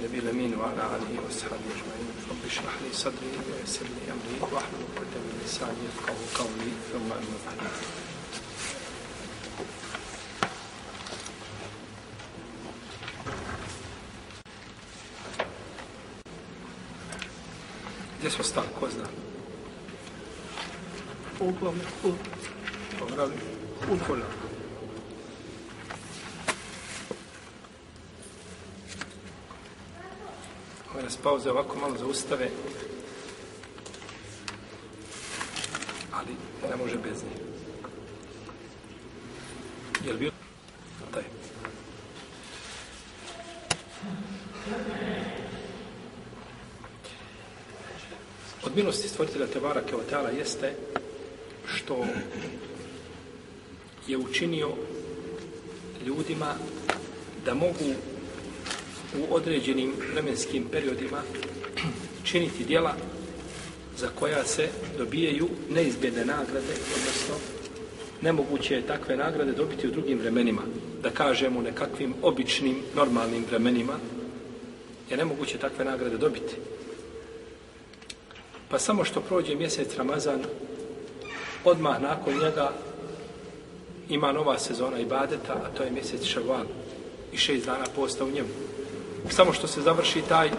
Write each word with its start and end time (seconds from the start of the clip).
النبي 0.00 0.18
الأمين 0.18 0.54
وعلى 0.54 0.82
آله 0.96 1.12
وصحبه 1.28 1.56
أجمعين 1.76 2.08
رب 2.30 2.42
اشرح 2.46 2.74
لي 2.82 2.92
صدري 2.92 3.32
ويسر 3.46 3.84
لي 3.84 4.12
أمري 4.12 4.52
واحلل 4.52 4.84
عقدة 4.96 5.20
من 5.24 5.42
لساني 5.44 5.82
يفقهوا 5.88 6.26
قولي 6.38 6.72
ثم 6.92 7.12
أما 7.12 7.38
بعد 7.46 7.70
Gdje 18.20 18.30
smo 18.30 18.44
stali, 18.44 18.68
ko 18.80 18.88
zna? 18.88 19.06
Poglavlje 21.38 21.86
hul. 22.02 22.16
Poglavlje? 22.98 23.40
Hula. 24.06 24.24
Ove 24.24 24.39
bez 31.10 31.18
pauze 31.22 31.50
ovako 31.50 31.78
malo 31.78 31.96
zaustave. 31.98 32.50
Ali 36.12 36.36
ne 36.70 36.76
može 36.76 36.96
bez 36.98 37.22
nje. 37.22 37.42
Jel 40.06 40.16
bio? 40.18 40.30
Taj. 41.14 41.22
Od 48.64 48.76
milosti 48.76 49.08
stvoritelja 49.08 49.46
Tebara 49.46 49.82
Keotala 49.82 50.30
jeste 50.30 50.74
što 51.66 52.06
je 54.06 54.18
učinio 54.18 54.70
ljudima 56.06 56.54
da 57.44 57.54
mogu 57.54 57.94
u 59.18 59.34
određenim 59.34 59.92
vremenskim 60.12 60.64
periodima 60.72 61.22
činiti 62.24 62.64
dijela 62.64 62.94
za 63.96 64.08
koja 64.18 64.44
se 64.44 64.68
dobijaju 64.98 65.48
neizbjedne 65.70 66.24
nagrade, 66.24 66.74
odnosno 66.96 67.34
nemoguće 68.22 68.74
je 68.74 68.86
takve 68.86 69.16
nagrade 69.16 69.52
dobiti 69.52 69.88
u 69.88 69.90
drugim 69.90 70.18
vremenima. 70.18 70.62
Da 71.02 71.10
kažemo 71.10 71.62
nekakvim 71.62 72.14
običnim, 72.22 72.76
normalnim 72.94 73.44
vremenima 73.50 73.98
je 75.10 75.16
nemoguće 75.16 75.58
takve 75.58 75.84
nagrade 75.84 76.16
dobiti. 76.16 76.54
Pa 78.68 78.78
samo 78.78 79.04
što 79.04 79.20
prođe 79.20 79.54
mjesec 79.54 79.96
Ramazan, 79.96 80.42
odmah 81.64 82.02
nakon 82.02 82.34
njega 82.34 82.72
ima 84.08 84.32
nova 84.32 84.58
sezona 84.58 84.98
ibadeta, 84.98 85.52
a 85.52 85.76
to 85.76 85.82
je 85.82 85.90
mjesec 85.90 86.24
Šaval 86.24 86.64
i 87.32 87.36
šest 87.36 87.66
dana 87.66 87.84
posta 87.96 88.24
u 88.24 88.30
njemu. 88.30 88.48
Samo 89.28 89.52
što 89.52 89.66
se 89.66 89.80
završi 89.80 90.22
taj, 90.28 90.50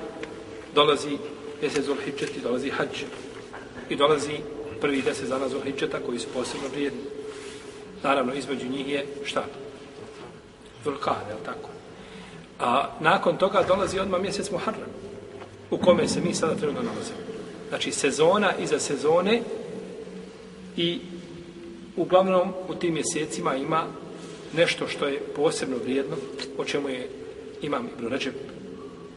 dolazi 0.75 1.17
mjesec 1.61 1.85
Zulhidžet 1.85 2.37
i 2.37 2.41
dolazi 2.41 2.69
hađ. 2.69 3.03
I 3.89 3.95
dolazi 3.95 4.39
prvi 4.81 5.01
deset 5.01 5.29
dana 5.29 5.49
Zulhidžeta 5.49 5.99
koji 6.05 6.19
su 6.19 6.27
posebno 6.33 6.67
vrijedni. 6.73 7.01
Naravno, 8.03 8.33
između 8.33 8.69
njih 8.69 8.89
je 8.89 9.05
šta? 9.23 9.43
Zulkar, 10.83 11.15
je 11.29 11.45
tako? 11.45 11.69
A 12.59 12.89
nakon 12.99 13.37
toga 13.37 13.63
dolazi 13.67 13.99
odmah 13.99 14.21
mjesec 14.21 14.51
Muharram, 14.51 14.89
u 15.71 15.77
kome 15.77 16.07
se 16.07 16.21
mi 16.21 16.33
sada 16.33 16.55
trenutno 16.55 16.81
nalazimo. 16.81 17.19
Znači, 17.69 17.91
sezona 17.91 18.53
iza 18.59 18.79
sezone 18.79 19.41
i 20.77 20.99
uglavnom 21.97 22.53
u 22.67 22.75
tim 22.75 22.93
mjesecima 22.93 23.55
ima 23.55 23.83
nešto 24.53 24.87
što 24.87 25.07
je 25.07 25.19
posebno 25.35 25.77
vrijedno, 25.83 26.15
o 26.57 26.65
čemu 26.65 26.89
je 26.89 27.09
imam 27.61 27.89
Ibn 27.97 28.07
Ređeb, 28.07 28.33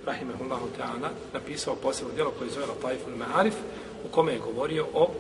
rahimahullahu 0.07 0.67
ta'ala, 0.79 1.11
napisao 1.33 1.77
posebno 1.77 2.15
djelo 2.15 2.31
koje 2.31 2.47
je 2.47 2.53
zove 2.53 2.67
Lataiful 2.67 3.13
Ma'arif, 3.13 3.55
u 4.05 4.09
kome 4.09 4.33
je 4.33 4.39
govorio 4.39 4.87
o 4.95 5.11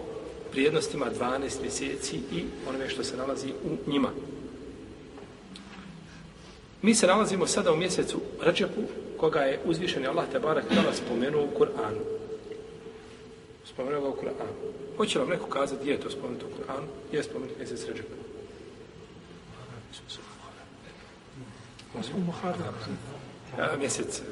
vrijednostima 0.53 1.07
12 1.21 1.61
mjeseci 1.63 2.17
i 2.33 2.45
onome 2.69 2.89
što 2.89 3.05
se 3.05 3.17
nalazi 3.17 3.49
u 3.49 3.91
njima. 3.91 4.09
Mi 6.83 6.95
se 6.95 7.07
nalazimo 7.07 7.47
sada 7.47 7.73
u 7.73 7.77
mjesecu 7.77 8.21
Ređepu, 8.43 8.83
koga 9.17 9.41
je 9.41 9.61
uzvišeni 9.65 10.07
Allah 10.07 10.25
te 10.33 10.39
barak 10.39 10.65
tala 10.69 10.95
spomenuo 10.95 11.45
u 11.45 11.59
Kur'anu. 11.59 12.01
Spomenuo 13.65 14.01
ga 14.01 14.09
u 14.09 14.17
Kur'anu. 14.17 14.55
Hoće 14.97 15.19
vam 15.19 15.29
neko 15.29 15.47
kazati 15.47 15.81
gdje 15.81 15.93
je 15.93 16.01
to 16.01 16.11
spomenuto 16.11 16.47
u 16.47 16.49
Kur'anu? 16.49 16.87
Gdje 17.09 17.19
je 17.19 17.23
spomenuto 17.23 17.59
mjesec 17.59 17.87
Ređepa? 17.89 18.15
U 22.17 22.21
Muharram. 22.21 22.75
Ja, 23.59 23.77
mjesec 23.79 24.23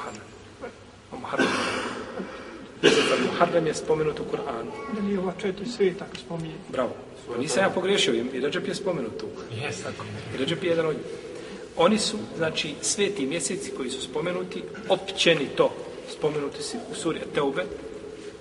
Muharram. 0.00 0.26
O 1.12 1.16
Muharram. 1.16 1.46
Mjesec 2.82 3.04
Muharram 3.26 3.66
je 3.66 3.74
spomenut 3.74 4.20
u 4.20 4.24
Kur'anu. 4.24 4.70
Da 4.94 5.02
nije 5.02 5.18
ova 5.18 5.32
četiri 5.40 5.66
svijeta 5.66 6.04
ako 6.04 6.16
spominje. 6.16 6.54
Bravo. 6.68 6.94
Nisam 7.38 7.62
ja 7.62 7.70
pogrešio, 7.70 8.14
i 8.14 8.40
Ređep 8.40 8.68
je 8.68 8.74
spomenut 8.74 9.18
tu. 9.20 9.26
Jes, 9.62 9.82
tako. 9.82 10.04
I 10.34 10.36
Ređep 10.36 10.64
je 10.64 10.70
jedan 10.70 10.86
od 10.86 10.94
njih. 10.94 11.04
Oni 11.76 11.98
su, 11.98 12.16
znači, 12.36 12.74
sveti 12.80 13.26
mjeseci 13.26 13.72
koji 13.76 13.90
su 13.90 14.02
spomenuti, 14.02 14.62
općenito 14.88 15.70
spomenuti 16.08 16.62
su 16.62 16.76
u 16.92 16.94
suri 16.94 17.20
Teube, 17.34 17.64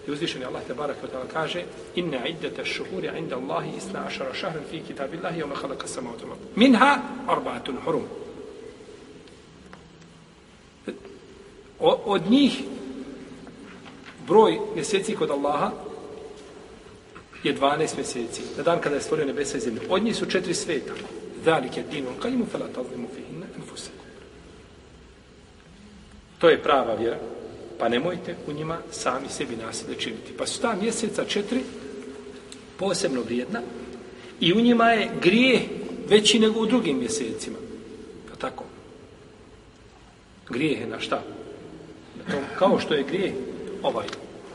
i 0.08 0.12
uzvišeni 0.12 0.46
Allah 0.46 0.62
te 0.68 0.74
barak 0.74 0.98
ta'ala 1.02 1.28
kaže 1.34 1.64
inna 1.96 2.28
iddata 2.28 2.66
šuhuri 2.66 3.10
inda 3.18 3.36
Allahi 3.36 3.70
isna 3.78 4.00
ašara 4.08 4.34
šahran 4.34 4.64
fi 4.72 4.80
kitabillahi 4.88 5.42
samawati 5.86 6.24
wal 6.24 6.32
ard 6.32 6.40
minha 6.56 6.98
arba'atun 7.28 7.76
hurum 7.86 8.04
od 11.80 12.22
njih 12.30 12.64
broj 14.28 14.60
mjeseci 14.76 15.16
kod 15.16 15.32
Allaha 15.32 15.72
je 17.44 17.58
12 17.58 17.96
mjeseci 17.96 18.42
na 18.58 18.64
dan 18.64 18.82
kada 18.82 18.96
je 18.96 19.02
stvorio 19.02 19.26
nebesa 19.26 19.58
i 19.58 19.62
zemlju 19.62 19.82
od 19.90 20.04
njih 20.04 20.16
su 20.16 20.26
četiri 20.26 20.54
sveta 20.54 20.94
zalike 21.46 21.84
dinun 21.92 22.14
qayimu 22.22 22.46
fala 22.52 22.68
tazlimu 22.68 23.08
fihinna 23.16 23.46
anfusakum 23.56 24.00
to 26.40 26.50
je 26.50 26.64
prava 26.64 26.96
vjera 26.96 27.20
pa 27.80 27.90
nemojte 27.90 28.36
u 28.48 28.52
njima 28.52 28.78
sami 28.92 29.30
sebi 29.30 29.56
nasilje 29.56 29.96
činiti. 30.00 30.34
Pa 30.38 30.48
su 30.48 30.62
ta 30.62 30.76
mjeseca 30.82 31.26
četiri 31.26 31.62
posebno 32.78 33.22
vrijedna 33.22 33.62
i 34.40 34.54
u 34.54 34.62
njima 34.62 34.92
je 34.92 35.12
grije 35.22 35.62
veći 36.10 36.40
nego 36.40 36.60
u 36.60 36.66
drugim 36.66 37.00
mjesecima. 37.00 37.58
Pa 38.30 38.36
tako. 38.36 38.64
Grijeh 40.50 40.80
je 40.80 40.88
na 40.88 41.00
šta? 41.00 41.24
Tom, 42.32 42.44
kao 42.60 42.80
što 42.80 42.94
je 42.94 43.04
grije 43.04 43.34
ovaj 43.84 44.08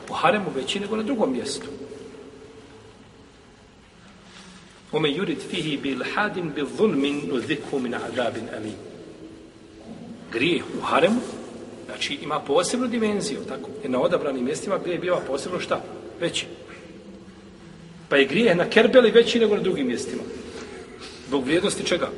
u 0.09 0.13
haremu 0.13 0.45
veći 0.55 0.79
nego 0.79 0.95
na 0.95 1.03
drugom 1.03 1.33
mjestu. 1.33 1.67
Ome 4.91 5.11
jurid 5.11 5.39
fihi 5.49 5.77
bil 5.77 6.03
hadin 6.15 6.51
bil 6.55 6.65
zulmin 6.77 7.29
uzikhu 7.31 7.79
min 7.79 7.95
adabin 7.95 8.47
alim. 8.57 8.75
Grijeh 10.31 10.63
u 10.77 10.81
haremu 10.81 11.21
Znači, 11.85 12.13
ima 12.13 12.39
posebnu 12.39 12.87
dimenziju, 12.87 13.39
tako? 13.47 13.69
Jer 13.81 13.91
na 13.91 14.01
odabranim 14.01 14.45
mjestima 14.45 14.77
gdje 14.77 14.91
je 14.91 14.99
biva 14.99 15.19
posebno 15.27 15.59
šta? 15.59 15.81
Veći. 16.19 16.45
Pa 18.09 18.15
je 18.15 18.25
grijeh 18.25 18.57
na 18.57 18.69
Kerbeli 18.69 19.11
veći 19.11 19.39
nego 19.39 19.55
na 19.55 19.61
drugim 19.61 19.87
mjestima. 19.87 20.23
Zbog 21.27 21.43
vrijednosti 21.43 21.83
čega? 21.83 22.09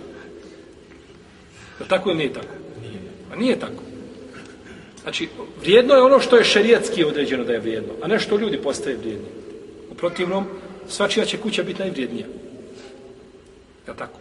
Je 1.79 1.87
tako 1.87 2.09
ili 2.09 2.17
nije 2.17 2.33
tako? 2.33 2.53
Nije. 2.81 2.99
A 3.31 3.35
nije 3.35 3.59
tako. 3.59 3.83
Znači, 5.07 5.29
vrijedno 5.61 5.93
je 5.93 6.01
ono 6.01 6.19
što 6.19 6.35
je 6.35 6.43
šerijatski 6.43 7.03
određeno 7.03 7.43
da 7.43 7.53
je 7.53 7.59
vrijedno, 7.59 7.93
a 8.01 8.07
ne 8.07 8.19
što 8.19 8.37
ljudi 8.37 8.57
postaje 8.61 8.95
vrijedni. 8.95 9.27
U 9.91 9.95
protivnom, 9.95 10.45
svačija 10.87 11.25
će 11.25 11.37
kuća 11.37 11.63
biti 11.63 11.79
najvrijednija. 11.79 12.25
Je 13.87 13.95
tako? 13.97 14.19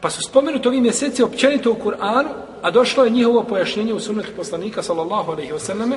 Pa 0.00 0.10
su 0.10 0.22
spomenuti 0.22 0.68
ovi 0.68 0.80
mjeseci 0.80 1.22
općenito 1.22 1.72
u 1.72 1.76
Kur'anu, 1.84 2.28
a 2.62 2.70
došlo 2.70 3.04
je 3.04 3.10
njihovo 3.10 3.44
pojašnjenje 3.44 3.94
u 3.94 4.00
sunnetu 4.00 4.30
poslanika, 4.36 4.82
sallallahu 4.82 5.32
alaihi 5.32 5.52
wasallame, 5.52 5.96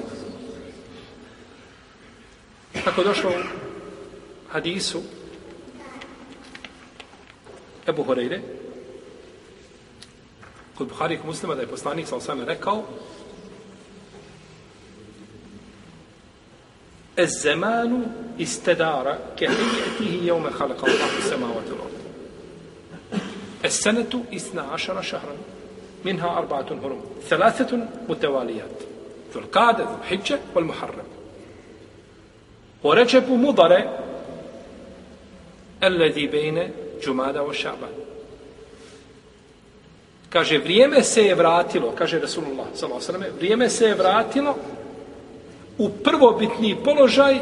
kako 2.83 3.01
je 3.01 3.07
došlo 3.07 3.29
u 3.29 3.43
hadisu 4.51 5.01
Ebu 7.87 8.03
Horeire, 8.03 8.41
kod 10.77 10.87
Buhari 10.87 11.15
i 11.15 11.27
muslima, 11.27 11.55
da 11.55 11.61
je 11.61 11.67
poslanik, 11.67 12.07
sallallahu 12.07 12.31
alaihi 12.31 12.49
rekao, 12.49 12.83
الزمان 17.19 18.05
استدار 18.41 19.17
كهيئته 19.37 20.23
يوم 20.23 20.49
خلق 20.49 20.85
الله 20.85 21.17
السماوات 21.17 21.63
والأرض 21.71 21.91
السنة 23.65 24.23
إثنى 24.33 24.61
عشر 24.61 25.01
شهرا 25.01 25.37
منها 26.05 26.37
أربعة 26.37 26.65
هرم 26.71 27.01
ثلاثة 27.29 27.87
متواليات 28.09 28.77
ذو 29.33 29.39
القادة 29.39 29.83
ذو 29.83 29.95
الحجة 30.01 30.39
والمحرم 30.55 31.03
ورجب 32.83 33.31
مضر 33.31 33.97
الذي 35.83 36.27
بين 36.27 36.71
جمادى 37.03 37.39
وشعبان 37.39 37.93
Kaže, 40.33 40.57
vrijeme 40.57 41.03
se 41.03 41.21
je 41.21 41.35
vratilo, 41.35 41.93
kaže 41.97 42.19
Rasulullah, 42.19 42.65
s.a.v. 42.73 43.31
vrijeme 43.37 43.69
se 43.69 43.85
je 43.85 43.95
vratilo 43.95 44.55
u 45.77 45.89
prvobitni 45.89 46.75
položaj 46.83 47.37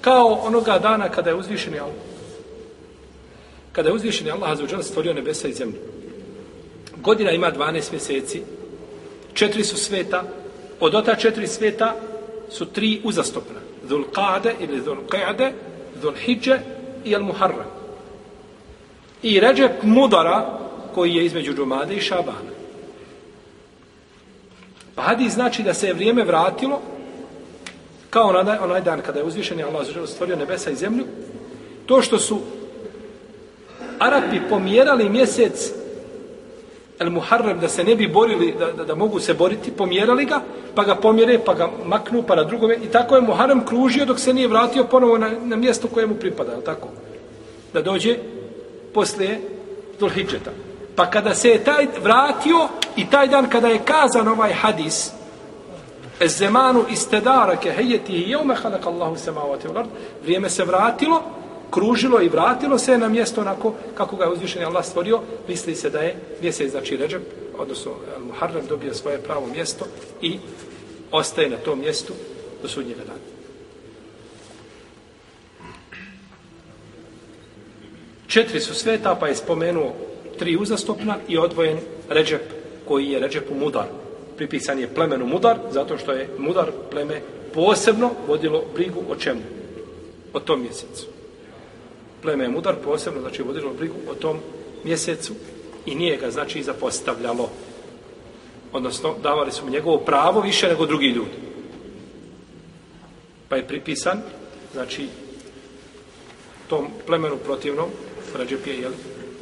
kao 0.00 0.40
onoga 0.42 0.78
dana 0.78 1.08
kada 1.08 1.30
je 1.30 1.36
uzvišeni 1.36 1.78
Allah. 1.78 1.94
Kada 3.72 3.88
je 3.88 3.94
uzvišeni 3.94 4.30
Allah 4.30 4.50
azuđan 4.50 4.82
stvorio 4.82 5.14
nebesa 5.14 5.48
i 5.48 5.52
zemlju. 5.52 5.78
Godina 6.96 7.30
ima 7.30 7.52
12 7.52 7.92
mjeseci, 7.92 8.42
četiri 9.34 9.64
su 9.64 9.76
sveta, 9.76 10.22
od 10.80 10.94
ota 10.94 11.14
četiri 11.14 11.46
sveta 11.46 11.94
su 12.50 12.66
tri 12.66 13.00
uzastopna. 13.04 13.60
Dhul 13.88 14.04
Qade 14.12 14.52
ili 14.60 14.80
Dhul 14.80 15.08
Qade, 15.08 15.52
Dhul 16.00 16.14
Hidje 16.14 16.60
i 17.04 17.16
Al 17.16 17.22
Muharram. 17.22 17.70
I 19.22 19.40
Ređep 19.40 19.82
Mudara, 19.82 20.60
koji 20.94 21.14
je 21.14 21.24
između 21.24 21.54
Džumade 21.54 21.94
i 21.94 22.00
Šabana. 22.00 22.50
Pa 24.94 25.02
hadis 25.02 25.32
znači 25.32 25.62
da 25.62 25.74
se 25.74 25.86
je 25.86 25.94
vrijeme 25.94 26.24
vratilo 26.24 26.80
kao 28.10 28.28
onaj, 28.28 28.58
onaj 28.58 28.80
dan 28.80 29.00
kada 29.00 29.18
je 29.18 29.24
uzvišen 29.24 29.64
Allah 29.64 29.86
stvorio 30.06 30.36
nebesa 30.36 30.70
i 30.70 30.76
zemlju, 30.76 31.04
to 31.86 32.02
što 32.02 32.18
su 32.18 32.40
Arapi 33.98 34.40
pomjerali 34.48 35.08
mjesec 35.08 35.72
El 36.98 37.10
Muharrem 37.10 37.60
da 37.60 37.68
se 37.68 37.84
ne 37.84 37.94
bi 37.96 38.08
borili, 38.08 38.54
da, 38.58 38.72
da, 38.72 38.84
da, 38.84 38.94
mogu 38.94 39.20
se 39.20 39.34
boriti, 39.34 39.70
pomjerali 39.70 40.24
ga, 40.24 40.40
pa 40.74 40.84
ga 40.84 40.94
pomjere, 40.94 41.38
pa 41.44 41.54
ga 41.54 41.70
maknu, 41.84 42.22
pa 42.22 42.36
na 42.36 42.44
drugome. 42.44 42.76
I 42.84 42.88
tako 42.92 43.16
je 43.16 43.22
Muharrem 43.22 43.64
kružio 43.64 44.04
dok 44.04 44.18
se 44.20 44.34
nije 44.34 44.48
vratio 44.48 44.84
ponovo 44.84 45.18
na, 45.18 45.30
na 45.44 45.56
mjesto 45.56 45.88
koje 45.88 46.06
mu 46.06 46.14
pripada, 46.14 46.60
tako? 46.60 46.88
Da 47.72 47.82
dođe 47.82 48.16
poslije 48.94 49.40
Dulhidžeta. 50.00 50.50
Pa 50.96 51.10
kada 51.10 51.34
se 51.34 51.48
je 51.48 51.64
taj 51.64 51.86
vratio 52.02 52.68
i 52.96 53.10
taj 53.10 53.28
dan 53.28 53.50
kada 53.50 53.68
je 53.68 53.84
kazan 53.84 54.28
ovaj 54.28 54.52
hadis, 54.52 55.10
Zemanu 56.26 56.84
istedara 56.90 57.56
ke 57.56 57.70
hejeti 57.72 58.12
i 58.12 58.30
jeume 58.30 58.54
halak 58.54 58.86
Allahu 58.86 59.16
samavati 59.16 59.68
u 59.68 59.72
vrijeme 60.22 60.50
se 60.50 60.64
vratilo, 60.64 61.22
kružilo 61.70 62.20
i 62.22 62.28
vratilo 62.28 62.78
se 62.78 62.98
na 62.98 63.08
mjesto 63.08 63.40
onako 63.40 63.74
kako 63.94 64.16
ga 64.16 64.24
je 64.24 64.30
uzvišen 64.30 64.64
Allah 64.64 64.84
stvorio, 64.84 65.20
misli 65.48 65.74
se 65.74 65.90
da 65.90 65.98
je 65.98 66.16
mjesec, 66.42 66.70
znači 66.70 66.96
Ređeb, 66.96 67.22
odnosno 67.58 67.92
Muharrem 68.26 68.66
dobio 68.68 68.94
svoje 68.94 69.18
pravo 69.18 69.46
mjesto 69.46 69.84
i 70.22 70.38
ostaje 71.12 71.50
na 71.50 71.56
tom 71.56 71.80
mjestu 71.80 72.12
do 72.62 72.68
sudnjega 72.68 73.04
dana. 73.04 73.18
Četiri 78.26 78.60
su 78.60 78.74
sveta, 78.74 79.14
pa 79.14 79.28
je 79.28 79.34
spomenuo 79.34 79.92
tri 80.40 80.56
uzastopna 80.56 81.16
i 81.28 81.38
odvojen 81.38 81.78
Ređep, 82.08 82.42
koji 82.88 83.06
je 83.06 83.18
Ređepu 83.20 83.54
Mudar. 83.54 83.84
Pripisan 84.36 84.78
je 84.78 84.94
plemenu 84.94 85.26
Mudar, 85.26 85.58
zato 85.70 85.98
što 85.98 86.12
je 86.12 86.28
Mudar 86.38 86.70
pleme 86.90 87.20
posebno 87.54 88.10
vodilo 88.28 88.64
brigu 88.74 89.02
o 89.10 89.16
čemu? 89.16 89.40
O 90.32 90.40
tom 90.40 90.62
mjesecu. 90.62 91.06
Pleme 92.22 92.44
je 92.44 92.48
Mudar 92.48 92.74
posebno, 92.84 93.20
znači 93.20 93.42
vodilo 93.42 93.72
brigu 93.72 93.94
o 94.10 94.14
tom 94.14 94.38
mjesecu 94.84 95.34
i 95.86 95.94
nije 95.94 96.16
ga, 96.16 96.30
znači, 96.30 96.62
zapostavljalo. 96.62 97.50
Odnosno, 98.72 99.14
davali 99.22 99.52
su 99.52 99.64
mu 99.64 99.70
njegovo 99.70 99.98
pravo 99.98 100.40
više 100.40 100.68
nego 100.68 100.86
drugi 100.86 101.06
ljudi. 101.06 101.36
Pa 103.48 103.56
je 103.56 103.68
pripisan, 103.68 104.22
znači, 104.72 105.08
tom 106.68 106.88
plemenu 107.06 107.36
protivnom, 107.36 107.90
Ređep 108.38 108.66
je, 108.66 108.80
jel, 108.80 108.92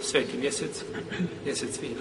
sveti 0.03 0.37
mjesec, 0.37 0.85
mjesec 1.45 1.81
vina. 1.81 2.01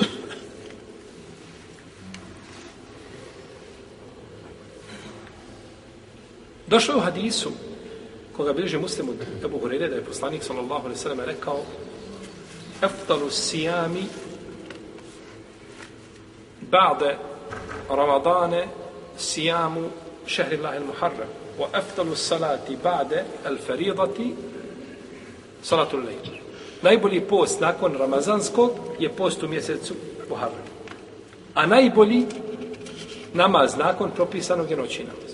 Došlo 6.68 6.94
je 6.94 6.98
u 6.98 7.02
hadisu, 7.02 7.52
koga 8.38 8.54
bliže 8.54 8.78
muslimu 8.78 9.14
Ebu 9.46 9.60
Hureyre, 9.60 9.90
da 9.90 9.96
je 9.96 10.06
poslanik 10.06 10.44
sallallahu 10.44 10.86
alaihi 10.86 11.00
sallam 11.00 11.20
rekao 11.20 11.64
Eftalu 12.82 13.30
sijami 13.30 14.04
ba'de 16.72 17.18
Ramadane 17.90 18.68
sijamu 19.18 19.90
šehri 20.26 20.58
Allahi 20.58 20.78
al-Muharram 20.78 21.30
wa 21.60 21.68
eftalu 21.74 22.16
salati 22.16 22.78
ba'de 22.84 23.24
al-faridati 23.46 24.36
salatu 25.64 25.98
lejla. 25.98 26.47
Najbolji 26.82 27.22
post 27.22 27.60
nakon 27.62 27.98
Ramazanskog 27.98 28.72
je 29.00 29.10
post 29.10 29.44
u 29.44 29.48
mjesecu 29.48 29.94
Muharram. 30.30 30.68
A 31.54 31.66
najbolji 31.66 32.26
namaz 33.34 33.78
nakon 33.78 34.12
propisanog 34.12 34.72
je 34.72 34.78
noći 34.78 35.04
namaz. 35.04 35.32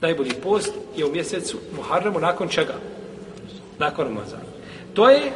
Najbolji 0.00 0.32
post 0.42 0.72
je 0.96 1.06
u 1.06 1.12
mjesecu 1.12 1.58
Muharramu 1.76 2.20
nakon 2.20 2.48
čega? 2.48 2.74
Nakon 3.78 4.06
Ramazana. 4.06 4.42
To 4.94 5.10
je 5.10 5.32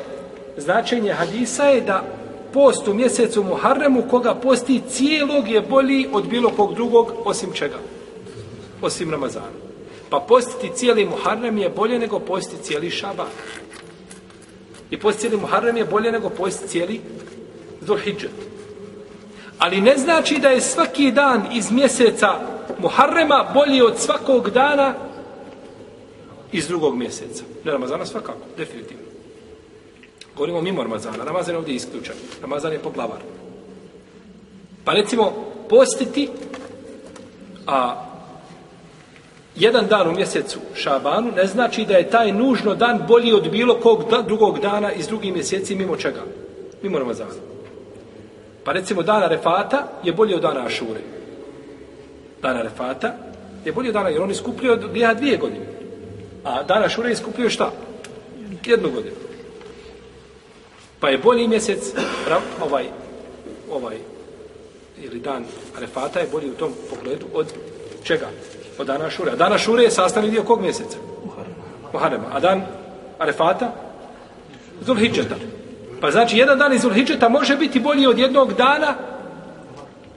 značenje 0.57 1.13
hadisa 1.13 1.65
je 1.65 1.81
da 1.81 2.05
post 2.53 2.89
u 2.89 2.95
mjesecu 2.95 3.45
Muharremu 3.45 4.03
koga 4.11 4.35
posti 4.35 4.81
cijelog 4.89 5.49
je 5.49 5.61
bolji 5.61 6.09
od 6.13 6.29
bilo 6.29 6.51
kog 6.51 6.75
drugog 6.75 7.13
osim 7.25 7.53
čega? 7.53 7.79
Osim 8.83 9.11
Ramazana. 9.11 9.63
Pa 10.11 10.21
postiti 10.29 10.71
cijeli 10.75 11.07
Muharrem 11.07 11.59
je 11.59 11.69
bolje 11.69 11.99
nego 11.99 12.19
postiti 12.19 12.63
cijeli 12.63 12.91
Šaban. 12.91 13.27
I 14.93 14.99
post 14.99 15.19
cijeli 15.19 15.37
Muharrem 15.37 15.77
je 15.77 15.85
bolje 15.85 16.13
nego 16.13 16.31
post 16.31 16.69
cijeli 16.69 17.01
Zulhidžet. 17.81 18.31
Ali 19.59 19.81
ne 19.81 19.97
znači 19.97 20.39
da 20.39 20.49
je 20.49 20.61
svaki 20.61 21.11
dan 21.11 21.43
iz 21.53 21.71
mjeseca 21.71 22.29
Muharrema 22.79 23.51
bolji 23.55 23.83
od 23.83 23.99
svakog 23.99 24.51
dana 24.51 24.95
iz 26.53 26.69
drugog 26.69 26.97
mjeseca. 26.97 27.45
Ne 27.65 27.73
Ramazana 27.73 28.07
svakako, 28.07 28.39
definitivno. 28.57 29.03
Govorimo 30.37 30.61
mimo 30.61 30.83
Ramazana. 30.83 31.25
Ramazan 31.25 31.55
je 31.55 31.59
ovdje 31.59 31.75
isključen. 31.75 32.15
Ramazan 32.43 32.73
je 32.73 32.79
poglavar. 32.79 33.21
Pa 34.85 34.93
recimo, 34.93 35.33
postiti 35.69 36.29
a 37.67 38.07
jedan 39.57 39.87
dan 39.87 40.09
u 40.09 40.13
mjesecu 40.13 40.59
Šabanu 40.75 41.33
ne 41.37 41.47
znači 41.47 41.85
da 41.85 41.95
je 41.95 42.11
taj 42.11 42.33
nužno 42.33 42.75
dan 42.75 43.01
bolji 43.09 43.33
od 43.33 43.51
bilo 43.51 43.75
kog 43.75 44.05
drugog 44.27 44.61
dana 44.61 44.93
iz 44.93 45.07
drugih 45.07 45.33
mjeseci 45.33 45.75
mimo 45.75 45.97
čega? 45.97 46.21
Mimo 46.83 46.99
Ramazana. 46.99 47.31
Pa 48.65 48.73
recimo 48.73 49.03
dana 49.03 49.27
Refata 49.27 49.89
je 50.05 50.13
bolji 50.13 50.35
od 50.35 50.43
dana 50.43 50.67
Ašure. 50.67 51.01
Dana 52.43 52.63
Refata 52.63 53.15
je 53.65 53.73
bolji 53.73 53.89
od 53.89 53.95
dana, 53.95 54.09
jer 54.09 54.23
on 54.23 54.31
iskupljuje 54.31 54.73
od 54.73 54.91
grija 54.93 55.15
dvije 55.15 55.37
godine. 55.37 55.67
A 56.45 56.63
dana 56.63 56.85
Ašure 56.85 57.13
iskupljuje 57.13 57.51
šta? 57.51 57.73
Jednu 58.67 58.91
godinu. 58.91 59.17
Pa 61.01 61.09
je 61.09 61.19
bolji 61.19 61.49
mjesec, 61.49 61.95
ovaj, 62.67 62.85
ovaj, 63.71 63.97
ili 65.03 65.21
dan 65.21 65.45
Refata 65.79 66.21
je 66.21 66.29
bolji 66.33 66.51
u 66.51 66.55
tom 66.55 66.73
pogledu 66.91 67.27
od 67.35 67.47
čega? 68.05 68.27
Od 68.83 68.87
dana 68.87 69.11
šure. 69.11 69.31
A 69.33 69.37
dana 69.37 69.59
šure 69.59 69.83
je 69.83 69.91
sastavni 69.91 70.31
dio 70.31 70.43
kog 70.43 70.61
mjeseca? 70.61 70.99
Muharema. 71.93 72.25
A 72.33 72.41
dan 72.41 72.63
Arefata? 73.19 73.73
Zulhidžeta. 74.81 75.35
Pa 76.01 76.11
znači, 76.11 76.37
jedan 76.37 76.59
dan 76.59 76.73
iz 76.73 76.83
Zulhidžeta 76.83 77.29
može 77.29 77.57
biti 77.57 77.81
bolji 77.81 78.07
od 78.07 78.19
jednog 78.19 78.55
dana 78.55 78.95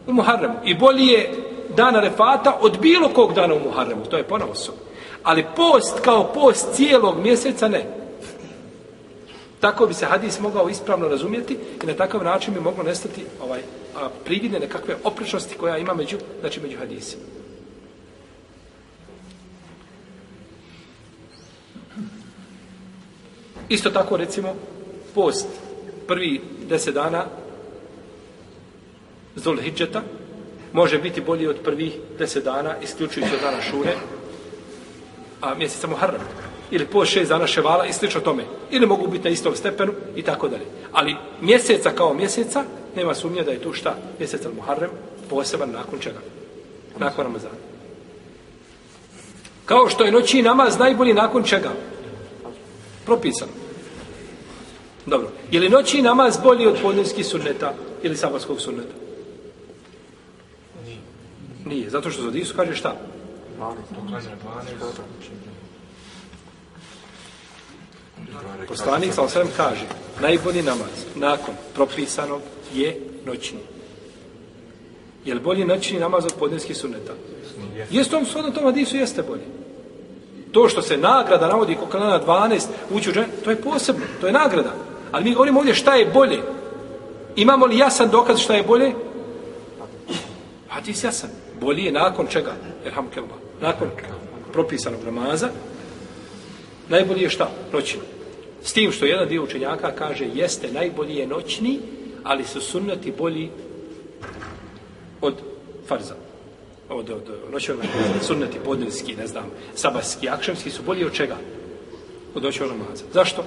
u 0.07 0.13
Muharremu. 0.13 0.55
I 0.63 0.73
bolji 0.73 1.07
je 1.07 1.29
dan 1.75 1.95
Arefata 1.95 2.57
od 2.61 2.79
bilo 2.79 3.09
kog 3.09 3.33
dana 3.33 3.53
u 3.53 3.59
Muharremu. 3.59 4.05
To 4.05 4.17
je 4.17 4.23
ponovo 4.23 4.53
Ali 5.23 5.45
post 5.55 5.99
kao 5.99 6.33
post 6.33 6.73
cijelog 6.73 7.17
mjeseca 7.19 7.67
ne. 7.67 7.85
Tako 9.59 9.87
bi 9.87 9.93
se 9.93 10.05
hadis 10.05 10.39
mogao 10.39 10.69
ispravno 10.69 11.07
razumjeti 11.07 11.57
i 11.83 11.85
na 11.85 11.93
takav 11.93 12.23
način 12.23 12.53
bi 12.53 12.59
moglo 12.59 12.83
nestati 12.83 13.25
ovaj, 13.43 13.59
a, 13.95 14.09
prividne 14.25 14.59
nekakve 14.59 14.95
oprečnosti 15.03 15.57
koja 15.57 15.77
ima 15.77 15.93
među, 15.93 16.17
znači 16.41 16.59
među 16.61 16.77
hadisima. 16.77 17.23
Isto 23.69 23.89
tako, 23.89 24.17
recimo, 24.17 24.55
post 25.15 25.47
prvi 26.07 26.41
deset 26.69 26.93
dana 26.93 27.25
Zulhidžeta 29.35 30.01
može 30.73 30.97
biti 30.97 31.21
bolji 31.21 31.47
od 31.47 31.55
prvih 31.63 31.93
deset 32.17 32.43
dana, 32.43 32.75
isključujući 32.83 33.35
od 33.35 33.41
dana 33.41 33.61
Šure, 33.61 33.93
a 35.41 35.55
mjesec 35.55 35.79
samo 35.79 35.95
Harram. 35.95 36.21
Ili 36.71 36.85
post 36.85 37.11
šest 37.11 37.29
dana 37.29 37.47
Ševala 37.47 37.85
i 37.85 37.93
slično 37.93 38.21
tome. 38.21 38.43
Ili 38.71 38.85
mogu 38.85 39.07
biti 39.07 39.23
na 39.23 39.29
istom 39.29 39.55
stepenu 39.55 39.93
i 40.15 40.21
tako 40.21 40.47
dalje. 40.47 40.65
Ali 40.91 41.15
mjeseca 41.41 41.91
kao 41.91 42.13
mjeseca, 42.13 42.63
nema 42.95 43.15
sumnje 43.15 43.43
da 43.43 43.51
je 43.51 43.61
tu 43.61 43.73
šta? 43.73 43.95
Mjesec 44.19 44.41
Muharrem 44.55 44.89
poseban 45.29 45.71
nakon 45.71 45.99
čega? 45.99 46.19
Nakon 46.99 47.23
Ramazana. 47.23 47.55
Kao 49.65 49.89
što 49.89 50.03
je 50.03 50.11
noći 50.11 50.41
namaz 50.41 50.79
najbolji 50.79 51.13
nakon 51.13 51.43
čega? 51.43 51.71
Propisano. 53.05 53.51
Dobro. 55.05 55.29
Je 55.51 55.59
li 55.59 55.69
noći 55.69 56.01
namaz 56.01 56.37
bolji 56.43 56.67
od 56.67 56.77
podnevskih 56.81 57.25
sunneta 57.25 57.73
ili 58.03 58.17
sabarskog 58.17 58.61
sunneta? 58.61 58.93
Nije. 61.65 61.89
Zato 61.89 62.11
što 62.11 62.21
za 62.21 62.31
Disu 62.31 62.55
kaže 62.55 62.75
šta? 62.75 62.95
12. 63.59 63.73
Poslanik 68.67 69.13
sa 69.13 69.21
osrem 69.21 69.47
kaže 69.57 69.85
najbolji 70.21 70.61
namaz 70.61 71.05
nakon 71.15 71.55
propisanog 71.73 72.41
je 72.73 72.99
noćni. 73.25 73.59
Je 75.25 75.33
li 75.33 75.39
bolji 75.39 75.65
noćni 75.65 75.99
namaz 75.99 76.25
od 76.25 76.33
podnevskih 76.39 76.77
sunneta? 76.77 77.13
Jeste 77.91 78.15
on 78.15 78.25
shodno 78.25 78.51
tom 78.51 78.65
Adisu, 78.65 78.97
jeste 78.97 79.23
bolji. 79.23 79.43
To 80.55 80.69
što 80.69 80.81
se 80.81 80.97
nagrada 80.97 81.47
navodi 81.47 81.75
kod 81.75 81.89
klana 81.89 82.21
12 82.27 82.65
ući 82.91 83.09
u 83.09 83.13
džene, 83.13 83.27
to 83.43 83.49
je 83.49 83.61
posebno, 83.61 84.05
to 84.21 84.27
je 84.27 84.33
nagrada. 84.33 84.71
Ali 85.11 85.23
mi 85.23 85.33
govorimo 85.33 85.59
ovdje 85.59 85.73
šta 85.73 85.95
je 85.95 86.05
bolje. 86.05 86.39
Imamo 87.35 87.65
li 87.65 87.77
jasan 87.77 88.09
dokaz 88.09 88.39
šta 88.39 88.55
je 88.55 88.63
bolje? 88.63 88.93
Hadis 90.69 91.03
jasan. 91.03 91.29
Bolje 91.61 91.83
je 91.83 91.91
nakon 91.91 92.27
čega? 92.27 92.53
Erham 92.85 93.07
kelba. 93.13 93.33
Nakon 93.61 93.87
propisanog 94.53 94.99
namaza. 95.05 95.49
Najbolji 96.89 97.21
je 97.21 97.29
šta? 97.29 97.49
Noćni. 97.73 97.99
S 98.63 98.73
tim 98.73 98.91
što 98.91 99.05
jedan 99.05 99.27
dio 99.27 99.43
učenjaka 99.43 99.91
kaže 99.91 100.25
jeste 100.33 100.71
najbolji 100.71 101.15
je 101.15 101.27
noćni, 101.27 101.79
ali 102.23 102.43
su 102.43 102.61
sunnati 102.61 103.13
bolji 103.17 103.49
od 105.21 105.35
farza. 105.87 106.24
Od, 106.95 107.09
od, 107.09 107.29
noćnog 107.51 107.77
namaza. 107.77 108.25
sunneti, 108.27 108.57
podnevski, 108.65 109.15
ne 109.15 109.27
znam, 109.27 109.43
sabarski, 109.75 110.29
akšemski 110.29 110.71
su 110.71 110.83
bolji 110.85 111.05
od 111.05 111.13
čega? 111.13 111.35
Od 112.35 112.43
noćnog 112.43 112.69
namaza. 112.69 113.03
Zašto? 113.13 113.43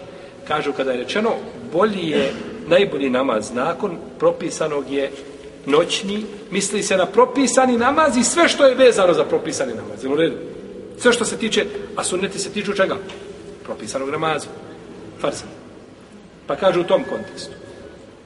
Kažu 0.48 0.72
kada 0.72 0.92
je 0.92 0.98
rečeno 0.98 1.30
bolji 1.72 2.08
je 2.10 2.32
najbolji 2.66 3.10
namaz 3.10 3.50
nakon 3.54 3.96
propisanog 4.18 4.90
je 4.90 5.10
noćni, 5.66 6.24
misli 6.50 6.82
se 6.82 6.96
na 6.96 7.06
propisani 7.06 7.78
namaz 7.78 8.16
i 8.16 8.24
sve 8.24 8.48
što 8.48 8.66
je 8.66 8.74
vezano 8.74 9.14
za 9.14 9.24
propisani 9.24 9.74
namaz. 9.74 10.04
U 10.04 10.16
redu? 10.16 10.36
Sve 10.98 11.12
što 11.12 11.24
se 11.24 11.36
tiče, 11.36 11.66
a 11.96 12.04
sunneti 12.04 12.38
se 12.38 12.50
tiču 12.50 12.72
čega? 12.72 12.96
Propisanog 13.64 14.10
namaza. 14.10 14.46
Farsa. 15.20 15.44
Pa 16.46 16.56
kažu 16.56 16.80
u 16.80 16.84
tom 16.84 17.04
kontekstu. 17.04 17.52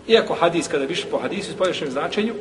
Iako 0.08 0.34
hadis, 0.34 0.68
kada 0.68 0.86
biš 0.86 1.04
po 1.10 1.18
hadisu 1.18 1.52
s 1.52 1.56
polješnem 1.56 1.90
značenju, 1.90 2.34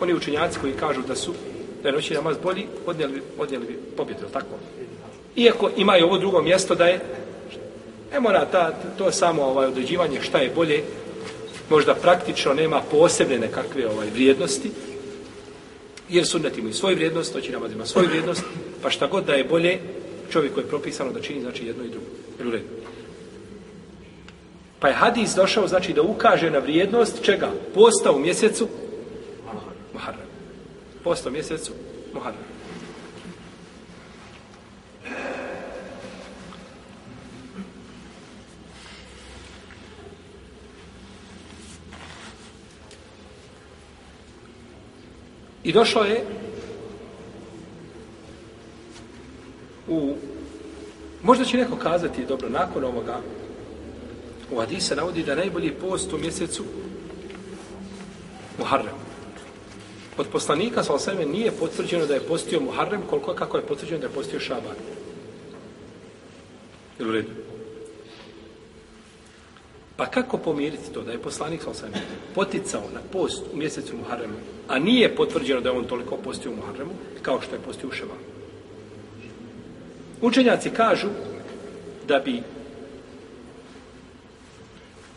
oni 0.00 0.14
učenjaci 0.14 0.58
koji 0.60 0.72
kažu 0.72 1.02
da 1.08 1.16
su 1.16 1.34
da 1.82 1.88
je 1.88 1.94
noći 1.94 2.14
namaz 2.14 2.36
bolji, 2.42 2.66
odnijeli, 2.86 3.22
odnijeli 3.38 3.66
bi 3.66 3.78
pobjedu, 3.96 4.20
tako? 4.32 4.58
Iako 5.36 5.70
ima 5.76 5.98
i 5.98 6.02
ovo 6.02 6.18
drugo 6.18 6.42
mjesto 6.42 6.74
da 6.74 6.86
je 6.86 7.00
Ne 8.12 8.20
mora 8.20 8.44
ta, 8.44 8.74
to 8.98 9.06
je 9.06 9.12
samo 9.12 9.42
ovaj 9.42 9.66
određivanje 9.66 10.20
šta 10.22 10.38
je 10.38 10.52
bolje, 10.54 10.82
možda 11.70 11.94
praktično 11.94 12.54
nema 12.54 12.82
posebne 12.90 13.38
nekakve 13.38 13.88
ovaj 13.88 14.10
vrijednosti, 14.10 14.70
jer 16.08 16.26
sunnet 16.26 16.58
ima 16.58 16.70
i 16.70 16.72
svoju 16.72 16.96
vrijednost, 16.96 17.34
noći 17.34 17.52
namaz 17.52 17.72
ima 17.72 17.86
svoju 17.86 18.08
vrijednost, 18.08 18.44
pa 18.82 18.90
šta 18.90 19.06
god 19.06 19.24
da 19.24 19.32
je 19.32 19.44
bolje, 19.44 19.78
čovjek 20.30 20.54
koji 20.54 20.64
je 20.64 20.68
propisano 20.68 21.12
da 21.12 21.20
čini, 21.20 21.40
znači 21.40 21.66
jedno 21.66 21.84
i 21.84 21.88
drugo. 21.88 22.06
Jel 22.38 22.48
u 22.48 22.50
redu? 22.50 22.64
Pa 24.80 24.88
je 24.88 24.94
hadis 24.94 25.34
došao, 25.34 25.68
znači 25.68 25.92
da 25.92 26.02
ukaže 26.02 26.50
na 26.50 26.58
vrijednost 26.58 27.22
čega? 27.22 27.50
Posta 27.74 28.12
u 28.12 28.18
mjesecu 28.18 28.68
posto 31.04 31.30
mjesecu 31.30 31.72
Muharram. 32.14 32.52
I 45.64 45.72
došlo 45.72 46.02
je 46.02 46.24
u 49.88 50.16
možda 51.22 51.44
će 51.44 51.56
neko 51.56 51.76
kazati 51.76 52.26
dobro 52.26 52.48
nakon 52.48 52.84
ovoga 52.84 53.20
u 54.52 54.58
Hadisa 54.58 54.94
navodi 54.94 55.22
da 55.22 55.34
najbolji 55.34 55.70
post 55.70 56.12
u 56.12 56.18
mjesecu 56.18 56.64
Muharrem. 58.58 59.01
Od 60.18 60.26
poslanika 60.32 60.82
sa 60.82 60.94
osame 60.94 61.24
nije 61.24 61.52
potvrđeno 61.52 62.06
da 62.06 62.14
je 62.14 62.20
postio 62.20 62.60
Muharrem 62.60 63.02
koliko 63.10 63.34
kako 63.34 63.56
je 63.56 63.66
potvrđeno 63.66 64.00
da 64.00 64.06
je 64.06 64.12
postio 64.12 64.40
Šaban. 64.40 64.76
Jel 66.98 67.08
u 67.08 67.12
redu? 67.12 67.30
Pa 69.96 70.06
kako 70.06 70.38
pomiriti 70.38 70.92
to 70.92 71.02
da 71.02 71.12
je 71.12 71.18
poslanik 71.18 71.62
sa 71.62 71.86
poticao 72.34 72.82
na 72.94 73.00
post 73.12 73.42
u 73.52 73.56
mjesecu 73.56 73.96
Muharremu, 73.96 74.34
a 74.68 74.78
nije 74.78 75.16
potvrđeno 75.16 75.60
da 75.60 75.68
je 75.68 75.78
on 75.78 75.84
toliko 75.84 76.16
postio 76.16 76.50
u 76.50 76.56
Muharremu, 76.56 76.92
kao 77.22 77.40
što 77.40 77.54
je 77.54 77.60
postio 77.60 77.88
u 77.88 77.92
Šabanu? 77.92 78.20
Učenjaci 80.20 80.70
kažu 80.70 81.08
da 82.08 82.18
bi 82.18 82.42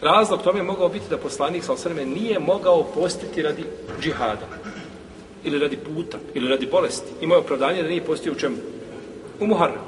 razlog 0.02 0.42
tome 0.42 0.64
mogao 0.64 0.90
biti 0.90 1.10
da 1.10 1.18
poslanik 1.18 1.64
sa 1.64 1.74
osrme 1.74 2.06
nije 2.06 2.40
mogao 2.40 2.84
postiti 2.84 3.42
radi 3.42 3.64
džihada 4.02 4.48
ili 5.46 5.60
radi 5.60 5.78
puta, 5.78 6.18
ili 6.34 6.50
radi 6.50 6.68
bolesti. 6.72 7.12
Imao 7.22 7.40
opravdanje 7.40 7.84
da 7.84 7.90
nije 7.90 8.02
postio 8.02 8.32
u 8.32 8.36
čemu? 8.36 8.56
U 9.40 9.48
Muharremu. 9.48 9.84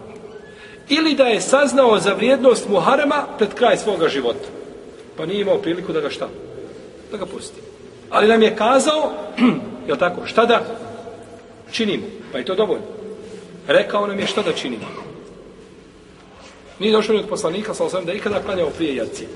Ili 0.89 1.15
da 1.15 1.23
je 1.23 1.41
saznao 1.41 1.99
za 1.99 2.13
vrijednost 2.13 2.69
Muharrema 2.69 3.25
pred 3.37 3.53
kraj 3.53 3.77
svoga 3.77 4.07
života 4.07 4.57
pa 5.17 5.25
nije 5.25 5.41
imao 5.41 5.57
priliku 5.57 5.93
da 5.93 6.01
ga 6.01 6.09
šta? 6.09 6.29
Da 7.11 7.17
ga 7.17 7.25
pusti. 7.25 7.61
Ali 8.09 8.27
nam 8.27 8.41
je 8.41 8.55
kazao, 8.55 9.11
je 9.87 9.97
tako, 9.97 10.25
šta 10.25 10.45
da 10.45 10.61
činimo? 11.71 12.03
Pa 12.31 12.37
je 12.37 12.45
to 12.45 12.55
dovoljno. 12.55 12.85
Rekao 13.67 14.07
nam 14.07 14.19
je 14.19 14.27
šta 14.27 14.41
da 14.41 14.53
činimo. 14.53 14.85
Nije 16.79 16.91
došlo 16.91 17.13
ni 17.13 17.19
od 17.19 17.29
poslanika, 17.29 17.73
sa 17.73 17.83
osam, 17.83 18.05
da 18.05 18.11
je 18.11 18.17
ikada 18.17 18.41
klanjao 18.41 18.69
prije 18.69 18.95
jacije. 18.95 19.27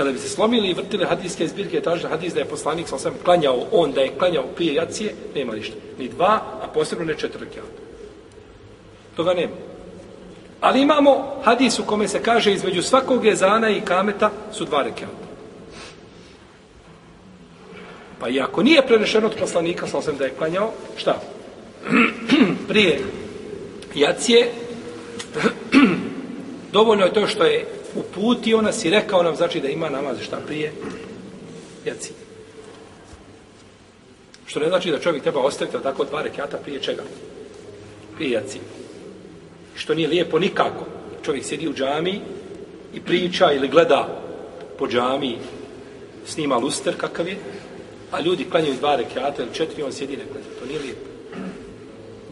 Kada 0.00 0.12
bi 0.12 0.18
se 0.18 0.28
slomili 0.28 0.68
i 0.68 0.74
vrtili 0.74 1.04
hadijske 1.04 1.46
zbirke 1.46 1.76
i 1.76 1.82
tražili 1.82 2.10
hadis 2.10 2.34
da 2.34 2.40
je 2.40 2.46
poslanik 2.46 2.88
sa 2.88 2.94
osam 2.94 3.14
klanjao 3.24 3.66
on, 3.72 3.92
da 3.92 4.00
je 4.00 4.12
klanjao 4.18 4.44
prije 4.56 4.74
jacije, 4.74 5.14
nema 5.34 5.52
ništa. 5.52 5.76
Ni 5.98 6.08
dva, 6.08 6.40
a 6.62 6.68
posebno 6.74 7.04
ne 7.04 7.14
četiri 7.18 7.46
kjata. 7.46 7.68
Toga 9.16 9.34
nema. 9.34 9.52
Ali 10.60 10.80
imamo 10.80 11.40
hadis 11.44 11.78
u 11.78 11.84
kome 11.84 12.08
se 12.08 12.22
kaže 12.22 12.52
između 12.52 12.82
svakog 12.82 13.24
jezana 13.24 13.70
i 13.70 13.80
kameta 13.80 14.30
su 14.52 14.64
dva 14.64 14.82
rekiata. 14.82 15.26
Pa 18.20 18.28
i 18.28 18.40
ako 18.40 18.62
nije 18.62 18.86
prenešeno 18.86 19.26
od 19.26 19.36
poslanika, 19.40 19.86
sa 19.86 20.02
sam 20.02 20.16
da 20.16 20.24
je 20.24 20.34
klanjao, 20.38 20.72
šta? 20.96 21.20
Prije 22.68 23.00
jacije, 23.94 24.52
dovoljno 26.72 27.04
je 27.04 27.12
to 27.12 27.26
što 27.26 27.44
je 27.44 27.79
uputio 27.94 28.62
nas 28.62 28.84
i 28.84 28.90
rekao 28.90 29.22
nam, 29.22 29.36
znači 29.36 29.60
da 29.60 29.68
ima 29.68 29.88
namaz 29.88 30.16
šta 30.20 30.36
prije 30.46 30.72
jaci. 31.84 32.12
Što 34.46 34.60
ne 34.60 34.68
znači 34.68 34.90
da 34.90 34.98
čovjek 34.98 35.22
treba 35.22 35.40
ostaviti 35.40 35.76
tako 35.82 36.04
dva 36.04 36.22
rekiata 36.22 36.56
prije 36.56 36.82
čega? 36.82 37.02
Prije 38.16 38.30
jaci. 38.30 38.58
što 39.74 39.94
nije 39.94 40.08
lijepo 40.08 40.38
nikako. 40.38 40.86
Čovjek 41.24 41.44
sjedi 41.44 41.68
u 41.68 41.74
džami 41.74 42.20
i 42.94 43.00
priča 43.00 43.52
ili 43.52 43.68
gleda 43.68 44.22
po 44.78 44.88
džami, 44.88 45.38
snima 46.26 46.56
luster 46.56 46.96
kakav 46.96 47.28
je, 47.28 47.36
a 48.10 48.20
ljudi 48.20 48.50
klanjaju 48.50 48.74
dva 48.74 48.96
rekiata 48.96 49.42
ili 49.42 49.54
četiri, 49.54 49.82
on 49.82 49.92
sjedi 49.92 50.12
i 50.12 50.16
ne 50.16 50.24
gleda. 50.32 50.46
To 50.60 50.66
nije 50.66 50.80
lijepo. 50.80 51.06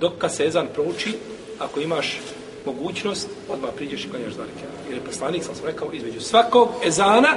Dok 0.01 0.13
kad 0.19 0.35
se 0.35 0.47
ezan 0.47 0.67
prouči, 0.75 1.13
ako 1.59 1.81
imaš 1.81 2.21
mogućnost, 2.67 3.29
odmah 3.49 3.71
priđeš 3.77 4.05
i 4.05 4.11
klanjaš 4.11 4.33
dva 4.33 4.45
rekiata. 4.45 4.78
Jer 4.89 4.99
je 4.99 5.05
poslanik, 5.05 5.45
sam 5.45 5.55
sam 5.55 5.67
rekao, 5.67 5.93
između 5.93 6.21
svakog 6.21 6.69
ezana 6.85 7.29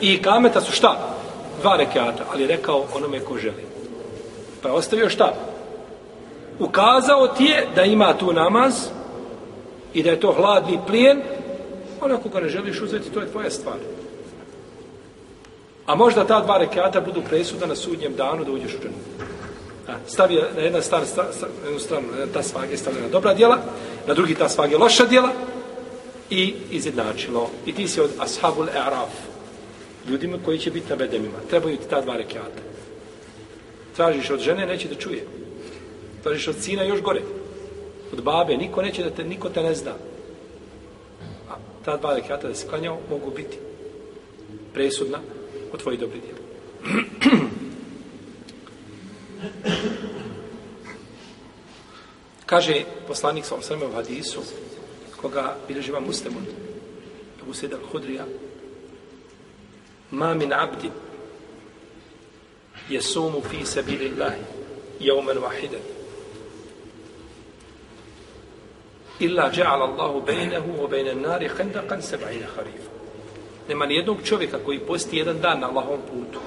i 0.00 0.22
kameta 0.22 0.60
su 0.60 0.72
šta? 0.72 1.14
Dva 1.60 1.76
rekiata, 1.76 2.24
ali 2.32 2.42
je 2.42 2.48
rekao 2.48 2.84
onome 2.94 3.20
ko 3.20 3.38
želi. 3.38 3.64
Pa 4.62 4.68
je 4.68 4.74
ostavio 4.74 5.10
šta? 5.10 5.34
Ukazao 6.58 7.28
ti 7.28 7.44
je 7.44 7.68
da 7.74 7.82
ima 7.82 8.18
tu 8.18 8.32
namaz, 8.32 8.74
i 9.94 10.02
da 10.02 10.10
je 10.10 10.20
to 10.20 10.32
hladni 10.32 10.78
plijen, 10.86 11.22
ali 12.00 12.14
ako 12.14 12.28
ga 12.28 12.40
ne 12.40 12.48
želiš 12.48 12.80
uzeti, 12.80 13.10
to 13.10 13.20
je 13.20 13.30
tvoja 13.30 13.50
stvar. 13.50 13.76
A 15.86 15.94
možda 15.94 16.24
ta 16.24 16.40
dva 16.40 16.58
rekata 16.58 17.00
budu 17.00 17.22
presuda 17.28 17.66
na 17.66 17.76
sudnjem 17.76 18.14
danu 18.14 18.44
da 18.44 18.52
uđeš 18.52 18.74
u 18.74 18.78
džanu. 18.82 18.94
Stavi 20.06 20.42
na 20.56 20.62
jedna 20.62 20.82
star, 20.82 21.06
sta, 21.06 21.32
sta, 21.32 21.46
jednu 21.64 21.78
stranu, 21.78 22.06
ta 22.32 22.42
svage 22.42 22.76
stavljena 22.76 23.08
dobra 23.08 23.34
djela, 23.34 23.58
na 24.06 24.14
drugi 24.14 24.34
ta 24.34 24.48
svage 24.48 24.76
loša 24.76 25.04
djela 25.06 25.28
i 26.30 26.54
izjednačilo. 26.70 27.50
I 27.66 27.72
ti 27.72 27.88
si 27.88 28.00
od 28.00 28.10
ashabul 28.18 28.66
e'raf, 28.66 29.08
ljudima 30.08 30.38
koji 30.44 30.58
će 30.58 30.70
biti 30.70 30.90
na 30.90 30.96
bedemima. 30.96 31.38
Trebaju 31.50 31.76
ti 31.76 31.88
ta 31.90 32.00
dva 32.00 32.16
rekiata. 32.16 32.62
Tražiš 33.96 34.30
od 34.30 34.40
žene, 34.40 34.66
neće 34.66 34.88
da 34.88 34.94
čuje. 34.94 35.26
Tražiš 36.22 36.48
od 36.48 36.56
sina, 36.60 36.82
još 36.82 37.02
gore 37.02 37.22
od 38.12 38.22
babe, 38.22 38.56
niko 38.56 38.82
neće 38.82 39.02
da 39.02 39.10
te, 39.10 39.24
niko 39.24 39.48
te 39.48 39.62
ne 39.62 39.74
zna. 39.74 39.92
A 41.50 41.54
ta 41.84 41.96
dva 41.96 42.14
rekiata 42.14 42.48
da 42.48 42.54
se 42.54 42.68
klanjao 42.68 42.98
mogu 43.10 43.30
biti 43.36 43.58
presudna 44.74 45.18
od 45.72 45.82
tvojih 45.82 46.00
dobrih 46.00 46.22
djela. 46.22 46.38
Kaže 52.46 52.84
poslanik 53.06 53.44
sa 53.44 53.54
osrme 53.54 53.86
u 53.86 53.92
hadisu, 53.92 54.40
koga 55.20 55.56
bilježi 55.68 55.92
vam 55.92 56.04
muslimun, 56.04 56.44
Abu 57.42 57.54
Sejda 57.54 57.76
al-Hudrija, 57.76 58.24
ma 60.10 60.34
min 60.34 60.52
abdi 60.52 60.90
jesumu 62.88 63.42
fi 63.50 63.66
sabili 63.66 64.12
Allahi 64.12 64.42
jaumen 65.00 65.38
vahidan 65.38 65.80
illa 69.20 69.50
ja'ala 69.50 69.84
Allahu 69.84 70.22
bejnehu 70.26 70.84
o 70.84 70.88
bejne 70.88 71.14
nari 71.14 71.48
hendaqan 71.48 72.00
seba'ina 72.02 72.46
harifa. 72.56 72.90
Nema 73.68 73.86
ni 73.86 73.94
jednog 73.94 74.18
čovjeka 74.24 74.58
koji 74.64 74.78
posti 74.78 75.16
jedan 75.16 75.40
dan 75.40 75.60
na 75.60 75.68
Allahom 75.68 76.00
putu. 76.10 76.40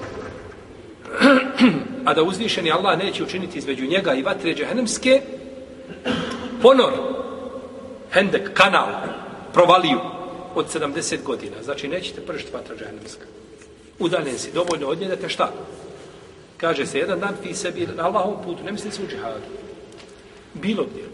A 2.06 2.14
da 2.14 2.22
uzvišeni 2.22 2.72
Allah 2.72 2.98
neće 2.98 3.22
učiniti 3.22 3.58
između 3.58 3.86
njega 3.86 4.14
i 4.14 4.22
vatre 4.22 4.54
džahenemske 4.54 5.20
ponor, 6.62 6.92
hendek, 8.12 8.54
kanal, 8.54 8.88
provaliju 9.52 10.00
od 10.54 10.66
70 10.74 11.22
godina. 11.22 11.62
Znači, 11.62 11.88
nećete 11.88 12.20
pržiti 12.20 12.52
vatra 12.52 12.76
džahenemska. 12.76 13.24
Udaljen 13.98 14.38
si 14.38 14.52
dovoljno 14.52 14.86
od 14.86 15.00
nje 15.00 15.08
da 15.08 15.16
te 15.16 15.28
šta? 15.28 15.52
Kaže 16.56 16.86
se, 16.86 16.98
jedan 16.98 17.20
dan 17.20 17.34
ti 17.42 17.54
sebi 17.54 17.88
na 17.96 18.06
Allahom 18.06 18.44
putu, 18.44 18.64
ne 18.64 18.72
misli 18.72 18.90
se 18.90 19.02
u 19.02 19.08
džihadu. 19.08 19.44
Bilo 20.54 20.84
gdje. 20.84 21.04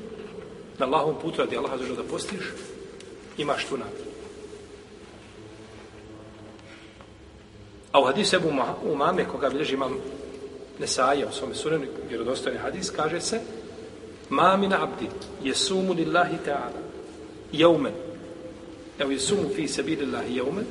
Na 0.79 0.87
Allahom 0.87 1.15
putu 1.23 1.41
radi 1.41 1.57
Allah 1.57 1.71
da 1.97 2.03
postiš, 2.03 2.41
imaš 3.39 3.65
tu 3.65 3.77
nagradu. 3.77 4.09
A 7.93 8.01
u 8.01 8.05
hadisu 8.05 8.37
Ebu 8.37 8.49
Umame, 8.85 9.25
koga 9.25 9.49
bilježi 9.49 9.75
imam 9.75 9.97
Nesaja 10.79 11.29
u 11.29 11.33
svome 11.33 11.55
sunenu, 11.55 11.87
vjerodostojni 12.09 12.59
hadis, 12.59 12.91
kaže 12.91 13.21
se 13.21 13.41
Mamina 14.31 14.83
abdi 14.83 15.09
jesumu 15.43 15.93
lillahi 15.93 16.37
ta'ala 16.47 16.88
jeumen 17.53 17.93
evo 18.99 19.11
jesumu 19.11 19.49
fi 19.57 19.69
sebilillahi 19.69 20.37
jeumen 20.37 20.67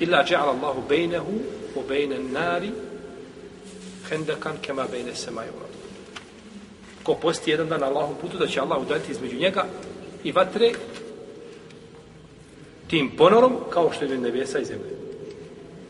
illa 0.00 0.24
ja'ala 0.24 0.54
Allahu 0.56 0.82
bejnehu 0.88 1.32
u 1.74 1.82
bejne 1.88 2.18
nari 2.18 2.70
hendakan 4.10 4.58
kema 4.62 4.86
bejne 4.90 5.14
sema 5.14 5.42
Ko 7.02 7.14
posti 7.14 7.50
jedan 7.50 7.68
dan 7.68 7.80
na 7.80 7.86
Allahom 7.86 8.16
putu, 8.20 8.38
da 8.38 8.46
će 8.46 8.60
Allah 8.60 8.80
udaliti 8.80 9.12
između 9.12 9.36
njega 9.36 9.66
i 10.24 10.32
vatre 10.32 10.72
tim 12.86 13.10
ponorom 13.16 13.56
kao 13.70 13.92
što 13.92 14.04
je 14.04 14.06
između 14.06 14.22
nebesa 14.22 14.58
i 14.58 14.64
zemlje. 14.64 14.90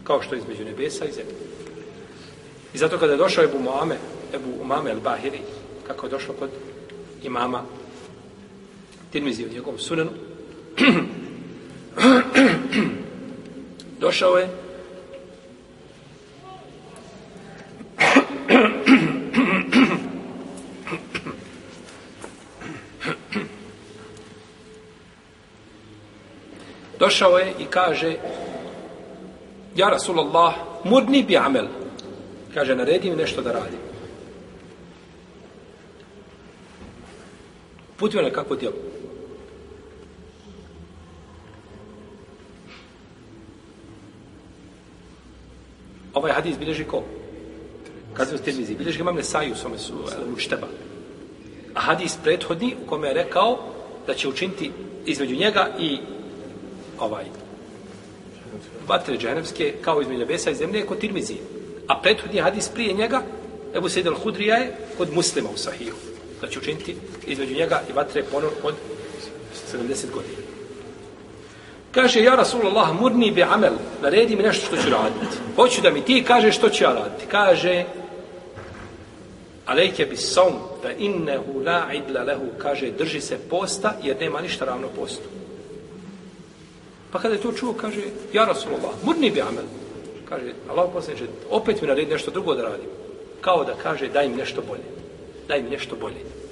Kao 0.04 0.22
što 0.22 0.34
je 0.34 0.38
između 0.38 0.64
nebesa 0.64 1.04
i 1.04 1.12
zemlje. 1.12 1.34
I 2.74 2.78
zato 2.78 2.98
kada 2.98 3.12
je 3.12 3.18
došao 3.18 3.44
Ebu 3.44 3.58
Muame, 3.58 3.96
Ebu 4.34 4.50
Umame 4.60 4.90
el-Bahiri, 4.90 5.40
kako 5.86 6.06
je 6.06 6.10
došlo 6.10 6.34
kod 6.38 6.50
imama 7.22 7.62
Tirmizi 9.14 9.46
u 9.46 9.52
njegovom 9.52 9.78
sunenu, 9.78 10.10
došao 14.00 14.38
je 14.38 14.48
došao 26.98 27.38
je 27.38 27.52
i 27.58 27.64
kaže 27.64 28.16
Ja 29.76 29.88
Rasulallah, 29.88 30.54
mudni 30.84 31.22
bi 31.22 31.36
amel. 31.36 31.66
Kaže, 32.54 32.74
naredi 32.74 33.10
mi 33.10 33.16
nešto 33.16 33.42
da 33.42 33.52
radim. 33.52 33.78
Putio 37.96 38.22
na 38.22 38.30
kakvo 38.30 38.56
djelo. 38.56 38.93
Ovaj 46.14 46.32
hadis 46.32 46.58
bilježi 46.58 46.84
ko? 46.84 47.02
Kad 48.14 48.28
se 48.28 48.34
u 48.34 48.38
Tirmizi, 48.38 48.74
bilježi 48.74 48.98
mame 48.98 49.10
imam 49.10 49.16
Nesaju 49.16 49.52
u 49.52 49.56
svome 49.56 49.78
su 49.78 49.92
Lušteba. 50.30 50.66
A 51.74 51.80
hadis 51.80 52.16
prethodni 52.22 52.74
u 52.84 52.88
kome 52.88 53.08
je 53.08 53.14
rekao 53.14 53.58
da 54.06 54.14
će 54.14 54.28
učiniti 54.28 54.70
između 55.06 55.36
njega 55.36 55.68
i 55.78 55.98
ovaj 56.98 57.24
vatre 58.88 59.18
dženevske 59.18 59.74
kao 59.80 60.02
između 60.02 60.18
nebesa 60.18 60.50
i 60.50 60.54
zemlje 60.54 60.86
kod 60.86 60.98
Tirmizi. 60.98 61.36
A 61.88 62.00
prethodni 62.00 62.40
hadis 62.40 62.68
prije 62.68 62.92
njega, 62.92 63.22
Ebu 63.76 63.88
Sejid 63.88 64.06
al-Hudrija 64.06 64.54
je 64.54 64.76
kod 64.98 65.12
muslima 65.12 65.48
u 65.54 65.56
Sahiju. 65.56 65.94
Da 66.40 66.48
će 66.48 66.58
učiniti 66.58 66.96
između 67.26 67.54
njega 67.54 67.82
i 67.90 67.92
vatre 67.92 68.22
ponor 68.32 68.50
od 68.62 68.74
70 69.72 70.10
godina. 70.14 70.53
Kaže, 71.94 72.22
ja 72.22 72.34
Rasulullah, 72.34 72.90
murni 73.00 73.30
bi 73.30 73.42
amel, 73.42 73.72
naredi 74.02 74.36
mi 74.36 74.42
nešto 74.42 74.66
što 74.66 74.76
ću 74.76 74.90
raditi. 74.90 75.36
Hoću 75.56 75.82
da 75.82 75.90
mi 75.90 76.02
ti 76.02 76.24
kaže 76.26 76.52
što 76.52 76.68
ću 76.68 76.84
ja 76.84 76.92
raditi. 76.92 77.26
Kaže, 77.30 77.84
alejke 79.66 80.06
bi 80.06 80.16
saum, 80.16 80.54
fa 80.82 80.90
innehu 80.98 81.60
la 81.66 81.92
idla 81.92 82.22
lehu, 82.22 82.46
kaže, 82.58 82.90
drži 82.90 83.20
se 83.20 83.38
posta, 83.50 83.94
jer 84.02 84.16
nema 84.20 84.40
ništa 84.40 84.64
ravno 84.64 84.88
postu. 84.88 85.28
Pa 87.12 87.18
kada 87.18 87.34
je 87.34 87.40
to 87.40 87.52
čuo, 87.52 87.72
kaže, 87.72 88.00
ja 88.32 88.44
Rasulullah, 88.44 88.90
murni 89.04 89.30
bi 89.30 89.40
amel. 89.40 89.64
Kaže, 90.28 90.52
Allah 90.70 90.90
posljedniče, 90.92 91.30
opet 91.50 91.82
mi 91.82 91.88
naredi 91.88 92.12
nešto 92.12 92.30
drugo 92.30 92.54
da 92.54 92.62
radim. 92.62 92.90
Kao 93.40 93.64
da 93.64 93.74
kaže, 93.82 94.08
daj 94.08 94.28
mi 94.28 94.36
nešto 94.36 94.62
bolje. 94.68 94.88
Daj 95.48 95.62
mi 95.62 95.70
nešto 95.70 95.96
bolje. 95.96 96.43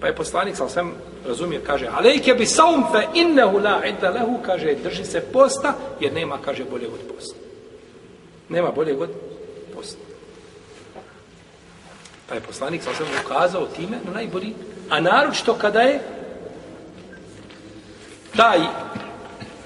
Pa 0.00 0.06
je 0.06 0.14
poslanik, 0.14 0.56
sam 0.56 0.68
sam 0.68 0.94
razumije, 1.26 1.60
kaže, 1.64 1.86
alejke 1.86 2.34
bi 2.34 2.46
saum 2.46 2.84
fe 2.92 3.06
innehu 3.14 3.58
la 3.58 3.84
inda 3.84 4.10
lehu, 4.10 4.38
kaže, 4.46 4.74
drži 4.74 5.04
se 5.04 5.20
posta, 5.20 5.74
jer 6.00 6.12
nema, 6.12 6.38
kaže, 6.44 6.64
bolje 6.64 6.86
od 6.86 7.14
posta. 7.14 7.36
Nema 8.48 8.70
bolje 8.70 8.96
od 8.96 9.10
posta. 9.74 9.98
Pa 12.28 12.34
je 12.34 12.40
poslanik, 12.40 12.82
sam 12.82 12.94
sam 12.94 13.06
ukazao 13.24 13.66
time 13.66 13.98
na 14.04 14.12
najbolji, 14.12 14.54
a 14.90 15.00
naročito 15.00 15.54
kada 15.54 15.80
je 15.80 16.00
taj 18.36 18.58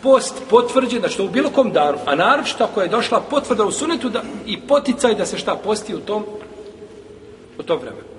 post 0.02 0.34
potvrđen, 0.50 1.00
znači 1.00 1.16
to 1.16 1.24
u 1.24 1.28
bilo 1.28 1.50
kom 1.50 1.72
danu, 1.72 1.98
a 2.06 2.14
naročito 2.14 2.64
ako 2.64 2.82
je 2.82 2.88
došla 2.88 3.20
potvrda 3.20 3.64
u 3.64 3.72
sunetu 3.72 4.08
da, 4.08 4.22
i 4.46 4.60
poticaj 4.60 5.14
da 5.14 5.26
se 5.26 5.38
šta 5.38 5.56
posti 5.64 5.94
u 5.94 6.00
tom 6.00 6.24
u 7.58 7.62
tom 7.62 7.78
vremenu. 7.78 8.11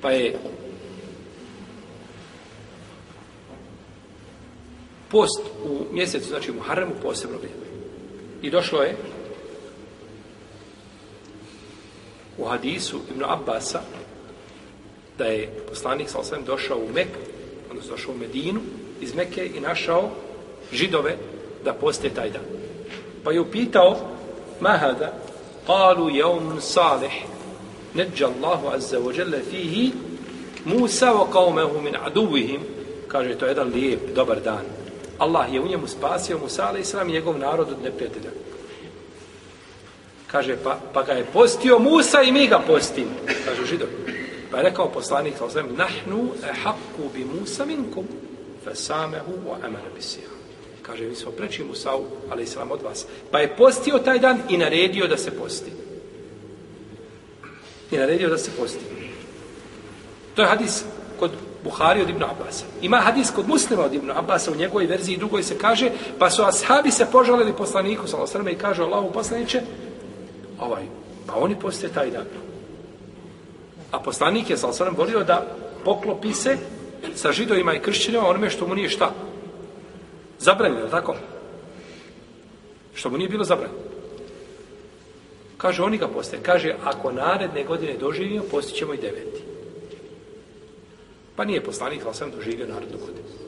Pa 0.00 0.10
je 0.10 0.38
post 5.10 5.40
u 5.64 5.94
mjesecu, 5.94 6.28
znači 6.28 6.50
u 6.50 6.54
Muharremu 6.54 6.92
posebno 7.02 7.38
vrijeme. 7.38 7.66
I 8.42 8.50
došlo 8.50 8.82
je 8.82 8.96
u 12.38 12.44
hadisu 12.44 13.00
Ibn 13.10 13.24
Abbasa 13.24 13.80
da 15.18 15.24
je 15.24 15.50
poslanik 15.68 16.08
sa 16.10 16.18
osvijem 16.18 16.44
došao 16.44 16.78
u 16.78 16.92
Mek, 16.94 17.08
odnosno 17.70 17.90
došao 17.90 18.14
u 18.14 18.18
Medinu, 18.18 18.60
iz 19.00 19.14
Mekke 19.14 19.50
i 19.54 19.60
našao 19.60 20.10
židove 20.72 21.16
da 21.64 21.72
poste 21.72 22.10
taj 22.10 22.30
dan. 22.30 22.42
Pa 23.24 23.32
je 23.32 23.40
upitao 23.40 23.96
Mahada, 24.60 25.12
qalu 25.66 26.16
jevmun 26.16 26.60
salih, 26.60 27.12
neđa 27.96 28.26
Allahu 28.26 28.68
azza 28.68 28.98
wa 28.98 29.18
jalla 29.18 29.38
fihi 29.50 29.92
Musa 30.64 31.12
wa 31.12 31.26
qawmehu 31.32 31.82
min 31.82 31.96
aduvihim, 31.96 32.60
kaže 33.08 33.38
to 33.38 33.46
je 33.46 33.50
jedan 33.50 33.68
lijep, 33.68 34.14
dobar 34.14 34.40
dan. 34.40 34.64
Allah 35.18 35.54
je 35.54 35.60
u 35.60 35.68
njemu 35.68 35.86
spasio 35.86 36.38
Musa 36.38 36.66
alaih 36.66 36.86
i 37.08 37.12
njegov 37.12 37.38
narod 37.38 37.68
od 37.68 37.82
neprijatelja. 37.82 38.30
Kaže, 40.26 40.56
pa, 40.64 40.78
pa 40.92 41.02
ga 41.02 41.12
je 41.12 41.24
postio 41.24 41.78
Musa 41.78 42.22
i 42.22 42.32
mi 42.32 42.46
ga 42.46 42.58
postimo. 42.58 43.10
Kaže 43.44 43.66
židov. 43.66 43.88
Pa 44.50 44.56
je 44.56 44.62
rekao 44.62 44.90
poslanik, 44.92 45.34
nahnu 45.76 46.28
e 46.42 46.52
bi 47.14 47.24
Musa 47.24 47.64
minkum 47.64 48.04
fesamehu 48.64 49.32
wa 49.46 49.56
amana 49.62 49.90
bisija. 49.96 50.28
Kaže, 50.82 51.04
mi 51.04 51.14
smo 51.14 51.30
preči 51.30 51.64
Musa, 51.64 51.90
ali 52.30 52.42
islam 52.42 52.70
od 52.70 52.82
vas. 52.82 53.06
Pa 53.30 53.38
je 53.38 53.56
postio 53.56 53.98
taj 53.98 54.18
dan 54.18 54.38
i 54.48 54.56
naredio 54.56 55.06
da 55.06 55.16
se 55.16 55.30
posti. 55.30 55.85
I 57.90 57.96
naredio 57.96 58.28
da 58.28 58.38
se 58.38 58.50
posti. 58.58 58.84
To 60.34 60.42
je 60.42 60.48
hadis 60.48 60.84
kod 61.18 61.30
Buhari 61.64 62.02
od 62.02 62.10
Ibn 62.10 62.22
Abbas. 62.22 62.64
Ima 62.82 62.96
hadis 62.96 63.30
kod 63.30 63.48
muslima 63.48 63.84
od 63.84 63.94
Ibn 63.94 64.10
Abbas, 64.10 64.48
u 64.48 64.54
njegovoj 64.54 64.86
verziji 64.86 65.16
drugoj 65.16 65.42
se 65.42 65.58
kaže, 65.58 65.90
pa 66.18 66.30
su 66.30 66.42
ashabi 66.42 66.90
se 66.90 67.06
požalili 67.12 67.52
poslaniku, 67.52 68.06
salo 68.06 68.26
srme, 68.26 68.52
i 68.52 68.58
kaže 68.58 68.82
Allahu 68.82 69.12
poslaniće, 69.12 69.62
ovaj, 70.60 70.82
pa 71.26 71.34
oni 71.34 71.58
poste 71.60 71.88
taj 71.88 72.10
dan. 72.10 72.24
A 73.90 73.98
poslanik 74.00 74.50
je, 74.50 74.56
salo 74.56 74.72
srme, 74.72 74.90
volio 74.90 75.24
da 75.24 75.46
poklopi 75.84 76.32
se 76.32 76.56
sa 77.14 77.32
židovima 77.32 77.74
i 77.74 77.80
kršćanima 77.80 78.28
onome 78.28 78.50
što 78.50 78.66
mu 78.66 78.74
nije 78.74 78.88
šta. 78.88 79.10
Zabranjeno, 80.38 80.88
tako? 80.88 81.14
Što 82.94 83.10
mu 83.10 83.18
nije 83.18 83.28
bilo 83.28 83.44
zabranjeno. 83.44 83.95
Kaže, 85.56 85.82
oni 85.82 85.98
ga 85.98 86.08
poste. 86.08 86.38
Kaže, 86.42 86.74
ako 86.84 87.12
naredne 87.12 87.64
godine 87.64 87.96
doživimo, 87.96 88.44
postićemo 88.50 88.94
i 88.94 88.96
deveti. 88.96 89.42
Pa 91.36 91.44
nije 91.44 91.64
poslanik, 91.64 92.02
ali 92.04 92.14
sam 92.14 92.30
doživio 92.30 92.66
narodnu 92.66 92.98
godinu. 92.98 93.46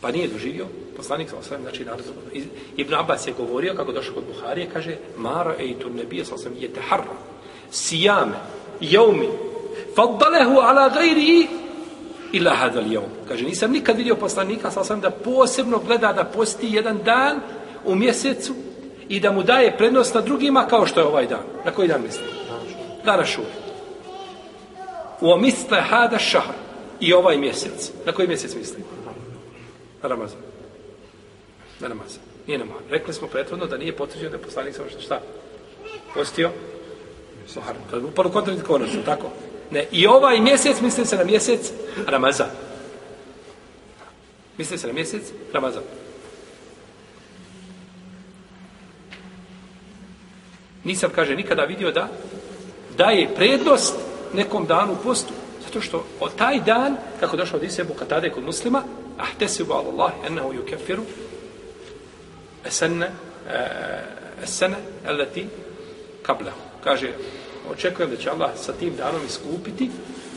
Pa 0.00 0.12
nije 0.12 0.28
doživio, 0.28 0.66
poslanik 0.96 1.30
sa 1.30 1.36
osvijem, 1.36 1.62
znači 1.62 1.84
narodu. 1.84 2.12
Ibn 2.76 2.94
Abbas 2.94 3.26
je 3.26 3.32
govorio, 3.32 3.74
kako 3.74 3.92
došao 3.92 4.14
kod 4.14 4.24
Buharije, 4.24 4.68
kaže, 4.72 4.96
Mara 5.16 5.54
ejtu 5.58 5.90
nebije 5.90 6.24
sa 6.24 6.34
osvijem, 6.34 6.62
je 6.62 6.72
teharra, 6.72 7.16
sijame, 7.70 8.36
jaumi, 8.80 9.28
faddalehu 9.96 10.58
ala 10.60 10.88
gajri 10.88 11.48
ila 12.36 12.54
hadal 12.54 12.92
jaum. 12.92 13.10
Kaže, 13.28 13.44
nisam 13.44 13.70
nikad 13.70 13.96
vidio 13.96 14.16
poslanika 14.16 14.70
sa 14.70 14.84
sam 14.84 15.00
da 15.00 15.10
posebno 15.10 15.78
gleda 15.78 16.12
da 16.12 16.24
posti 16.24 16.68
jedan 16.70 16.98
dan 17.04 17.40
u 17.84 17.94
mjesecu 17.94 18.54
i 19.08 19.20
da 19.20 19.32
mu 19.32 19.42
daje 19.42 19.76
prednost 19.76 20.14
na 20.14 20.20
drugima 20.20 20.66
kao 20.66 20.86
što 20.86 21.00
je 21.00 21.06
ovaj 21.06 21.26
dan. 21.26 21.42
Na 21.64 21.70
koji 21.70 21.88
dan 21.88 22.02
misli? 22.02 22.24
Dana 23.04 23.24
šuri. 23.24 23.46
U 25.20 25.30
omisle 25.30 25.80
hada 25.80 26.18
šahar. 26.18 26.54
i 27.00 27.12
ovaj 27.12 27.36
mjesec. 27.36 27.92
Na 28.06 28.12
koji 28.12 28.28
mjesec 28.28 28.54
misli? 28.54 28.84
Na 30.02 30.08
Ramazan. 30.08 30.38
Na 31.80 31.88
Ramazan. 31.88 32.20
Nije 32.46 32.58
namaz. 32.58 32.76
Rekli 32.90 33.14
smo 33.14 33.28
prethodno 33.28 33.66
da 33.66 33.76
nije 33.76 33.96
potvrđeno 33.96 34.30
da 34.30 34.36
je 34.36 34.42
poslanik 34.42 34.74
samo 34.74 34.88
šta? 35.00 35.20
Postio? 36.14 36.50
Muharram. 37.56 37.82
To 37.90 37.96
je 37.96 38.04
upalo 38.04 38.30
kontradiktorno, 38.30 38.86
tako? 39.04 39.30
Ne, 39.70 39.86
i 39.92 40.06
ovaj 40.06 40.40
mjesec 40.40 40.80
misli 40.80 41.06
se 41.06 41.16
na 41.16 41.24
mjesec 41.24 41.72
Ramazan. 42.06 42.50
Misli 44.58 44.78
se 44.78 44.86
na 44.86 44.92
mjesec 44.92 45.22
Ramazan. 45.52 45.82
Nisam, 50.84 51.10
kaže, 51.14 51.36
nikada 51.36 51.64
vidio 51.64 51.90
da 51.90 52.08
daje 52.96 53.34
prednost 53.34 53.94
nekom 54.34 54.66
danu 54.66 54.96
postu. 55.04 55.32
Zato 55.64 55.80
što 55.80 56.04
od 56.20 56.34
taj 56.36 56.60
dan, 56.60 56.96
kako 57.20 57.36
došao 57.36 57.56
od 57.56 57.64
Isebu 57.64 57.94
Katade 57.94 58.30
kod 58.30 58.44
muslima, 58.44 58.82
ahtesibu 59.18 59.72
ala 59.72 59.90
Allah, 59.92 60.12
ennehu 60.26 60.52
yukeffiru 60.52 61.02
esenne 62.66 63.10
eh, 63.50 64.42
esene 64.42 64.76
eleti 65.06 65.46
kablehu. 66.22 66.56
Kaže, 66.84 67.12
očekujem 67.70 68.10
da 68.10 68.16
će 68.16 68.30
Allah 68.30 68.50
sa 68.56 68.72
tim 68.72 68.96
danom 68.96 69.20
iskupiti 69.26 69.90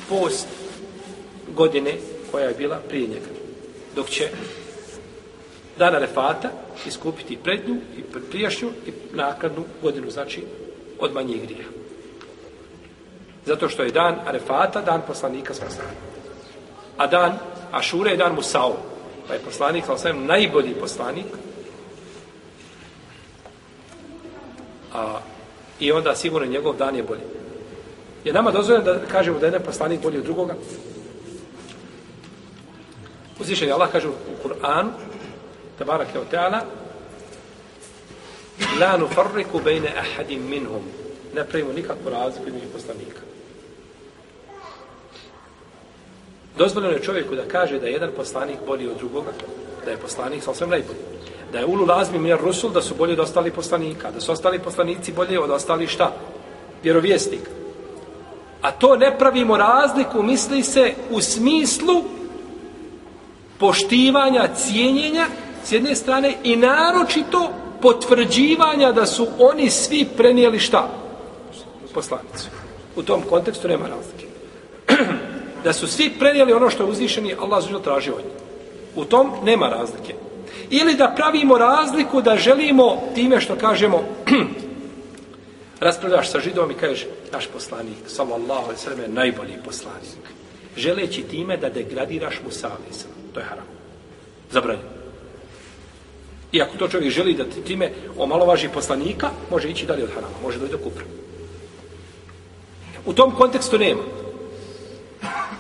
post 0.10 0.48
godine 1.56 1.94
koja 2.32 2.48
je 2.48 2.54
bila 2.54 2.78
prije 2.90 3.08
njega. 3.08 3.30
Dok 3.96 4.10
će 4.10 4.30
dana 5.78 6.00
refata 6.00 6.50
iskupiti 6.88 7.38
prednju 7.44 7.76
i 7.98 8.04
prijašnju 8.32 8.70
i 8.88 8.92
nakladnu 9.14 9.64
godinu, 9.82 10.12
znači 10.12 10.44
od 11.00 11.14
manjih 11.14 11.42
grija. 11.42 11.66
Zato 13.46 13.70
što 13.70 13.84
je 13.84 13.92
dan 13.92 14.16
Arefata, 14.26 14.82
dan 14.82 15.02
poslanika 15.08 15.54
sa 15.54 15.66
A 16.98 17.08
dan 17.08 17.38
Ašure 17.72 18.12
je 18.12 18.18
dan 18.18 18.36
Musao. 18.36 18.78
Pa 19.28 19.34
je 19.34 19.40
poslanik, 19.40 19.86
sa 19.86 19.94
osvijem, 19.94 20.26
najbolji 20.26 20.74
poslanik. 20.74 21.26
A, 24.94 25.20
I 25.80 25.92
onda 25.92 26.16
sigurno 26.16 26.48
njegov 26.48 26.76
dan 26.78 26.96
je 26.96 27.04
bolji. 27.04 27.22
Je 28.24 28.34
nama 28.34 28.52
dozvoljeno 28.52 28.86
da 28.86 29.00
kažemo 29.12 29.40
da 29.40 29.46
je 29.46 29.48
jedan 29.48 29.66
poslanik 29.66 30.02
bolji 30.02 30.18
od 30.18 30.24
drugoga? 30.24 30.56
Uzvišen 33.40 33.68
je 33.68 33.74
Allah 33.74 33.92
kaže 33.92 34.08
u 34.08 34.14
Kur'anu, 34.44 34.90
tabarak 35.78 36.08
je 36.16 36.22
o 36.22 36.26
teala, 36.26 36.62
la 38.80 38.98
nufarriku 38.98 39.62
bejne 39.64 39.94
ahadim 39.98 40.50
minhum. 40.50 40.84
Ne 41.36 41.46
pravimo 41.46 41.74
nikakvu 41.74 42.10
razliku 42.10 42.48
između 42.48 42.66
poslanika. 42.74 43.22
Dozvoljeno 46.58 46.94
je 46.94 47.04
čovjeku 47.04 47.36
da 47.36 47.48
kaže 47.48 47.80
da 47.80 47.88
je 47.88 47.94
jedan 47.94 48.12
poslanik 48.16 48.58
bolji 48.68 48.88
od 48.88 48.98
drugoga, 48.98 49.32
da 49.86 49.92
je 49.92 49.98
poslanik 49.98 50.44
sa 50.44 50.52
osvijem 50.52 50.70
najbolji. 50.70 51.09
Da 51.52 51.60
je 51.60 51.66
ulu 51.66 51.86
lazmi 51.86 52.20
mir 52.20 52.38
rusul, 52.44 52.70
da 52.70 52.82
su 52.82 52.96
bolji 52.96 53.14
od 53.14 53.20
ostali 53.20 53.52
poslanika, 53.52 54.12
da 54.12 54.22
su 54.22 54.32
ostali 54.32 54.60
poslanici 54.60 55.12
bolji 55.12 55.38
od 55.38 55.50
ostali 55.50 55.88
šta? 55.88 56.12
Vjerovjesnik. 56.84 57.50
A 58.62 58.72
to 58.72 58.96
ne 58.96 59.18
pravimo 59.18 59.58
razliku, 59.58 60.24
misli 60.24 60.64
se, 60.64 60.94
u 61.10 61.22
smislu 61.22 62.04
poštivanja, 63.60 64.48
cijenjenja, 64.56 65.26
s 65.64 65.72
jedne 65.72 65.96
strane, 65.96 66.34
i 66.44 66.56
naročito 66.56 67.50
potvrđivanja 67.82 68.92
da 68.92 69.06
su 69.06 69.28
oni 69.40 69.70
svi 69.70 70.08
prenijeli 70.18 70.60
šta? 70.60 70.90
Poslanicu. 71.94 72.48
U 72.96 73.04
tom 73.04 73.22
kontekstu 73.30 73.68
nema 73.68 73.86
razlike. 73.88 74.26
da 75.64 75.74
su 75.74 75.88
svi 75.88 76.10
prenijeli 76.20 76.54
ono 76.54 76.70
što 76.70 76.84
je 76.84 76.90
uzvišeni 76.90 77.36
Allah 77.40 77.64
zužel 77.64 77.80
traži 77.80 78.12
od 78.12 78.18
njih. 78.18 78.34
U 78.96 79.06
tom 79.06 79.32
nema 79.44 79.70
razlike. 79.70 80.14
Ili 80.70 80.96
da 80.96 81.14
pravimo 81.16 81.58
razliku 81.58 82.22
da 82.22 82.38
želimo 82.38 83.02
time 83.16 83.42
što 83.42 83.56
kažemo 83.56 84.04
raspravljaš 85.80 86.32
sa 86.32 86.40
židom 86.40 86.72
i 86.72 86.74
kažeš 86.74 87.06
naš 87.34 87.48
poslanik, 87.48 87.98
sallallahu 88.08 88.64
alaihi 88.64 88.82
sallam, 88.82 89.02
je 89.02 89.08
najbolji 89.08 89.54
poslanik. 89.66 90.26
Želeći 90.78 91.24
time 91.24 91.58
da 91.58 91.70
degradiraš 91.70 92.42
mu 92.46 92.52
savisa. 92.52 93.08
To 93.34 93.40
je 93.40 93.46
haram. 93.46 93.66
Zabranjeno. 94.52 94.90
I 96.52 96.62
ako 96.62 96.78
to 96.78 96.88
čovjek 96.88 97.14
želi 97.14 97.34
da 97.34 97.44
time 97.68 97.92
omalovaži 98.18 98.70
poslanika, 98.74 99.30
može 99.52 99.70
ići 99.70 99.86
dalje 99.86 100.04
od 100.04 100.10
harama, 100.10 100.34
može 100.44 100.60
doći 100.60 100.72
do 100.72 100.78
kupra. 100.78 101.04
U 103.06 103.14
tom 103.14 103.36
kontekstu 103.36 103.78
nema. 103.78 104.02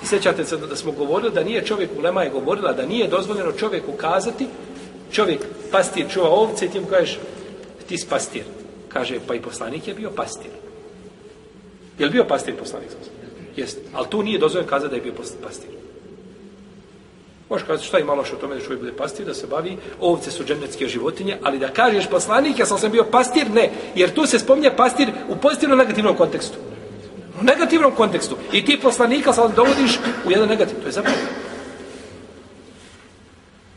I 0.03 0.05
sećate 0.05 0.45
se 0.45 0.57
da 0.57 0.75
smo 0.75 0.91
govorili 0.91 1.31
da 1.31 1.43
nije 1.43 1.65
čovjek, 1.65 1.89
Ulema 1.97 2.23
je 2.23 2.29
govorila 2.29 2.73
da 2.73 2.85
nije 2.85 3.07
dozvoljeno 3.07 3.51
čovjeku 3.51 3.91
kazati, 3.91 4.47
čovjek 5.11 5.41
pastir 5.71 6.05
čuva 6.09 6.29
ovce 6.29 6.65
i 6.65 6.69
ti 6.69 6.79
mu 6.79 6.87
kažeš, 6.87 7.19
ti 7.87 7.97
si 7.97 8.07
pastir. 8.09 8.43
Kaže, 8.89 9.19
pa 9.27 9.35
i 9.35 9.41
poslanik 9.41 9.87
je 9.87 9.93
bio 9.93 10.09
pastir. 10.09 10.51
Je 11.99 12.05
li 12.05 12.11
bio 12.11 12.23
pastir 12.23 12.55
poslanik? 12.55 12.89
Jest. 13.55 13.77
Ali 13.93 14.07
tu 14.09 14.23
nije 14.23 14.39
dozvoljeno 14.39 14.69
kazati 14.69 14.89
da 14.89 14.95
je 14.95 15.01
bio 15.01 15.13
pastir. 15.43 15.69
Možeš 17.49 17.67
kazati 17.67 17.87
šta 17.87 17.97
je 17.97 18.03
malo 18.03 18.23
što 18.25 18.35
o 18.35 18.39
tome 18.39 18.55
da 18.55 18.61
čovjek 18.61 18.79
bude 18.79 18.93
pastir, 18.93 19.25
da 19.25 19.33
se 19.33 19.47
bavi, 19.47 19.77
ovce 19.99 20.31
su 20.31 20.43
džennetske 20.43 20.87
životinje, 20.87 21.37
ali 21.43 21.59
da 21.59 21.67
kažeš 21.67 22.07
poslanik, 22.09 22.59
ja 22.59 22.65
sam 22.65 22.77
sam 22.77 22.91
bio 22.91 23.03
pastir, 23.03 23.49
ne. 23.51 23.71
Jer 23.95 24.13
tu 24.13 24.25
se 24.25 24.39
spominje 24.39 24.71
pastir 24.75 25.09
u 25.29 25.35
pozitivno 25.35 25.75
negativnom 25.75 26.15
kontekstu. 26.15 26.57
U 27.41 27.43
negativnom 27.43 27.91
kontekstu. 27.91 28.35
I 28.51 28.65
ti 28.65 28.79
poslanika 28.81 29.33
sad 29.33 29.55
dovodiš 29.55 29.99
u 30.25 30.31
jedan 30.31 30.49
negativ. 30.49 30.81
To 30.81 30.87
je 30.87 30.91
zapravo. 30.91 31.17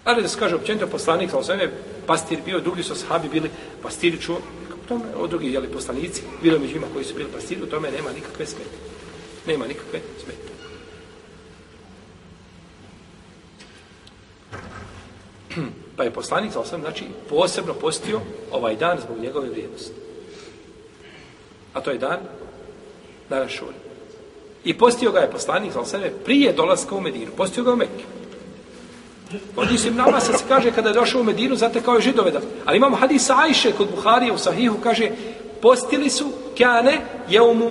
Ali 0.05 0.23
da 0.23 0.29
se 0.29 0.39
kaže 0.39 0.55
općenito 0.55 0.87
poslanik, 0.87 1.31
sa 1.31 1.39
osvijem 1.39 1.71
pastir 2.07 2.39
bio, 2.45 2.61
drugi 2.61 2.83
su 2.83 2.95
sahabi 2.95 3.29
bili 3.29 3.51
pastiri 3.83 4.21
čuo, 4.21 4.39
tome, 4.89 5.05
o 5.17 5.27
drugi 5.27 5.53
jeli 5.53 5.69
poslanici, 5.69 6.23
bilo 6.43 6.59
među 6.59 6.77
ima 6.77 6.87
koji 6.93 7.05
su 7.05 7.15
bili 7.15 7.31
pastiri, 7.33 7.63
u 7.63 7.67
tome 7.67 7.91
nema 7.91 8.13
nikakve 8.13 8.47
smete. 8.47 8.77
Nema 9.47 9.67
nikakve 9.67 10.01
smete. 10.25 10.53
Pa 15.97 16.05
je 16.05 16.11
poslanik, 16.11 16.53
sa 16.53 16.61
osvijem, 16.61 16.83
znači, 16.83 17.05
posebno 17.29 17.75
postio 17.75 18.21
ovaj 18.51 18.77
dan 18.77 18.99
zbog 19.05 19.19
njegove 19.19 19.49
vrijednosti. 19.49 19.93
A 21.73 21.81
to 21.81 21.91
je 21.91 21.99
dan 21.99 22.19
dana 23.31 23.49
šuri. 23.49 23.77
I 24.65 24.79
postio 24.79 25.13
ga 25.13 25.19
je 25.19 25.31
poslanik, 25.31 25.73
sa 25.73 25.81
osvijem 25.81 26.13
prije 26.25 26.53
dolaska 26.53 26.95
u 26.95 27.01
Medinu. 27.01 27.31
Postio 27.37 27.65
ga 27.65 27.73
u 27.73 27.77
Mekke. 27.77 28.05
Ovdje 29.57 29.79
Ibn 29.87 30.01
Abbas 30.01 30.27
se 30.27 30.45
kaže 30.49 30.73
kada 30.73 30.89
je 30.89 30.95
došao 30.95 31.21
u 31.21 31.25
Medinu, 31.25 31.57
zate 31.57 31.83
kao 31.83 31.95
je 31.95 32.01
židove 32.01 32.31
da. 32.31 32.41
Ali 32.65 32.77
imamo 32.77 32.97
hadis 32.97 33.31
Ajše 33.31 33.73
kod 33.73 33.89
Buharije 33.91 34.33
u 34.33 34.39
Sahihu, 34.39 34.77
kaže, 34.83 35.11
postili 35.63 36.11
su 36.11 36.31
kane 36.59 37.01
jeumu 37.29 37.71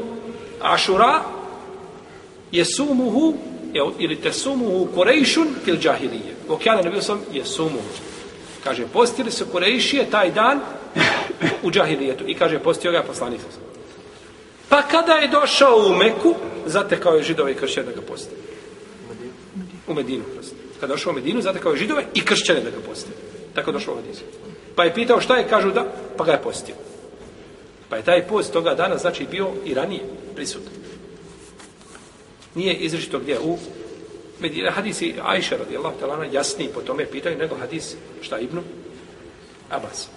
ašura 0.61 1.21
je 2.51 2.65
ili 3.99 4.21
tesumuhu 4.21 4.87
korejšun 4.95 5.47
fil 5.65 5.77
džahilije. 5.77 6.35
O 6.49 6.57
kane 6.63 6.83
nebio 6.83 7.01
sam 7.01 7.21
jesumuhu. 7.33 7.89
Kaže, 8.63 8.85
postili 8.93 9.31
su 9.31 9.45
korejšije 9.51 10.09
taj 10.09 10.31
dan 10.31 10.59
u 11.63 11.71
džahilijetu. 11.71 12.23
I 12.27 12.35
kaže, 12.35 12.59
postio 12.59 12.91
ga 12.91 13.03
poslanik. 13.03 13.39
Pa 14.69 14.81
kada 14.81 15.13
je 15.13 15.27
došao 15.27 15.77
u 15.77 15.95
Meku, 15.95 16.35
zatekao 16.65 17.15
je 17.15 17.23
židove 17.23 17.51
i 17.51 17.55
kršćane 17.55 17.87
da 17.87 17.91
ga 17.93 18.01
poste. 18.01 18.35
U 19.87 19.93
Medinu. 19.93 20.23
Kada 20.81 20.93
došao 20.93 21.11
u 21.11 21.15
Medinu, 21.15 21.41
zatekao 21.41 21.71
je 21.71 21.77
židove 21.77 22.05
i 22.13 22.25
kršćane 22.25 22.61
da 22.61 22.69
ga 22.69 22.77
poste. 22.89 23.09
Tako 23.55 23.71
došao 23.71 23.93
u 23.93 23.97
Medinu. 23.97 24.15
Pa 24.75 24.83
je 24.83 24.93
pitao 24.93 25.21
šta 25.21 25.37
je, 25.37 25.47
kažu 25.47 25.71
da, 25.71 25.85
pa 26.17 26.23
ga 26.23 26.31
je 26.31 26.41
postio. 26.41 26.75
Pa 27.89 27.95
je 27.95 28.03
taj 28.03 28.27
post 28.27 28.53
toga 28.53 28.73
dana, 28.73 28.97
znači, 28.97 29.27
bio 29.31 29.51
i 29.65 29.73
ranije 29.73 30.01
prisutan. 30.35 30.73
Nije 32.55 32.73
izričito 32.73 33.19
gdje 33.19 33.39
u 33.39 33.57
Medina, 34.39 34.71
hadisi 34.71 35.15
Ajša 35.23 35.57
radijallahu 35.57 35.99
talana 35.99 36.25
jasniji 36.25 36.69
po 36.73 36.81
tome 36.81 37.05
pitaju 37.05 37.37
nego 37.37 37.55
hadis 37.55 37.95
šta 38.21 38.39
Ibnu 38.39 38.63
Abbas. 39.69 40.07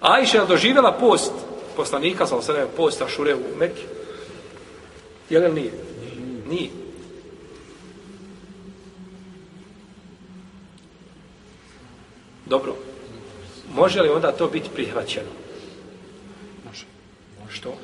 Ajša 0.00 0.40
je 0.40 0.46
doživjela 0.46 0.92
post 0.92 1.32
poslanika, 1.76 2.26
sa 2.26 2.42
se 2.42 2.66
post 2.76 3.02
Ašure 3.02 3.34
u 3.34 3.58
Mekke. 3.58 3.82
Jel' 5.30 5.48
li 5.48 5.60
nije? 5.60 5.72
Nije. 6.48 6.85
Dobro. 12.46 12.74
Može 13.74 14.02
li 14.02 14.08
onda 14.08 14.32
to 14.32 14.46
biti 14.46 14.70
prihvaćeno? 14.74 15.28
Može. 16.66 16.84
Što? 17.48 17.74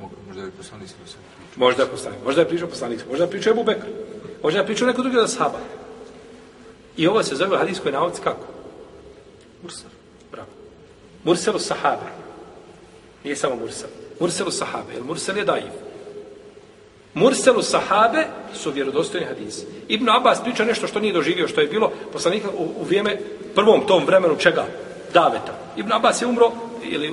Mogu, 0.00 0.14
možda 0.26 0.42
je 0.42 0.50
poslanik 0.50 0.88
sam 0.88 0.98
pričao. 1.04 1.20
Možda 1.56 1.82
je 1.82 1.88
poslanik. 1.88 2.18
Možda 2.24 2.40
je 2.40 2.48
pričao 2.48 2.68
poslanik. 2.68 3.00
Možda 3.08 3.24
je 3.24 3.30
pričao 3.30 3.50
Ebu 3.50 3.64
Bekr. 3.64 3.86
Možda 4.42 4.60
je 4.60 4.66
pričao 4.66 4.86
neko 4.86 5.02
drugi 5.02 5.18
od 5.18 5.30
sahaba. 5.30 5.58
I 6.96 7.06
ovo 7.06 7.22
se 7.22 7.34
zove 7.34 7.56
u 7.56 7.58
hadijskoj 7.58 7.92
nauci 7.92 8.22
kako? 8.22 8.46
Mursar. 9.62 9.90
Bravo. 10.30 10.48
Murselu 11.24 11.58
sahabe. 11.58 12.06
Nije 13.24 13.36
samo 13.36 13.56
Mursel. 13.56 13.88
Murselu 14.20 14.50
sahabe. 14.50 14.92
Jer 14.92 15.04
Mursel 15.04 15.38
je 15.38 15.44
daiv. 15.44 15.72
Murselu 17.14 17.62
sahabe 17.62 18.26
su 18.54 18.70
vjerodostojni 18.70 19.26
hadisi. 19.26 19.66
Ibn 19.88 20.10
Abbas 20.10 20.42
priča 20.42 20.64
nešto 20.64 20.86
što 20.86 21.00
nije 21.00 21.12
doživio, 21.12 21.48
što 21.48 21.60
je 21.60 21.66
bilo 21.66 21.92
poslanika 22.12 22.48
u, 22.58 22.62
u 22.80 22.84
vrijeme, 22.84 23.18
prvom 23.54 23.86
tom 23.86 24.06
vremenu 24.06 24.36
čega? 24.36 24.64
Daveta. 25.12 25.52
Ibn 25.76 25.92
Abbas 25.92 26.22
je 26.22 26.26
umro, 26.26 26.52
ili 26.82 27.12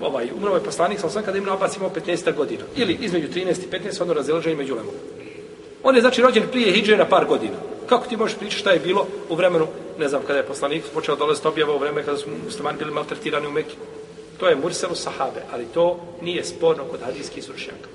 ovaj, 0.00 0.28
umro 0.36 0.54
je 0.54 0.64
poslanik, 0.64 1.00
sam 1.00 1.10
sam 1.10 1.22
kada 1.22 1.38
Ibn 1.38 1.48
Abbas 1.48 1.76
imao 1.76 1.90
15 1.90 2.34
godina. 2.34 2.62
Ili 2.76 2.98
između 3.00 3.28
13 3.28 3.40
i 3.40 3.70
15, 3.70 4.02
ono 4.02 4.14
razilaženje 4.14 4.56
među 4.56 4.74
lemom. 4.74 4.94
On 5.82 5.94
je 5.94 6.00
znači 6.00 6.22
rođen 6.22 6.42
prije 6.50 6.72
Hidže 6.72 6.96
na 6.96 7.04
par 7.04 7.24
godina. 7.24 7.56
Kako 7.86 8.06
ti 8.06 8.16
možeš 8.16 8.38
pričati 8.38 8.60
šta 8.60 8.70
je 8.70 8.80
bilo 8.80 9.06
u 9.28 9.34
vremenu, 9.34 9.66
ne 9.98 10.08
znam, 10.08 10.22
kada 10.26 10.38
je 10.38 10.46
poslanik 10.46 10.84
počeo 10.94 11.16
dolaziti 11.16 11.48
objava 11.48 11.74
u 11.74 11.78
vreme 11.78 12.02
kada 12.02 12.18
su 12.18 12.28
muslimani 12.44 12.78
bili 12.78 12.90
maltretirani 12.90 13.46
u 13.46 13.50
Mekki. 13.50 13.76
To 14.38 14.48
je 14.48 14.56
Murselu 14.56 14.94
sahabe, 14.94 15.40
ali 15.52 15.64
to 15.64 16.00
nije 16.22 16.44
sporno 16.44 16.84
kod 16.84 17.00
hadijskih 17.00 17.44
stručnjaka. 17.44 17.88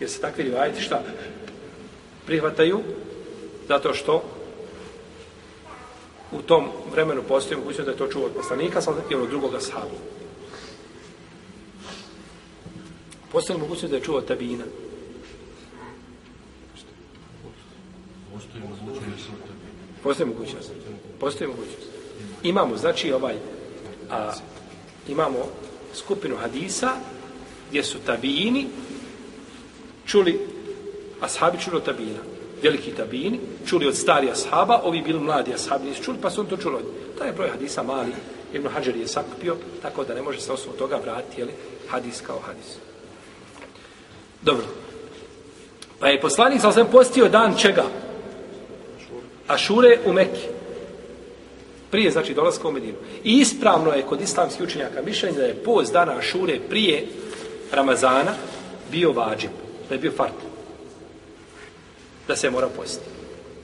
Jer 0.00 0.10
se 0.10 0.20
takvi 0.20 0.44
rivajeti 0.44 0.82
šta? 0.82 1.02
Prihvataju 2.26 2.80
zato 3.68 3.94
što 3.94 4.22
u 6.32 6.42
tom 6.42 6.68
vremenu 6.92 7.22
postoji 7.28 7.58
mogućnost 7.58 7.84
da 7.84 7.90
je 7.90 7.98
to 7.98 8.08
čuo 8.08 8.26
od 8.26 8.32
poslanika, 8.32 8.80
sam 8.80 8.94
i 9.10 9.14
od 9.14 9.28
drugoga 9.28 9.60
sahabu. 9.60 9.96
Postoji 13.32 13.58
mogućnost 13.58 13.90
da 13.90 13.96
je 13.96 14.02
čuo 14.02 14.16
od 14.16 14.26
tabina. 14.26 14.64
Postoji 18.32 18.64
mogućnost. 18.64 19.28
Postoji 20.02 20.28
mogućnost. 20.28 20.70
Postoji 21.20 21.48
mogućnost. 21.48 21.88
Imamo, 22.42 22.76
znači, 22.76 23.12
ovaj, 23.12 23.34
a, 24.10 24.32
imamo 25.08 25.38
skupinu 25.94 26.36
hadisa 26.36 26.92
gdje 27.68 27.84
su 27.84 27.98
tabini 27.98 28.66
čuli, 30.08 30.40
ashabi 31.20 31.58
čuli 31.60 31.76
od 31.76 31.84
tabina, 31.84 32.18
veliki 32.62 32.90
tabini, 32.90 33.40
čuli 33.66 33.86
od 33.86 33.96
stari 33.96 34.30
ashaba, 34.30 34.80
ovi 34.84 35.02
bili 35.02 35.20
mladi 35.20 35.54
ashabi, 35.54 35.88
nisu 35.88 36.02
čuli, 36.02 36.18
pa 36.22 36.30
su 36.30 36.40
on 36.40 36.46
to 36.46 36.56
čuli 36.56 36.76
od. 36.76 36.84
Taj 37.18 37.28
je 37.28 37.32
broj 37.32 37.48
hadisa 37.48 37.82
mali, 37.82 38.12
Ibn 38.52 38.68
Hajar 38.68 38.96
je 38.96 39.08
sakupio, 39.08 39.56
tako 39.82 40.04
da 40.04 40.14
ne 40.14 40.22
može 40.22 40.40
se 40.40 40.52
osnovu 40.52 40.78
toga 40.78 40.96
vratiti, 40.96 41.40
jeli, 41.40 41.52
hadis 41.88 42.20
kao 42.26 42.40
hadis. 42.46 42.76
Dobro. 44.42 44.64
Pa 45.98 46.08
je 46.08 46.20
poslanik 46.20 46.60
sa 46.60 46.84
postio 46.84 47.28
dan 47.28 47.56
čega? 47.58 47.84
Ašure 49.48 49.98
u 50.06 50.12
Mekki. 50.12 50.46
Prije, 51.90 52.10
znači, 52.10 52.34
dolaska 52.34 52.68
u 52.68 52.72
Medinu. 52.72 52.96
I 53.24 53.38
ispravno 53.38 53.92
je 53.92 54.02
kod 54.02 54.20
islamskih 54.20 54.66
učenjaka 54.66 55.02
mišljenje 55.02 55.38
da 55.38 55.44
je 55.44 55.54
post 55.54 55.92
dana 55.92 56.12
Ašure 56.18 56.60
prije 56.68 57.06
Ramazana 57.72 58.32
bio 58.90 59.12
vađib, 59.12 59.50
da 59.88 59.94
je 59.94 60.00
bio 60.00 60.12
fart. 60.16 60.32
Da 62.28 62.36
se 62.36 62.50
mora 62.50 62.68
postiti. 62.76 63.10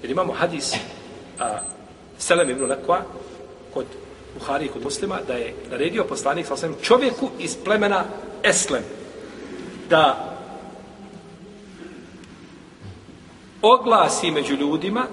Jer 0.02 0.10
imamo 0.10 0.32
hadis 0.32 0.72
a, 1.38 1.58
Selem 2.18 2.50
ibn 2.50 2.64
Lekva 2.64 3.02
kod 3.74 3.86
Buhari 4.38 4.64
i 4.64 4.68
kod 4.68 4.82
muslima 4.82 5.18
da 5.26 5.32
je 5.34 5.54
naredio 5.70 6.04
poslanik 6.04 6.46
sa 6.46 6.68
čovjeku 6.82 7.30
iz 7.38 7.56
plemena 7.64 8.04
Eslem 8.42 8.82
da 9.90 10.34
oglasi 13.62 14.30
među 14.30 14.54
ljudima 14.54 15.06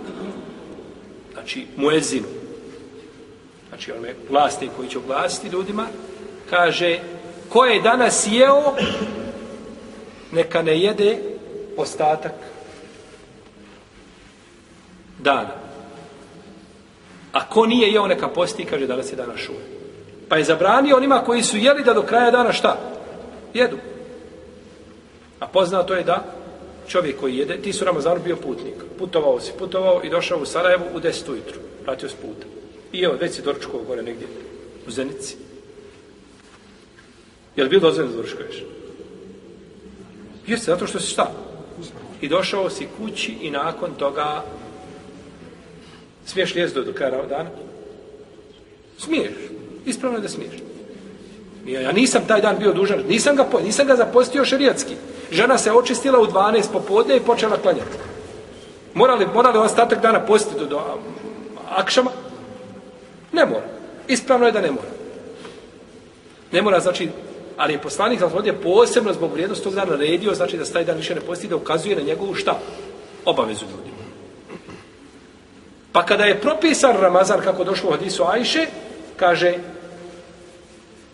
znači 1.34 1.68
muezinu 1.78 2.28
znači 3.70 3.92
onome 3.92 4.16
vlasti 4.30 4.70
koji 4.78 4.90
će 4.90 4.98
oglasiti 4.98 5.48
ljudima 5.48 5.88
kaže 6.50 7.00
ko 7.50 7.66
je 7.66 7.82
danas 7.82 8.28
jeo 8.32 8.76
neka 10.32 10.62
ne 10.62 10.80
jede 10.80 11.18
ostatak 11.78 12.34
dana 15.20 15.56
a 17.32 17.50
ko 17.50 17.66
nije 17.66 17.92
jeo 17.92 18.08
neka 18.08 18.28
posti 18.28 18.66
kaže 18.66 18.88
danas 18.88 19.12
je 19.12 19.16
dana 19.16 19.38
šume 19.38 19.60
pa 20.30 20.38
je 20.38 20.44
zabranio 20.44 20.98
onima 20.98 21.24
koji 21.26 21.44
su 21.44 21.58
jeli 21.58 21.84
da 21.84 21.94
do 21.94 22.02
kraja 22.02 22.32
dana 22.32 22.54
šta 22.54 22.78
jedu 23.54 23.78
a 25.40 25.48
poznato 25.48 25.94
je 25.94 26.04
da 26.04 26.42
čovjek 26.88 27.20
koji 27.20 27.38
jede, 27.38 27.58
ti 27.58 27.74
su 27.74 27.86
Ramazanu 27.86 28.22
bio 28.24 28.36
putnik. 28.36 28.76
Putovao 28.98 29.40
si, 29.40 29.52
putovao 29.60 30.02
i 30.04 30.10
došao 30.10 30.40
u 30.40 30.46
Sarajevo 30.46 30.86
u 30.94 31.00
10 31.00 31.32
ujutru. 31.32 31.60
Vratio 31.84 32.10
s 32.10 32.14
puta. 32.14 32.46
I 32.92 33.02
evo, 33.02 33.16
već 33.20 33.36
si 33.36 33.42
doručkao 33.42 33.80
gore 33.88 34.04
negdje 34.04 34.28
u 34.88 34.92
Zenici. 34.92 35.36
Je 37.56 37.64
li 37.64 37.70
bio 37.70 37.80
dozvoljeno 37.80 38.12
da 38.12 38.18
doručkuješ? 38.18 38.64
Jeste, 40.48 40.72
zato 40.72 40.88
što 40.88 41.00
si 41.00 41.08
šta? 41.08 41.32
I 42.22 42.28
došao 42.28 42.70
si 42.70 42.88
kući 42.98 43.32
i 43.42 43.52
nakon 43.52 43.94
toga 43.94 44.44
smiješ 46.26 46.56
lijest 46.56 46.76
do 46.76 46.94
kraja 46.94 47.26
dana? 47.26 47.50
Smiješ. 48.98 49.34
Ispravno 49.86 50.18
je 50.18 50.22
da 50.22 50.30
smiješ. 50.30 50.54
Ja, 51.66 51.82
ja 51.82 51.92
nisam 51.92 52.22
taj 52.28 52.42
dan 52.42 52.56
bio 52.60 52.74
dužan, 52.74 53.04
nisam 53.08 53.36
ga, 53.36 53.46
nisam 53.64 53.88
ga 53.88 53.96
zapostio 53.96 54.46
šerijatski. 54.46 54.96
Žena 55.32 55.58
se 55.58 55.72
očistila 55.72 56.20
u 56.20 56.28
12 56.28 56.64
popodne 56.74 57.18
i 57.18 57.20
počela 57.20 57.58
klanjati. 57.58 57.98
Morali, 58.94 59.28
morali 59.34 59.58
ostatak 59.58 60.02
dana 60.02 60.26
postiti 60.26 60.60
do, 60.60 60.66
do 60.66 60.82
akšama? 61.70 62.12
Ne 63.32 63.46
mora. 63.46 63.66
Ispravno 64.08 64.46
je 64.46 64.52
da 64.52 64.62
ne 64.62 64.72
mora. 64.72 64.88
Ne 66.52 66.62
mora, 66.62 66.80
znači, 66.80 67.10
ali 67.58 67.74
je 67.74 67.82
poslanik 67.82 68.20
za 68.20 68.30
je 68.46 68.62
posebno 68.62 69.14
zbog 69.14 69.32
vrijednosti 69.32 69.64
tog 69.64 69.76
dana 69.76 69.96
redio, 69.96 70.34
znači 70.34 70.58
da 70.58 70.66
se 70.66 70.74
taj 70.74 70.86
dan 70.86 70.98
više 70.98 71.16
ne 71.16 71.22
posti, 71.22 71.48
da 71.48 71.56
ukazuje 71.56 71.96
na 71.96 72.02
njegovu 72.02 72.36
šta? 72.36 72.60
Obavezu 73.26 73.66
ljudima. 73.66 74.02
Pa 75.92 76.06
kada 76.06 76.24
je 76.24 76.42
propisan 76.42 76.98
Ramazan, 76.98 77.42
kako 77.42 77.64
došlo 77.64 77.90
u 77.90 77.92
hadisu 77.92 78.24
Ajše, 78.24 78.66
kaže, 79.18 79.54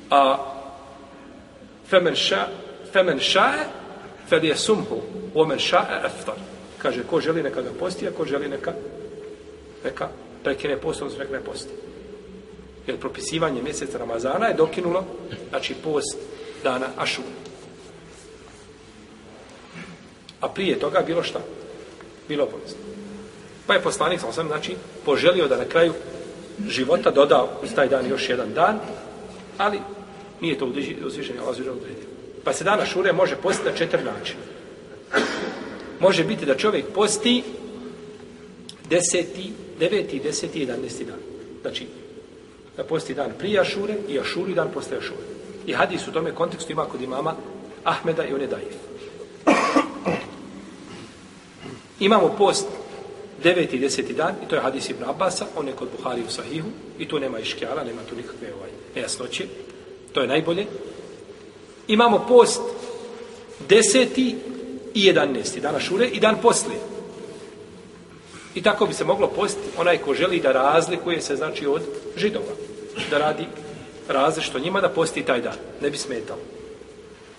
a 0.09 0.37
femen 1.89 2.15
ša, 2.15 2.47
femen 2.93 3.19
ša 3.19 3.51
fel 4.29 4.43
je 4.43 4.55
sumhu, 4.55 5.01
omen 5.33 5.59
ša 5.59 5.85
eftar. 6.05 6.35
Kaže, 6.77 7.03
ko 7.03 7.21
želi 7.21 7.43
neka 7.43 7.61
ga 7.61 7.69
posti, 7.79 8.07
a 8.07 8.11
ko 8.11 8.25
želi 8.25 8.49
neka, 8.49 8.73
neka 9.83 10.09
prekine 10.43 10.77
post, 10.77 11.01
odnosno 11.01 11.23
neka 11.23 11.33
ne 11.33 11.43
posti. 11.43 11.73
Jer 12.87 12.97
propisivanje 12.97 13.61
mjeseca 13.61 13.97
Ramazana 13.97 14.47
je 14.47 14.53
dokinulo, 14.53 15.05
znači, 15.49 15.75
post 15.83 16.17
dana 16.63 16.87
Ašura. 16.97 17.27
A 20.41 20.49
prije 20.49 20.79
toga 20.79 21.03
bilo 21.07 21.23
šta? 21.23 21.39
Bilo 22.27 22.43
obavezno. 22.43 22.77
Pa 23.67 23.73
je 23.73 23.81
poslanik, 23.81 24.19
sam 24.19 24.33
sam, 24.33 24.47
znači, 24.47 24.75
poželio 25.05 25.47
da 25.47 25.57
na 25.57 25.65
kraju 25.65 25.93
života 26.67 27.11
dodao 27.11 27.49
uz 27.63 27.69
taj 27.75 27.87
dan 27.87 28.09
još 28.09 28.29
jedan 28.29 28.53
dan, 28.53 28.79
ali 29.57 29.79
nije 30.41 30.57
to 30.57 30.65
uzvišenje 30.65 31.39
Allah 31.39 31.51
uzvišenje 31.51 31.71
odredio. 31.71 32.07
Pa 32.43 32.53
se 32.53 32.63
dana 32.63 32.85
šure 32.85 33.13
može 33.13 33.35
postiti 33.35 33.69
na 33.69 33.75
četiri 33.75 34.03
načina. 34.03 34.41
Može 35.99 36.23
biti 36.23 36.45
da 36.45 36.57
čovjek 36.57 36.85
posti 36.95 37.43
deseti, 38.89 39.51
deveti, 39.79 40.19
deseti 40.19 40.59
i 40.59 40.61
jedanesti 40.61 41.05
dan. 41.05 41.19
Znači, 41.61 41.87
da 42.77 42.83
posti 42.83 43.13
dan 43.13 43.31
prije 43.39 43.59
ašure 43.59 43.95
i 44.09 44.19
ašuru 44.19 44.51
i 44.51 44.55
dan 44.55 44.69
posle 44.73 44.97
ašure. 44.97 45.27
I 45.65 45.73
hadis 45.73 46.07
u 46.07 46.11
tome 46.11 46.35
kontekstu 46.35 46.71
ima 46.71 46.85
kod 46.85 47.01
imama 47.01 47.35
Ahmeda 47.83 48.25
i 48.25 48.33
on 48.33 48.41
je 48.41 48.47
dajiv. 48.47 48.73
Imamo 51.99 52.35
post 52.37 52.67
deveti 53.43 53.75
i 53.75 53.79
deseti 53.79 54.13
dan 54.13 54.35
i 54.43 54.47
to 54.47 54.55
je 54.55 54.61
hadis 54.61 54.89
Ibn 54.89 55.03
Abbasa, 55.03 55.45
on 55.55 55.67
je 55.67 55.73
kod 55.73 55.87
Buhari 55.97 56.21
u 56.27 56.31
Sahihu 56.31 56.67
i 56.99 57.07
tu 57.07 57.19
nema 57.19 57.39
iškjala, 57.39 57.83
nema 57.83 58.01
tu 58.09 58.15
nikakve 58.15 58.53
ovaj, 58.53 58.69
nejasnoće. 58.95 59.45
To 60.13 60.21
je 60.21 60.27
najbolje. 60.27 60.65
Imamo 61.87 62.25
post 62.27 62.61
deseti 63.69 64.35
i 64.93 65.05
jedanesti 65.05 65.59
dana 65.59 65.79
šure 65.79 66.07
i 66.07 66.19
dan 66.19 66.35
poslije. 66.41 66.79
I 68.55 68.61
tako 68.61 68.85
bi 68.85 68.93
se 68.93 69.05
moglo 69.05 69.27
postiti 69.27 69.67
onaj 69.77 69.97
ko 69.97 70.13
želi 70.13 70.39
da 70.39 70.51
razlikuje 70.51 71.21
se, 71.21 71.35
znači, 71.35 71.67
od 71.67 71.81
židova. 72.17 72.66
Da 73.09 73.17
radi 73.17 73.45
različito 74.07 74.59
njima, 74.59 74.81
da 74.81 74.89
posti 74.89 75.23
taj 75.23 75.41
dan. 75.41 75.55
Ne 75.81 75.89
bi 75.89 75.97
smetalo. 75.97 76.39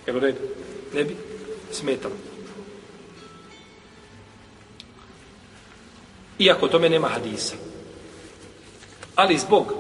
Jel 0.07 0.17
u 0.17 0.21
redu? 0.21 0.39
Ne 0.95 1.05
bi 1.05 1.17
smetalo. 1.73 2.15
Iako 6.39 6.69
tome 6.69 6.89
nema 6.89 7.09
hadisa. 7.09 7.55
Ali 9.15 9.39
zbog, 9.39 9.75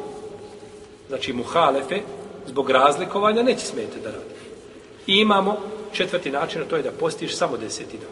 znači, 1.08 1.32
muhalefe, 1.32 2.00
zbog 2.46 2.70
razlikovanja, 2.70 3.42
neće 3.42 3.66
smete 3.66 4.00
da 4.02 4.10
radi. 4.10 4.34
I 5.06 5.14
imamo 5.14 5.60
četvrti 5.92 6.30
način, 6.30 6.62
a 6.62 6.64
to 6.64 6.76
je 6.76 6.82
da 6.82 6.90
postiš 6.90 7.36
samo 7.36 7.56
deseti 7.56 7.96
dan. 7.96 8.10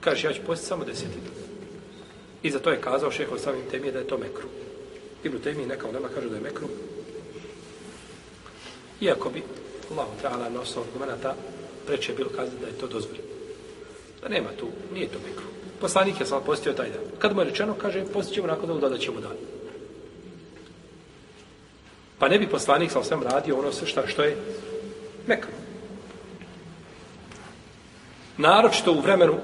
Kažeš, 0.00 0.24
ja 0.24 0.32
ću 0.32 0.40
postiti 0.46 0.68
samo 0.68 0.84
deseti 0.84 1.20
dan. 1.24 1.34
I 2.42 2.50
za 2.50 2.58
to 2.58 2.70
je 2.70 2.80
kazao 2.80 3.10
šeho 3.10 3.38
samim 3.38 3.62
temije 3.70 3.92
da 3.92 3.98
je 3.98 4.08
to 4.08 4.18
mekru. 4.18 4.48
Ibn 5.24 5.38
Temije 5.38 5.66
neka 5.66 5.88
od 5.88 5.94
nama 5.94 6.08
kaže 6.14 6.28
da 6.28 6.36
je 6.36 6.42
mekru. 6.42 6.68
Iako 9.00 9.30
bi 9.30 9.42
Allah 9.90 10.06
ta'ala 10.22 10.48
na 10.54 10.60
osnovu 10.60 10.86
argumenta 10.86 11.34
preče 11.86 12.12
bilo 12.12 12.30
kazati 12.36 12.60
da 12.60 12.66
je 12.66 12.78
to 12.78 12.86
dozvoljeno. 12.86 13.28
Da 14.22 14.28
nema 14.28 14.48
tu, 14.60 14.68
nije 14.94 15.08
to 15.08 15.18
mekru. 15.28 15.46
Poslanik 15.80 16.20
je 16.20 16.26
sam 16.26 16.42
postio 16.46 16.72
taj 16.72 16.90
dan. 16.90 17.00
Kad 17.18 17.34
mu 17.34 17.40
je 17.40 17.44
rečeno, 17.44 17.74
kaže, 17.74 18.04
postit 18.12 18.34
ćemo 18.34 18.46
nakon 18.46 18.68
da 18.68 18.74
dodat 18.74 19.00
ćemo 19.00 19.20
dan. 19.20 19.36
Pa 22.18 22.28
ne 22.28 22.38
bi 22.38 22.48
poslanik 22.48 22.90
sam 22.90 23.04
svem 23.04 23.22
radio 23.22 23.58
ono 23.58 23.72
sve 23.72 23.86
šta, 23.86 24.06
što 24.06 24.22
je 24.22 24.36
mekru. 25.26 25.50
Naročito 28.36 28.92
u 28.92 29.00
vremenu 29.00 29.34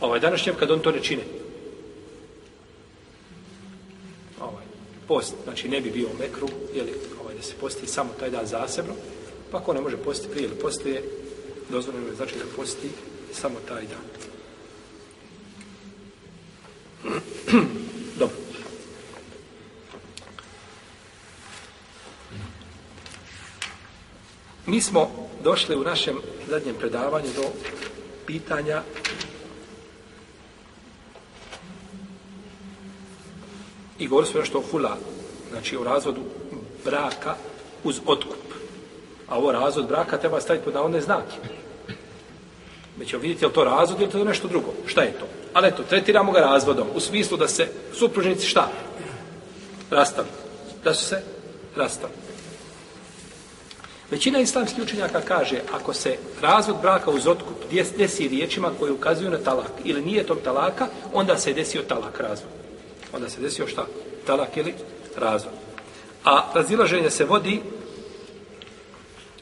ovaj 0.00 0.20
današnjem 0.20 0.54
kad 0.54 0.70
on 0.70 0.80
to 0.80 0.90
ne 0.90 1.02
čine. 1.02 1.22
Ovaj, 4.40 4.64
post, 5.10 5.34
znači 5.44 5.68
ne 5.68 5.80
bi 5.80 5.90
bio 5.90 6.08
u 6.08 6.18
mekru, 6.18 6.48
jeli, 6.74 6.92
ovaj, 7.20 7.34
da 7.34 7.42
se 7.42 7.54
posti 7.60 7.86
samo 7.86 8.10
taj 8.20 8.30
dan 8.30 8.46
zasebno, 8.46 8.94
pa 9.50 9.60
ko 9.60 9.72
ne 9.72 9.80
može 9.80 9.96
postiti 9.96 10.32
prije 10.32 10.46
ili 10.46 10.54
poslije, 10.54 11.02
dozvoljeno 11.70 12.06
je 12.06 12.14
znači 12.14 12.34
da 12.34 12.44
posti 12.56 12.88
samo 13.32 13.54
taj 13.68 13.82
dan. 13.82 14.06
Dobro. 18.20 18.36
Mi 24.66 24.80
smo 24.80 25.28
došli 25.44 25.76
u 25.76 25.84
našem 25.84 26.16
zadnjem 26.48 26.74
predavanju 26.74 27.28
do 27.36 27.42
pitanja 28.26 28.82
i 34.00 34.08
govorili 34.08 34.30
smo 34.30 34.40
nešto 34.40 34.58
o 34.58 34.62
hula, 34.70 34.96
znači 35.50 35.76
o 35.76 35.84
razvodu 35.84 36.20
braka 36.84 37.34
uz 37.84 38.00
otkup. 38.06 38.36
A 39.28 39.38
ovo 39.38 39.52
razvod 39.52 39.88
braka 39.88 40.18
treba 40.18 40.40
staviti 40.40 40.64
pod 40.64 40.74
navodne 40.74 41.00
znake. 41.00 41.36
Mi 42.96 43.06
ćemo 43.06 43.22
vidjeti 43.22 43.44
je 43.44 43.48
li 43.48 43.54
to 43.54 43.64
razvod 43.64 44.00
ili 44.00 44.20
je 44.20 44.24
nešto 44.24 44.48
drugo. 44.48 44.72
Šta 44.86 45.02
je 45.02 45.12
to? 45.12 45.26
Ali 45.52 45.68
eto, 45.68 45.82
tretiramo 45.82 46.32
ga 46.32 46.40
razvodom 46.40 46.86
u 46.94 47.00
smislu 47.00 47.36
da 47.36 47.48
se 47.48 47.68
supružnici 47.92 48.46
šta? 48.46 48.68
Rastali. 49.90 50.28
Da 50.84 50.94
su 50.94 51.04
se 51.04 51.22
rastali. 51.76 52.12
Većina 54.10 54.40
islamskih 54.40 54.84
učenjaka 54.84 55.20
kaže, 55.20 55.60
ako 55.72 55.92
se 55.92 56.16
razvod 56.42 56.76
braka 56.82 57.10
uz 57.10 57.26
otkup 57.26 57.56
desi 57.98 58.28
riječima 58.28 58.70
koje 58.78 58.92
ukazuju 58.92 59.30
na 59.30 59.38
talak 59.38 59.70
ili 59.84 60.02
nije 60.02 60.26
tog 60.26 60.38
talaka, 60.44 60.86
onda 61.12 61.36
se 61.36 61.52
desio 61.52 61.82
talak 61.82 62.20
razvod. 62.20 62.60
Onda 63.12 63.28
se 63.28 63.40
desio 63.40 63.66
šta? 63.66 63.86
Talak 64.26 64.56
ili 64.56 64.74
razvod. 65.16 65.52
A 66.24 66.52
razilaženje 66.54 67.10
se 67.10 67.24
vodi 67.24 67.60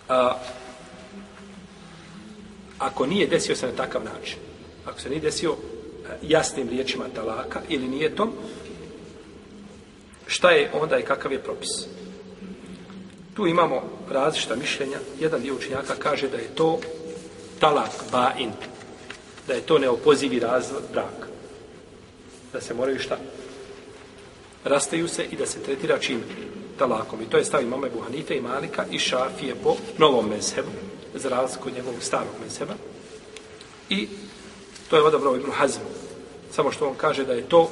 a, 0.08 0.38
ako 2.78 3.06
nije 3.06 3.26
desio 3.26 3.56
se 3.56 3.66
na 3.66 3.72
takav 3.72 4.04
način. 4.04 4.38
Ako 4.86 5.00
se 5.00 5.08
nije 5.08 5.20
desio 5.20 5.52
e, 5.52 5.56
jasnim 6.22 6.68
riječima 6.68 7.04
talaka 7.14 7.60
ili 7.68 7.88
nije 7.88 8.16
to, 8.16 8.32
šta 10.26 10.50
je 10.50 10.70
onda 10.74 10.98
i 10.98 11.02
kakav 11.02 11.32
je 11.32 11.42
propis? 11.42 11.68
Tu 13.34 13.46
imamo 13.46 13.82
različita 14.10 14.56
mišljenja. 14.56 14.98
Jedan 15.20 15.42
dio 15.42 15.54
učenjaka 15.54 15.94
kaže 15.98 16.28
da 16.28 16.36
je 16.36 16.54
to 16.54 16.80
talak 17.60 17.90
ba'in. 18.12 18.50
Da 19.46 19.54
je 19.54 19.60
to 19.60 19.78
neopozivi 19.78 20.38
razvod 20.38 20.82
braka. 20.92 21.26
Da 22.52 22.60
se 22.60 22.74
moraju 22.74 22.98
šta? 22.98 23.18
Rastaju 24.68 25.08
se 25.08 25.24
i 25.24 25.36
da 25.36 25.46
se 25.46 25.62
tretira 25.62 25.98
čim 25.98 26.20
talakom. 26.78 27.22
I 27.22 27.30
to 27.30 27.36
je 27.36 27.44
stav 27.44 27.62
imama 27.62 27.86
Ebu 27.86 28.00
Hanife 28.00 28.36
i 28.36 28.40
Malika 28.40 28.84
i 28.90 28.98
Šafije 28.98 29.54
po 29.62 29.76
novom 29.98 30.28
mezhebu, 30.28 30.70
za 31.14 31.28
razliku 31.28 31.68
od 31.68 31.74
njegovog 31.74 32.02
starog 32.02 32.34
mezheba. 32.44 32.74
I 33.88 34.08
to 34.90 34.96
je 34.96 35.02
odabrao 35.02 35.36
Ibn 35.36 35.50
Hazm. 35.50 35.80
Samo 36.50 36.72
što 36.72 36.88
on 36.88 36.94
kaže 36.94 37.24
da 37.24 37.32
je 37.32 37.48
to 37.48 37.70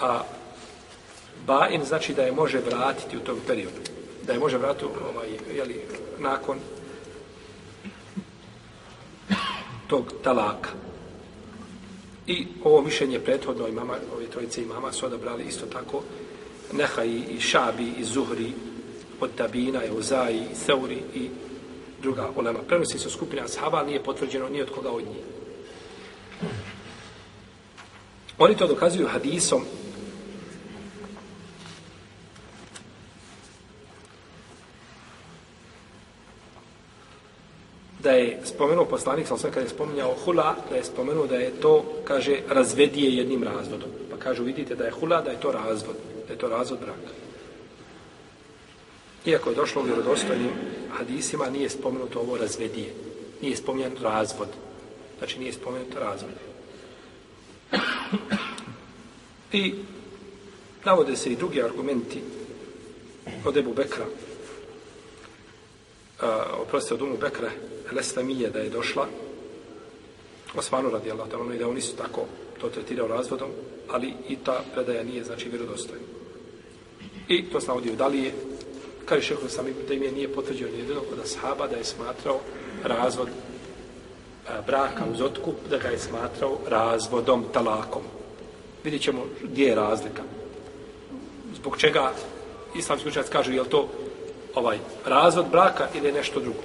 a, 0.00 0.22
ba'in, 1.46 1.84
znači 1.84 2.14
da 2.14 2.22
je 2.22 2.32
može 2.32 2.58
vratiti 2.58 3.16
u 3.16 3.20
tom 3.20 3.36
periodu 3.46 3.80
da 4.30 4.32
je 4.32 4.38
može 4.38 4.58
vratiti 4.58 4.84
ovaj, 4.84 5.28
jeli, 5.54 5.82
nakon 6.18 6.58
tog 9.86 10.12
talaka. 10.22 10.70
I 12.30 12.46
ovo 12.64 12.82
mišljenje 12.82 13.20
prethodno 13.20 13.68
imama, 13.68 13.94
ove 14.16 14.26
trojice 14.26 14.62
imama 14.62 14.92
su 14.92 15.06
odabrali 15.06 15.44
isto 15.44 15.66
tako 15.66 16.02
Neha 16.72 17.04
i, 17.04 17.22
i 17.30 17.40
Šabi 17.40 17.92
i 17.98 18.04
Zuhri 18.04 18.52
od 19.20 19.30
Tabina, 19.36 19.84
Euzaji, 19.84 20.42
i 20.52 20.54
Seuri 20.54 20.98
i 21.14 21.28
druga 22.02 22.30
ulema. 22.36 22.58
Prenosi 22.68 22.98
su 22.98 23.10
skupina 23.10 23.42
ashaba, 23.44 23.82
nije 23.82 24.02
potvrđeno 24.02 24.48
ni 24.48 24.62
od 24.62 24.70
koga 24.70 24.90
od 24.90 25.02
njih. 25.02 25.24
Oni 28.38 28.56
to 28.56 28.66
dokazuju 28.66 29.08
hadisom 29.08 29.62
da 38.02 38.10
je 38.10 38.40
spomenuo 38.44 38.84
poslanik, 38.84 39.26
sam 39.26 39.38
sve 39.38 39.50
kada 39.50 39.60
je 39.60 39.68
spominjao 39.68 40.14
hula, 40.24 40.56
da 40.70 40.76
je 40.76 40.84
spomenuo 40.84 41.26
da 41.26 41.36
je 41.36 41.50
to, 41.50 41.84
kaže, 42.04 42.40
razvedije 42.48 43.16
jednim 43.16 43.42
razvodom. 43.42 43.88
Pa 44.10 44.16
kažu, 44.16 44.44
vidite 44.44 44.74
da 44.74 44.84
je 44.84 44.90
hula, 44.90 45.22
da 45.22 45.30
je 45.30 45.40
to 45.40 45.52
razvod, 45.52 45.96
da 46.26 46.32
je 46.32 46.38
to 46.38 46.48
razvod 46.48 46.80
braka. 46.80 47.12
Iako 49.26 49.50
je 49.50 49.56
došlo 49.56 49.82
u 49.82 49.84
vjerodostojnim 49.84 50.50
hadisima, 50.90 51.50
nije 51.50 51.70
spomenuto 51.70 52.20
ovo 52.20 52.36
razvedije. 52.36 52.94
Nije 53.42 53.56
spomenut 53.56 54.00
razvod. 54.00 54.48
Znači, 55.18 55.38
nije 55.38 55.52
spomenut 55.52 55.94
razvod. 55.94 56.32
I 59.52 59.74
navode 60.84 61.16
se 61.16 61.32
i 61.32 61.36
drugi 61.36 61.62
argumenti 61.62 62.20
od 63.44 63.56
Ebu 63.56 63.72
Bekra, 63.74 64.04
uh, 66.22 66.28
oprostite 66.62 66.94
od 66.94 67.02
Umu 67.02 67.16
Bekra, 67.20 67.50
Lestamije 67.92 68.50
da 68.50 68.58
je 68.58 68.70
došla 68.70 69.06
Osmanu 70.56 70.90
radi 70.90 71.10
Allah 71.10 71.26
ono 71.40 71.54
i 71.54 71.58
da 71.58 71.68
oni 71.68 71.80
su 71.80 71.96
tako 71.96 72.26
to 72.60 72.68
tretirao 72.68 73.08
razvodom, 73.08 73.48
ali 73.88 74.12
i 74.28 74.36
ta 74.36 74.60
predaja 74.74 75.04
nije 75.04 75.24
znači 75.24 75.48
vjerodostojna. 75.48 76.04
I 77.28 77.42
to 77.42 77.60
sam 77.60 77.76
ovdje 77.76 77.92
udalije, 77.92 78.32
kaže 79.04 79.22
šeho 79.22 79.48
sam 79.48 79.66
da 79.88 79.94
im 79.94 80.02
je 80.02 80.12
nije 80.12 80.32
potvrđeno 80.32 80.70
jedino 80.76 81.00
od 81.12 81.18
ashaba 81.18 81.66
da 81.66 81.76
je 81.76 81.84
smatrao 81.84 82.40
razvod 82.84 83.28
a, 84.48 84.62
braka 84.66 85.04
uz 85.12 85.20
otkup, 85.20 85.54
da 85.70 85.78
ga 85.78 85.88
je 85.88 85.98
smatrao 85.98 86.58
razvodom, 86.68 87.44
talakom. 87.52 88.02
Vidjet 88.84 89.02
ćemo 89.02 89.26
gdje 89.42 89.64
je 89.64 89.74
razlika. 89.74 90.22
Zbog 91.56 91.76
čega 91.78 92.12
islamski 92.76 93.08
učenjac 93.08 93.28
kažu 93.28 93.52
je 93.52 93.62
li 93.62 93.68
to 93.68 93.88
ovaj 94.54 94.78
razvod 95.06 95.46
braka 95.50 95.88
ili 95.94 96.12
nešto 96.12 96.40
drugo. 96.40 96.60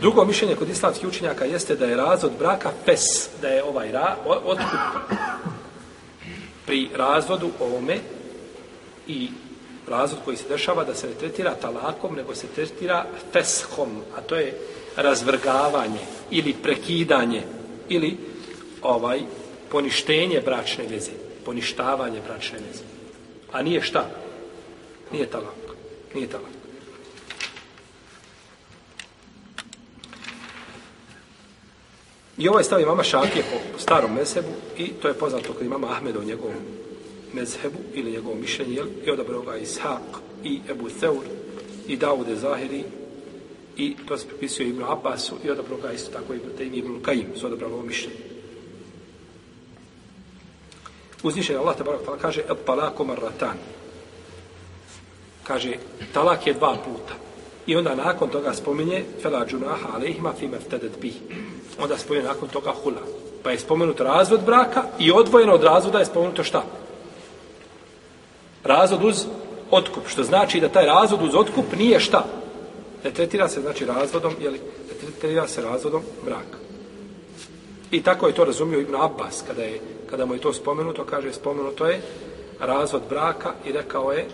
Drugo 0.00 0.24
mišljenje 0.24 0.56
kod 0.56 0.68
islamskih 0.68 1.08
učenjaka 1.08 1.44
jeste 1.44 1.76
da 1.76 1.86
je 1.86 1.96
razvod 1.96 2.32
braka 2.38 2.70
pes, 2.86 3.28
da 3.40 3.48
je 3.48 3.64
ovaj 3.64 3.92
ra, 3.92 4.16
otkup 4.26 4.80
pri 6.66 6.88
razvodu 6.96 7.50
ovome 7.60 7.98
i 9.06 9.28
razvod 9.88 10.20
koji 10.24 10.36
se 10.36 10.48
dešava 10.48 10.84
da 10.84 10.94
se 10.94 11.06
ne 11.06 11.14
tretira 11.14 11.54
talakom, 11.54 12.16
nego 12.16 12.34
se 12.34 12.46
tretira 12.46 13.04
feshom, 13.32 14.02
a 14.16 14.20
to 14.20 14.36
je 14.36 14.58
razvrgavanje 14.96 16.00
ili 16.30 16.52
prekidanje 16.62 17.42
ili 17.88 18.16
ovaj 18.82 19.20
poništenje 19.70 20.40
bračne 20.40 20.84
veze, 20.90 21.10
poništavanje 21.44 22.20
bračne 22.28 22.58
veze. 22.58 22.84
A 23.52 23.62
nije 23.62 23.82
šta? 23.82 24.06
Nije 25.12 25.26
talak. 25.26 25.54
Nije 26.14 26.28
talak. 26.28 26.62
I 32.38 32.48
ovaj 32.48 32.64
stav 32.64 32.80
imama 32.80 33.02
Šafije 33.02 33.44
po 33.52 33.78
starom 33.78 34.14
mesebu 34.14 34.48
i 34.78 34.88
to 34.88 35.08
je 35.08 35.14
poznato 35.14 35.52
kod 35.52 35.66
imama 35.66 35.90
Ahmeda 35.90 36.18
u 36.18 36.24
njegovom 36.24 36.56
mezhebu 37.32 37.78
ili 37.94 38.10
njegovom 38.10 38.40
mišljenju, 38.40 38.72
jel? 38.72 38.86
I 39.06 39.10
odabrao 39.10 39.42
ga 39.42 39.58
Ishaq 39.58 40.18
i 40.44 40.60
Ebu 40.70 40.88
Theur 41.00 41.24
i 41.88 41.96
Daude 41.96 42.36
Zahiri 42.36 42.84
i 43.76 43.96
to 44.08 44.18
se 44.18 44.26
pripisuje 44.26 44.68
Ibnu 44.68 44.90
Abbasu 44.90 45.34
i 45.44 45.50
odabrao 45.50 45.78
ga 45.78 45.92
isto 45.92 46.12
tako 46.12 46.34
Ibnu 46.34 46.50
Tejmi 46.58 46.76
Ibnu 46.76 47.00
Kajim 47.02 47.26
su 47.36 47.46
odabrali 47.46 47.72
ovo 47.72 47.82
mišljenje. 47.82 48.16
Uzvišen 51.22 51.56
Allah 51.56 51.76
te 51.76 51.84
barak 51.84 52.20
kaže 52.20 52.42
el 52.48 52.56
talaku 52.66 53.04
marratan. 53.04 53.58
Kaže 55.44 55.72
talak 56.14 56.46
je 56.46 56.54
dva 56.54 56.76
puta. 56.84 57.14
I 57.66 57.76
onda 57.76 57.94
nakon 57.94 58.28
toga 58.28 58.54
spominje 58.54 59.04
fela 59.22 59.46
džunaha 59.46 59.88
alejhima 59.94 60.32
fi 60.38 60.48
meftedet 60.48 61.00
bih. 61.00 61.14
Onda 61.78 61.98
spominje 61.98 62.24
nakon 62.24 62.48
toga 62.48 62.72
hula. 62.82 63.02
Pa 63.42 63.50
je 63.50 63.58
spomenut 63.58 64.00
razvod 64.00 64.40
braka 64.46 64.82
i 64.98 65.12
odvojeno 65.12 65.52
od 65.52 65.62
razvoda 65.62 65.98
je 65.98 66.04
spomenuto 66.04 66.44
šta? 66.44 66.64
Razvod 68.64 69.04
uz 69.04 69.26
otkup. 69.70 70.08
Što 70.08 70.24
znači 70.24 70.60
da 70.60 70.68
taj 70.68 70.86
razvod 70.86 71.22
uz 71.22 71.34
otkup 71.34 71.64
nije 71.78 72.00
šta? 72.00 72.24
Ne 73.04 73.10
tretira 73.10 73.48
se 73.48 73.60
znači 73.60 73.84
razvodom, 73.84 74.34
jeli, 74.40 74.58
ne 74.58 74.94
tretira 75.00 75.48
se 75.48 75.62
razvodom 75.62 76.02
braka. 76.24 76.58
I 77.90 78.02
tako 78.02 78.26
je 78.26 78.34
to 78.34 78.44
razumio 78.44 78.80
Ibn 78.80 78.94
Abbas 78.96 79.42
kada 79.46 79.62
je 79.62 79.80
kada 80.10 80.26
mu 80.26 80.34
je 80.34 80.40
to 80.40 80.52
spomenuto, 80.52 81.04
kaže 81.04 81.32
spomenuto 81.32 81.86
je 81.86 82.00
razvod 82.60 83.02
braka 83.08 83.52
i 83.66 83.72
rekao 83.72 84.12
je 84.12 84.26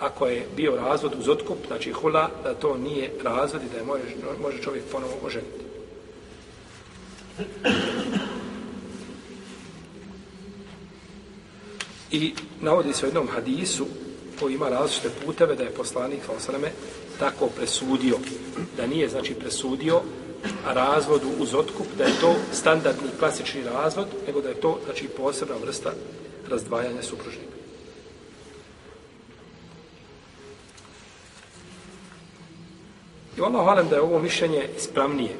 ako 0.00 0.26
je 0.26 0.46
bio 0.56 0.76
razvod 0.76 1.14
uz 1.18 1.28
otkup, 1.28 1.58
znači 1.66 1.92
hula, 1.92 2.30
da 2.42 2.54
to 2.54 2.76
nije 2.76 3.12
razvod 3.22 3.62
i 3.62 3.72
da 3.72 3.78
je 3.78 3.84
može, 3.84 4.02
može 4.42 4.62
čovjek 4.62 4.84
ponovo 4.92 5.12
oženiti. 5.24 5.66
I 12.10 12.34
navodi 12.60 12.92
se 12.92 13.06
u 13.06 13.08
jednom 13.08 13.28
hadisu 13.28 13.86
koji 14.40 14.54
ima 14.54 14.68
različite 14.68 15.10
puteve 15.24 15.54
da 15.54 15.62
je 15.62 15.70
poslanik 15.70 16.20
Fosaleme 16.22 16.70
tako 17.18 17.46
presudio. 17.46 18.16
Da 18.76 18.86
nije, 18.86 19.08
znači, 19.08 19.34
presudio 19.34 20.00
razvodu 20.66 21.28
uz 21.38 21.54
otkup, 21.54 21.86
da 21.98 22.04
je 22.04 22.20
to 22.20 22.34
standardni 22.52 23.08
klasični 23.18 23.62
razvod, 23.62 24.06
nego 24.26 24.40
da 24.40 24.48
je 24.48 24.60
to, 24.60 24.78
znači, 24.84 25.08
posebna 25.08 25.54
vrsta 25.62 25.92
razdvajanja 26.48 27.02
supružnika. 27.02 27.55
I 33.38 33.40
ono 33.40 33.62
hvalim 33.62 33.88
da 33.88 33.96
je 33.96 34.02
ovo 34.02 34.18
mišljenje 34.18 34.68
ispravnije 34.76 35.30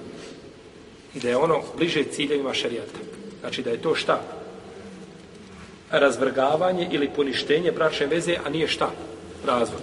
i 1.15 1.21
da 1.21 1.29
je 1.29 1.37
ono 1.37 1.63
bliže 1.77 2.05
ciljevima 2.05 2.55
šarijata. 2.55 2.99
Znači 3.41 3.63
da 3.63 3.71
je 3.71 3.83
to 3.83 3.95
šta? 3.95 4.21
Razvrgavanje 5.91 6.89
ili 6.93 7.11
poništenje 7.17 7.73
bračne 7.73 8.07
veze, 8.07 8.37
a 8.45 8.51
nije 8.51 8.69
šta? 8.69 8.91
Razvod. 9.47 9.81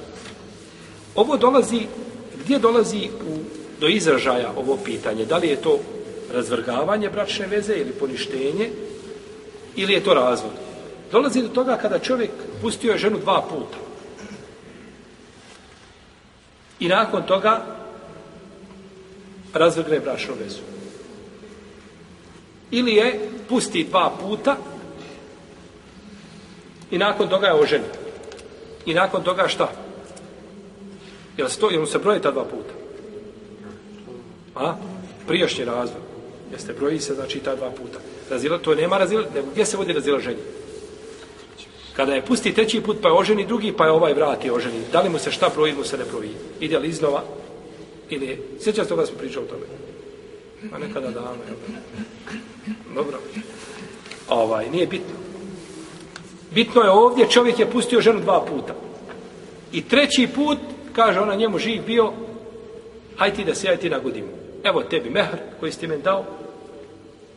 Ovo 1.16 1.38
dolazi, 1.38 1.88
gdje 2.43 2.59
dolazi 2.59 3.09
u, 3.28 3.38
do 3.80 3.88
izražaja 3.88 4.51
ovo 4.57 4.78
pitanje? 4.78 5.26
Da 5.26 5.38
li 5.38 5.47
je 5.47 5.61
to 5.61 5.80
razvrgavanje 6.34 7.09
bračne 7.09 7.47
veze 7.47 7.74
ili 7.74 7.91
poništenje 7.91 8.70
ili 9.76 9.93
je 9.93 10.03
to 10.03 10.14
razvod? 10.14 10.51
Dolazi 11.11 11.41
do 11.41 11.47
toga 11.47 11.78
kada 11.78 11.99
čovjek 11.99 12.32
pustio 12.61 12.91
je 12.91 12.97
ženu 12.97 13.20
dva 13.20 13.41
puta. 13.49 13.78
I 16.80 16.88
nakon 16.88 17.24
toga 17.24 17.83
razvrgne 19.54 19.99
bračnu 19.99 20.34
vezu. 20.43 20.62
Ili 22.72 22.93
je 22.93 23.30
pusti 23.49 23.84
dva 23.84 24.12
puta 24.22 24.58
i 26.91 26.97
nakon 26.97 27.30
toga 27.30 27.47
je 27.47 27.54
oženi. 27.54 27.86
I 28.86 28.93
nakon 28.93 29.24
toga 29.24 29.47
šta? 29.47 29.72
Jel, 31.38 31.49
se 31.49 31.60
to, 31.60 31.70
jel 31.70 31.82
mu 31.82 31.88
se 31.88 31.99
broje 31.99 32.22
ta 32.22 32.32
dva 32.32 32.43
puta? 32.43 32.74
A? 34.56 34.76
Prijašnji 35.28 35.66
razvoj. 35.66 36.01
Jeste 36.51 36.74
broji 36.74 36.99
se, 36.99 37.14
znači, 37.14 37.39
ta 37.39 37.56
dva 37.56 37.72
puta. 37.72 37.99
Razila, 38.30 38.58
to 38.58 38.76
nema 38.76 38.97
razila, 38.97 39.24
nego 39.36 39.47
gdje 39.51 39.66
se 39.66 39.78
vodi 39.78 39.93
razilaženje? 39.93 40.43
Kada 41.95 42.14
je 42.14 42.26
pusti 42.26 42.54
treći 42.54 42.82
put, 42.82 42.97
pa 43.01 43.08
je 43.08 43.14
oženi 43.14 43.45
drugi, 43.45 43.74
pa 43.78 43.86
je 43.86 43.91
ovaj 43.91 44.14
vrati 44.14 44.51
oženi. 44.51 44.82
Da 44.91 45.01
li 45.01 45.10
mu 45.10 45.20
se 45.20 45.32
šta 45.32 45.49
broji, 45.56 45.74
mu 45.74 45.84
se 45.84 45.97
ne 45.97 46.04
broji? 46.12 46.30
Ide 46.60 46.80
li 46.80 46.88
iznova? 46.88 47.24
Ili, 48.10 48.39
sjećam 48.60 48.86
se 48.86 48.89
toga 48.89 49.06
smo 49.06 49.18
pričali 49.18 49.45
o 49.45 49.49
tome. 49.49 49.66
A 50.72 50.78
nekada 50.78 51.12
davno, 51.12 51.43
jel? 51.47 51.56
Dobro. 52.95 53.20
Ovaj, 54.30 54.70
nije 54.70 54.88
bitno. 54.88 55.16
Bitno 56.54 56.82
je 56.82 56.89
ovdje, 56.89 57.30
čovjek 57.30 57.60
je 57.60 57.72
pustio 57.72 58.01
ženu 58.01 58.20
dva 58.20 58.45
puta. 58.45 58.76
I 59.72 59.82
treći 59.82 60.28
put, 60.36 60.58
kaže 60.95 61.20
ona 61.20 61.36
njemu 61.36 61.60
živ 61.60 61.82
bio, 61.86 62.14
haj 63.18 63.34
ti 63.34 63.43
da 63.43 63.56
se 63.56 63.68
jaj 63.68 63.78
ti 63.78 63.89
nagodim. 63.89 64.26
Evo 64.64 64.82
tebi 64.82 65.10
mehr 65.10 65.28
koji 65.60 65.72
si 65.72 65.80
ti 65.80 65.88
men 65.88 66.01
dao 66.01 66.26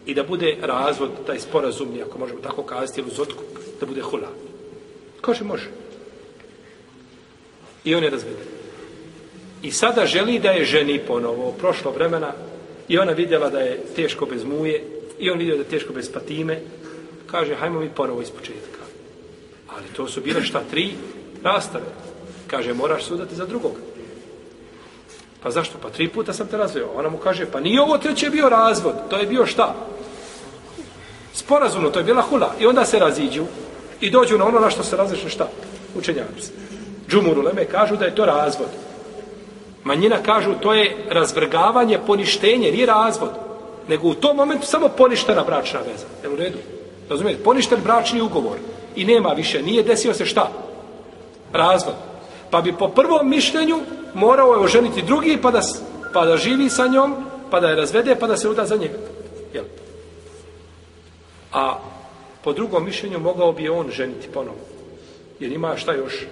i 0.06 0.14
da 0.14 0.22
bude 0.22 0.56
razvod, 0.62 1.10
taj 1.26 1.38
sporazumni, 1.38 2.02
ako 2.02 2.18
možemo 2.18 2.40
tako 2.40 2.62
kazati, 2.62 3.00
ili 3.00 3.10
uz 3.10 3.20
otkup, 3.20 3.46
da 3.80 3.86
bude 3.86 4.00
hula. 4.00 4.28
Kaže, 5.20 5.44
može. 5.44 5.70
I 7.84 7.94
on 7.94 8.04
je 8.04 8.10
razveden. 8.10 8.55
I 9.62 9.72
sada 9.72 10.06
želi 10.06 10.38
da 10.38 10.50
je 10.50 10.64
ženi 10.64 10.98
ponovo, 10.98 11.52
prošlo 11.52 11.90
vremena, 11.90 12.32
i 12.88 12.98
ona 12.98 13.12
vidjela 13.12 13.50
da 13.50 13.60
je 13.60 13.80
teško 13.96 14.26
bez 14.26 14.44
muje, 14.44 14.84
i 15.18 15.30
on 15.30 15.38
vidio 15.38 15.54
da 15.54 15.62
je 15.62 15.68
teško 15.68 15.92
bez 15.92 16.12
patime, 16.12 16.60
kaže, 17.26 17.54
hajmo 17.54 17.80
mi 17.80 17.88
ponovo 17.88 18.22
iz 18.22 18.30
početka. 18.30 18.80
Ali 19.68 19.86
to 19.96 20.08
su 20.08 20.20
bile 20.20 20.42
šta 20.42 20.62
tri 20.70 20.92
rastave. 21.42 21.84
Kaže, 22.46 22.74
moraš 22.74 23.04
sudati 23.04 23.34
za 23.34 23.46
drugog. 23.46 23.72
Pa 25.42 25.50
zašto? 25.50 25.78
Pa 25.82 25.90
tri 25.90 26.08
puta 26.08 26.32
sam 26.32 26.46
te 26.46 26.56
razveo. 26.56 26.90
Ona 26.94 27.08
mu 27.08 27.18
kaže, 27.18 27.46
pa 27.46 27.60
nije 27.60 27.80
ovo 27.80 27.98
treće 27.98 28.30
bio 28.30 28.48
razvod, 28.48 28.94
to 29.10 29.16
je 29.16 29.26
bio 29.26 29.46
šta? 29.46 29.74
Sporazumno, 31.34 31.90
to 31.90 31.98
je 31.98 32.04
bila 32.04 32.22
hula. 32.22 32.54
I 32.60 32.66
onda 32.66 32.84
se 32.84 32.98
raziđu 32.98 33.44
i 34.00 34.10
dođu 34.10 34.38
na 34.38 34.44
ono 34.44 34.60
na 34.60 34.70
što 34.70 34.82
se 34.82 34.96
različno 34.96 35.30
šta? 35.30 35.48
Učenjaci. 35.94 36.50
Džumuruleme 37.08 37.64
kažu 37.64 37.96
da 37.96 38.04
je 38.04 38.14
to 38.14 38.24
razvod. 38.24 38.68
Manjina 39.86 40.22
kažu 40.22 40.54
to 40.62 40.74
je 40.74 40.96
razvrgavanje, 41.10 41.98
poništenje, 42.06 42.72
nije 42.72 42.86
razvod. 42.86 43.30
Nego 43.88 44.08
u 44.08 44.14
tom 44.14 44.36
momentu 44.36 44.66
samo 44.66 44.88
poništena 44.88 45.44
bračna 45.44 45.80
veza. 45.80 46.06
Jel 46.22 46.32
u 46.32 46.36
redu? 46.36 46.58
Razumijete? 47.10 47.42
Poništen 47.42 47.80
bračni 47.84 48.20
ugovor. 48.20 48.58
I 48.96 49.04
nema 49.04 49.28
više. 49.28 49.62
Nije 49.62 49.82
desio 49.82 50.14
se 50.14 50.26
šta? 50.26 50.50
Razvod. 51.52 51.94
Pa 52.50 52.60
bi 52.60 52.72
po 52.72 52.88
prvom 52.88 53.30
mišljenju 53.30 53.80
morao 54.14 54.52
je 54.54 54.60
oženiti 54.60 55.02
drugi 55.02 55.38
pa 55.42 55.50
da, 55.50 55.60
pa 56.12 56.24
da 56.24 56.36
živi 56.36 56.68
sa 56.70 56.86
njom, 56.86 57.14
pa 57.50 57.60
da 57.60 57.68
je 57.68 57.76
razvede, 57.76 58.16
pa 58.20 58.26
da 58.26 58.36
se 58.36 58.48
uda 58.48 58.66
za 58.66 58.76
njega. 58.76 58.98
Jel? 59.54 59.64
A 61.52 61.78
po 62.44 62.52
drugom 62.52 62.84
mišljenju 62.84 63.18
mogao 63.18 63.52
bi 63.52 63.68
on 63.68 63.90
ženiti 63.90 64.28
ponovo. 64.34 64.58
Jer 65.40 65.52
ima 65.52 65.76
šta 65.76 65.92
još? 65.92 66.26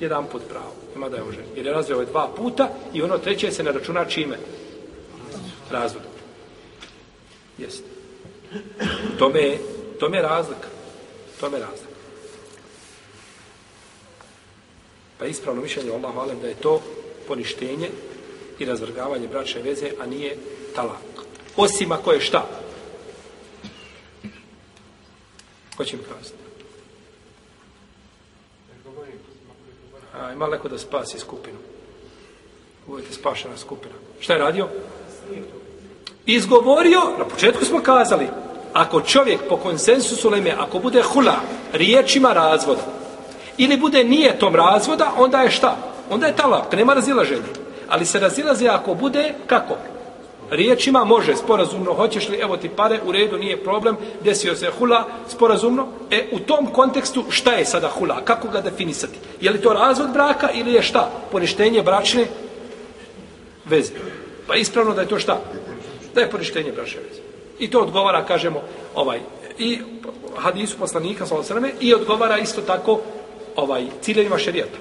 Jedan 0.00 0.24
pod 0.32 0.42
pravo. 0.48 0.77
Ima 0.94 1.08
da 1.08 1.16
je 1.16 1.22
oženi. 1.22 1.46
Jer 1.56 1.66
je 1.66 1.72
razveo 1.72 2.04
dva 2.04 2.28
puta 2.36 2.68
i 2.94 3.02
ono 3.02 3.18
treće 3.18 3.52
se 3.52 3.62
ne 3.62 3.72
računa 3.72 4.04
čime? 4.04 4.38
Razvod. 5.70 6.02
Jeste. 7.58 7.88
Tome, 9.18 9.58
tome 10.00 10.16
je 10.16 10.22
razlika. 10.22 10.68
Tome 11.40 11.56
je 11.56 11.60
razlika. 11.60 11.88
Pa 15.18 15.26
ispravno 15.26 15.62
mišljenje 15.62 15.90
Allah 15.90 16.12
hvalem 16.12 16.40
da 16.40 16.48
je 16.48 16.54
to 16.54 16.82
poništenje 17.28 17.90
i 18.58 18.64
razvrgavanje 18.64 19.28
bračne 19.28 19.62
veze, 19.62 19.90
a 20.00 20.06
nije 20.06 20.36
talak. 20.74 21.24
Osim 21.56 21.92
ako 21.92 22.12
je 22.12 22.20
šta? 22.20 22.48
Ko 25.76 25.84
će 25.84 25.96
mi 25.96 26.02
kazati? 26.02 26.47
Ima 30.38 30.46
leko 30.46 30.68
da 30.68 30.78
spasi 30.78 31.18
skupinu. 31.18 31.58
Uvijete 32.88 33.12
spašena 33.12 33.56
skupina. 33.56 33.94
Šta 34.20 34.32
je 34.32 34.38
radio? 34.38 34.68
Izgovorio, 36.26 37.00
na 37.18 37.24
početku 37.24 37.64
smo 37.64 37.80
kazali, 37.80 38.28
ako 38.72 39.00
čovjek 39.00 39.40
po 39.48 39.56
konsensusu 39.56 40.30
leme, 40.30 40.54
ako 40.58 40.78
bude 40.78 41.02
hula 41.02 41.36
riječima 41.72 42.32
razvoda, 42.32 42.82
ili 43.56 43.76
bude 43.76 44.04
nije 44.04 44.38
tom 44.38 44.54
razvoda, 44.54 45.12
onda 45.16 45.42
je 45.42 45.50
šta? 45.50 45.76
Onda 46.10 46.26
je 46.26 46.36
talak, 46.36 46.72
nema 46.72 46.94
razilaženja. 46.94 47.52
Ali 47.88 48.06
se 48.06 48.20
razilaze 48.20 48.68
ako 48.68 48.94
bude, 48.94 49.34
kako? 49.46 49.76
Riječima 50.50 51.04
može, 51.04 51.36
sporazumno, 51.36 51.94
hoćeš 51.94 52.28
li, 52.28 52.36
evo 52.36 52.56
ti 52.56 52.68
pare, 52.68 53.00
u 53.06 53.12
redu, 53.12 53.38
nije 53.38 53.64
problem, 53.64 53.96
desio 54.24 54.56
se 54.56 54.70
hula, 54.78 55.04
sporazumno. 55.28 55.86
E, 56.10 56.28
u 56.32 56.38
tom 56.38 56.66
kontekstu, 56.66 57.24
šta 57.30 57.52
je 57.52 57.64
sada 57.64 57.88
hula? 57.88 58.24
Kako 58.24 58.48
ga 58.48 58.60
definisati? 58.60 59.18
Je 59.40 59.50
li 59.50 59.60
to 59.60 59.72
razvod 59.72 60.10
braka 60.12 60.50
ili 60.54 60.72
je 60.72 60.82
šta? 60.82 61.10
Poništenje 61.32 61.82
bračne 61.82 62.26
veze. 63.64 63.92
Pa 64.46 64.56
ispravno 64.56 64.94
da 64.94 65.00
je 65.00 65.08
to 65.08 65.18
šta? 65.18 65.40
Da 66.14 66.20
je 66.20 66.30
poništenje 66.30 66.72
bračne 66.72 67.00
veze. 67.08 67.20
I 67.58 67.70
to 67.70 67.80
odgovara, 67.80 68.24
kažemo, 68.24 68.62
ovaj, 68.94 69.20
i 69.58 69.78
hadisu 70.36 70.78
poslanika, 70.78 71.26
sallallahu 71.26 71.76
i 71.80 71.94
odgovara 71.94 72.38
isto 72.38 72.60
tako 72.60 73.00
ovaj, 73.56 73.86
ciljevima 74.00 74.38
šerijata. 74.38 74.78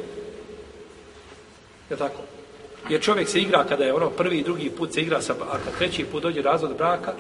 Je 1.90 1.98
tako? 1.98 2.37
Jer 2.90 3.02
čovjek 3.02 3.30
se 3.30 3.40
igra 3.40 3.64
kada 3.70 3.84
je 3.84 3.94
ono 3.94 4.10
prvi 4.10 4.38
i 4.38 4.44
drugi 4.44 4.70
put 4.70 4.94
se 4.94 5.02
igra 5.02 5.22
sa, 5.22 5.34
a 5.34 5.58
kad 5.66 5.78
treći 5.78 6.06
put 6.06 6.24
dođe 6.24 6.42
razvod 6.42 6.78
braka, 6.78 7.14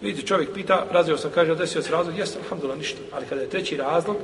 vidite 0.00 0.26
čovjek 0.26 0.52
pita, 0.54 0.86
razvio 0.90 1.16
sam, 1.16 1.30
kaže, 1.34 1.54
desio 1.54 1.82
se 1.82 1.92
razvod, 1.92 2.18
jeste, 2.18 2.38
alhamdulillah, 2.38 2.78
ništa. 2.78 2.98
Ali 3.12 3.26
kada 3.26 3.40
je 3.40 3.48
treći 3.50 3.76
razlog, 3.76 4.16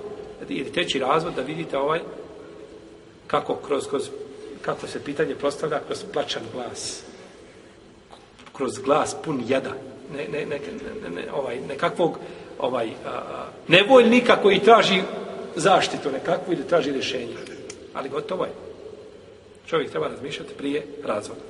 ili 0.48 0.72
treći 0.72 0.98
razvod, 0.98 1.34
da 1.34 1.42
vidite 1.42 1.78
ovaj, 1.78 2.00
kako 3.26 3.54
kroz, 3.54 3.86
kroz 3.88 4.10
kako 4.62 4.86
se 4.86 5.04
pitanje 5.04 5.34
prostavlja 5.34 5.80
kroz 5.86 6.04
plačan 6.12 6.42
glas. 6.52 7.02
Kroz 8.52 8.78
glas 8.78 9.16
pun 9.24 9.42
jada. 9.48 9.72
Ne, 10.16 10.28
ne, 10.32 10.46
ne, 10.46 10.60
ne, 11.02 11.10
ne, 11.10 11.32
ovaj, 11.32 11.60
nekakvog 11.68 12.18
ovaj, 12.58 12.90
a, 13.06 13.46
nevoljnika 13.68 14.36
koji 14.42 14.58
traži 14.58 15.02
zaštitu 15.56 16.10
nekakvu 16.10 16.52
ili 16.52 16.68
traži 16.68 16.92
rješenje. 16.92 17.34
Ali 17.94 18.08
gotovo 18.08 18.44
je. 18.44 18.65
Čovjek 19.66 19.90
treba 19.90 20.08
razmišljati 20.08 20.54
prije 20.54 20.86
razvoda. 21.04 21.40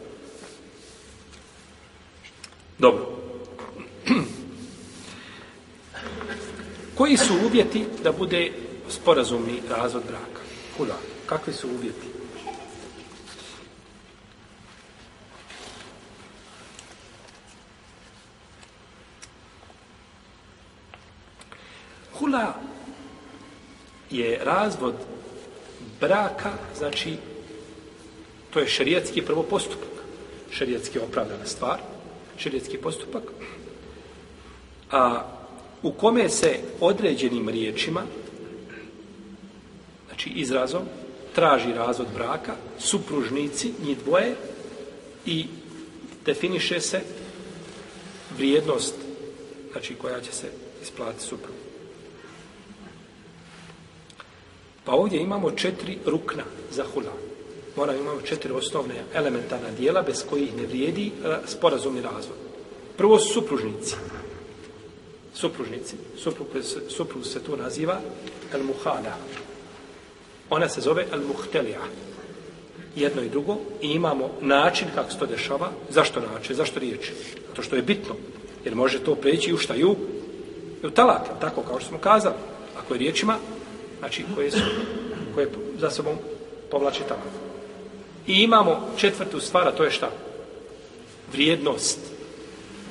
Dobro. 2.78 3.06
Koji 6.94 7.16
su 7.16 7.34
uvjeti 7.46 7.84
da 8.02 8.12
bude 8.12 8.52
sporazumni 8.88 9.62
razvod 9.70 10.02
braka? 10.06 10.40
Kuda? 10.76 10.96
Kakvi 11.26 11.52
su 11.52 11.68
uvjeti? 11.68 12.06
Hula 22.12 22.54
je 24.10 24.40
razvod 24.44 24.94
braka, 26.00 26.52
znači 26.76 27.16
to 28.51 28.61
je 28.61 28.68
šerijetski 28.68 29.22
prvo 29.22 29.42
postupak. 29.42 29.88
Šerijatski 30.51 30.99
opravdana 30.99 31.47
stvar, 31.47 31.78
šerijetski 32.38 32.78
postupak. 32.78 33.22
A 34.90 35.22
u 35.82 35.92
kome 35.92 36.28
se 36.28 36.59
određenim 36.80 37.49
riječima, 37.49 38.03
znači 40.07 40.30
izrazom, 40.30 40.82
traži 41.34 41.72
razvod 41.72 42.09
braka, 42.14 42.55
supružnici, 42.78 43.72
njih 43.86 43.99
dvoje, 44.05 44.34
i 45.26 45.47
definiše 46.24 46.80
se 46.80 47.01
vrijednost, 48.36 48.94
znači 49.72 49.94
koja 49.94 50.20
će 50.20 50.32
se 50.32 50.47
isplatiti 50.82 51.24
suprugu. 51.24 51.59
Pa 54.84 54.92
ovdje 54.92 55.20
imamo 55.20 55.51
četiri 55.51 55.99
rukna 56.07 56.42
za 56.70 56.84
hulak. 56.94 57.25
Mora 57.76 57.94
imamo 57.94 58.20
četiri 58.20 58.52
osnovne 58.52 58.94
elementarna 59.14 59.70
dijela 59.78 60.02
bez 60.02 60.24
kojih 60.30 60.56
ne 60.56 60.66
vrijedi 60.66 61.06
e, 61.06 61.36
sporazumni 61.46 62.00
razvod. 62.00 62.36
Prvo 62.96 63.18
su 63.18 63.32
supružnici. 63.32 63.94
Supružnici. 65.34 65.96
Suprug, 66.18 66.46
suprug 66.88 67.26
se 67.26 67.42
tu 67.42 67.56
naziva 67.56 68.00
el 68.54 68.62
muhala. 68.62 69.16
Ona 70.50 70.68
se 70.68 70.80
zove 70.80 71.06
el 71.12 71.20
muhtelija. 71.20 71.80
Jedno 72.96 73.22
i 73.22 73.28
drugo. 73.28 73.56
I 73.82 73.88
imamo 73.88 74.30
način 74.40 74.88
kako 74.94 75.10
se 75.10 75.18
to 75.18 75.26
dešava. 75.26 75.70
Zašto 75.90 76.20
način? 76.20 76.56
Zašto 76.56 76.80
riječ? 76.80 77.10
To 77.56 77.62
što 77.62 77.76
je 77.76 77.82
bitno. 77.82 78.14
Jer 78.64 78.74
može 78.74 79.04
to 79.04 79.14
preći 79.14 79.52
u 79.52 79.58
šta 79.58 79.74
ju? 79.74 79.96
U 80.82 80.90
talak. 80.90 81.22
Tako 81.40 81.62
kao 81.62 81.80
što 81.80 81.88
smo 81.88 81.98
kazali. 81.98 82.34
Ako 82.78 82.94
je 82.94 82.98
riječima, 82.98 83.36
znači 83.98 84.24
koje 84.34 84.50
su 84.50 84.60
koje 85.34 85.48
za 85.78 85.90
sobom 85.90 86.16
povlači 86.70 87.02
talak. 87.08 87.45
I 88.26 88.42
imamo 88.42 88.88
četvrtu 88.96 89.40
stvar, 89.40 89.68
a 89.68 89.72
to 89.72 89.84
je 89.84 89.90
šta? 89.90 90.10
Vrijednost. 91.32 91.98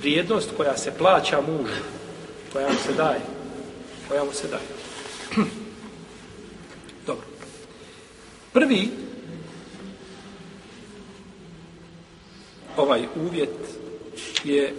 Vrijednost 0.01 0.49
koja 0.57 0.77
se 0.77 0.93
plaća 0.97 1.41
mužu, 1.41 1.83
koja 2.53 2.69
mu 2.69 2.75
se 2.85 2.93
daje. 2.93 3.21
Koja 4.09 4.23
mu 4.23 4.31
se 4.33 4.47
daje. 4.47 4.67
Dobro. 7.07 7.25
Prvi 8.53 8.89
ovaj 12.77 13.07
uvjet 13.15 13.55
je 14.43 14.73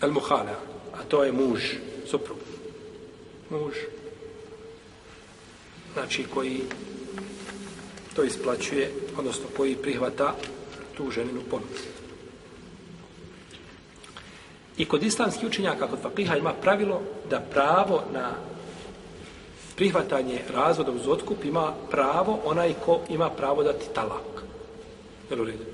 al-muhala, 0.00 0.56
a 0.92 1.02
to 1.08 1.24
je 1.24 1.32
muž, 1.32 1.60
suprug 2.06 2.38
muž 3.50 3.74
znači 5.94 6.24
koji 6.34 6.60
to 8.14 8.24
isplaćuje 8.24 8.90
odnosno 9.18 9.44
koji 9.56 9.76
prihvata 9.76 10.34
tu 10.96 11.10
ženinu 11.10 11.40
ponudu. 11.50 11.94
I 14.76 14.84
kod 14.84 15.02
islamskih 15.02 15.48
učenjaka 15.48 15.88
kod 15.88 15.98
fakiha 16.02 16.36
ima 16.36 16.52
pravilo 16.52 17.02
da 17.30 17.40
pravo 17.40 18.02
na 18.12 18.30
prihvatanje 19.76 20.40
razvoda 20.54 20.92
uz 20.92 21.08
otkup 21.08 21.44
ima 21.44 21.74
pravo 21.90 22.40
onaj 22.44 22.74
ko 22.84 23.00
ima 23.08 23.30
pravo 23.30 23.62
dati 23.62 23.86
talak. 23.94 24.44
Jel 25.30 25.40
u 25.40 25.44
redu? 25.44 25.64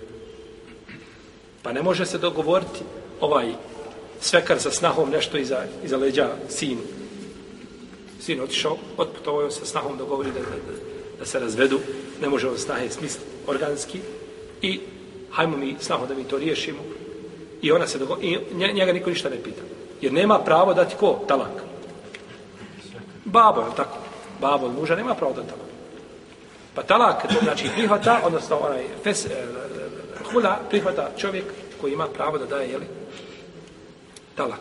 Pa 1.63 1.73
ne 1.73 1.83
može 1.83 2.07
se 2.07 2.19
dogovoriti 2.19 2.81
ovaj 3.21 3.53
svekar 4.21 4.61
sa 4.61 4.71
snahom 4.71 5.11
nešto 5.11 5.39
iza, 5.39 5.65
iza 5.85 5.97
leđa 5.97 6.29
sinu. 6.49 6.81
Sin 8.21 8.41
otišao, 8.41 8.77
otputovao 8.97 9.51
sa 9.51 9.67
snahom 9.67 9.99
da 9.99 10.05
da, 10.05 10.23
da, 10.23 10.41
da 11.19 11.27
se 11.27 11.41
razvedu, 11.41 11.81
ne 12.21 12.29
može 12.29 12.49
on 12.49 12.59
snahe 12.59 12.91
smisli 12.91 13.23
organski 13.47 14.01
i 14.63 14.81
hajmo 15.31 15.57
mi 15.57 15.77
snahom 15.81 16.09
da 16.09 16.15
mi 16.15 16.25
to 16.25 16.39
riješimo 16.39 16.79
i 17.63 17.73
ona 17.73 17.87
se 17.87 17.99
dogo... 17.99 18.19
i 18.21 18.39
njega 18.55 18.93
niko 18.93 19.11
ništa 19.11 19.29
ne 19.29 19.43
pita. 19.43 19.63
Jer 20.01 20.13
nema 20.13 20.39
pravo 20.39 20.75
dati 20.75 20.97
ko? 20.97 21.21
Talak. 21.29 21.63
Babo, 23.25 23.61
je 23.61 23.77
tako? 23.77 23.99
Babo 24.41 24.67
od 24.67 24.75
muža 24.75 24.97
nema 24.97 25.15
pravo 25.15 25.33
dati 25.33 25.49
talak. 25.49 25.71
Pa 26.75 26.83
talak, 26.83 27.25
znači 27.43 27.69
prihvata, 27.75 28.21
odnosno 28.25 28.57
onaj 28.57 28.85
fes, 29.05 29.27
eh, 29.27 29.31
hula 30.33 30.59
prihvata 30.71 31.11
čovjek 31.17 31.45
koji 31.81 31.93
ima 31.93 32.07
pravo 32.07 32.39
da 32.39 32.47
daje, 32.47 32.71
jeli, 32.71 32.87
talak. 34.35 34.61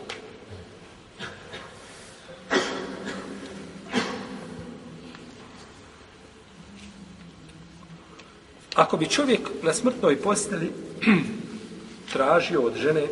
Ako 8.74 8.96
bi 8.96 9.08
čovjek 9.08 9.40
na 9.62 9.72
smrtnoj 9.72 10.20
posteli 10.22 10.72
tražio 12.12 12.62
od 12.62 12.76
žene, 12.76 13.06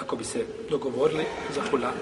ako 0.00 0.16
bi 0.16 0.24
se 0.24 0.44
dogovorili 0.70 1.24
za 1.54 1.60
hula, 1.70 1.92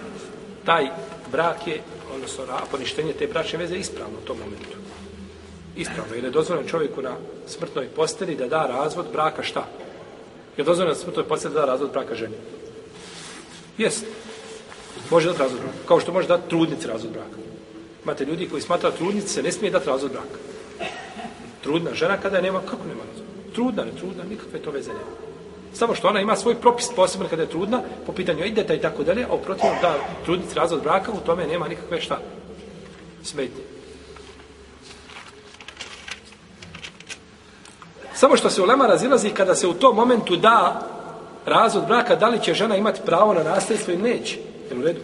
taj 0.64 0.88
brak 1.32 1.66
je, 1.66 1.82
odnosno 2.14 2.44
poništenje 2.70 3.12
te 3.12 3.26
bračne 3.26 3.58
veze, 3.58 3.76
ispravno 3.76 4.18
u 4.22 4.26
tom 4.26 4.38
momentu. 4.38 4.78
Ispravno. 5.76 6.14
Jer 6.14 6.24
je 6.24 6.30
dozvoljeno 6.30 6.68
čovjeku 6.68 7.02
na 7.02 7.16
smrtnoj 7.46 7.88
posteli 7.88 8.36
da 8.36 8.48
da 8.48 8.66
razvod 8.66 9.06
braka 9.12 9.42
šta? 9.42 9.66
Je 10.56 10.64
dozvoljeno 10.64 10.94
na 10.94 11.00
smrtnoj 11.00 11.28
posteli 11.28 11.54
da 11.54 11.60
da 11.60 11.66
razvod 11.66 11.90
braka 11.92 12.14
ženi? 12.14 12.34
Jest. 13.78 14.04
Može 15.10 15.28
dati 15.28 15.38
razvod 15.38 15.60
braka. 15.60 15.78
Kao 15.88 16.00
što 16.00 16.12
može 16.12 16.28
dati 16.28 16.48
trudnici 16.48 16.86
razvod 16.86 17.12
braka. 17.12 17.36
Imate 18.04 18.24
ljudi 18.24 18.48
koji 18.48 18.62
smatra 18.62 18.90
trudnice 18.90 19.42
ne 19.42 19.52
smije 19.52 19.70
dati 19.70 19.88
razvod 19.88 20.12
braka. 20.12 20.53
Trudna 21.64 21.94
žena 21.94 22.16
kada 22.16 22.40
nema, 22.40 22.60
kako 22.60 22.84
nema 22.88 23.00
razum? 23.10 23.26
Trudna, 23.54 23.84
ne 23.84 23.90
trudna, 23.98 24.24
nikakve 24.24 24.58
to 24.58 24.70
veze 24.70 24.92
nema. 24.92 25.16
Samo 25.72 25.94
što 25.94 26.08
ona 26.08 26.20
ima 26.20 26.36
svoj 26.36 26.54
propis 26.54 26.88
posebno 26.96 27.28
kada 27.28 27.42
je 27.42 27.48
trudna, 27.48 27.82
po 28.06 28.12
pitanju 28.12 28.44
ideta 28.44 28.74
i 28.74 28.80
tako 28.80 29.04
dalje, 29.04 29.24
a 29.24 29.34
uprotiv 29.34 29.70
da 29.82 29.94
trudnici 30.24 30.54
razvod 30.54 30.82
braka, 30.82 31.12
u 31.12 31.26
tome 31.26 31.46
nema 31.46 31.68
nikakve 31.68 32.00
šta 32.00 32.18
smetnje. 33.22 33.62
Samo 38.14 38.36
što 38.36 38.50
se 38.50 38.62
u 38.62 38.64
lema 38.64 38.86
razilazi 38.86 39.30
kada 39.30 39.54
se 39.54 39.68
u 39.68 39.74
tom 39.74 39.96
momentu 39.96 40.36
da 40.36 40.80
razvod 41.46 41.86
braka, 41.86 42.16
da 42.16 42.28
li 42.28 42.42
će 42.42 42.54
žena 42.54 42.76
imati 42.76 43.00
pravo 43.06 43.34
na 43.34 43.42
nasljedstvo 43.42 43.92
ili 43.92 44.02
neće. 44.02 44.38
Jel 44.70 44.80
u 44.80 44.82
redu? 44.82 45.00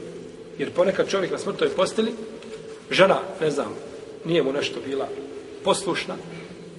Jer 0.58 0.70
ponekad 0.70 1.08
čovjek 1.08 1.32
na 1.32 1.38
smrtoj 1.38 1.68
posteli, 1.68 2.14
žena, 2.90 3.18
ne 3.40 3.50
znam, 3.50 3.74
nije 4.24 4.42
mu 4.42 4.52
nešto 4.52 4.80
bila 4.86 5.08
poslušna, 5.64 6.14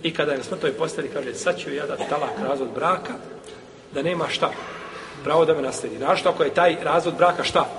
I 0.03 0.13
kada 0.13 0.31
je 0.31 0.37
na 0.37 0.43
smrtoj 0.43 0.73
posteli, 0.73 1.09
kaže, 1.13 1.33
sad 1.33 1.59
ću 1.59 1.73
ja 1.73 1.87
dati 1.87 2.03
talak 2.09 2.29
razvod 2.47 2.69
braka, 2.75 3.13
da 3.93 4.01
nema 4.01 4.27
šta, 4.29 4.51
pravo 5.23 5.45
da 5.45 5.53
me 5.53 5.61
nasledi. 5.61 5.97
Našto 5.97 6.29
ako 6.29 6.43
je 6.43 6.53
taj 6.53 6.77
razvod 6.83 7.15
braka 7.15 7.43
šta? 7.43 7.69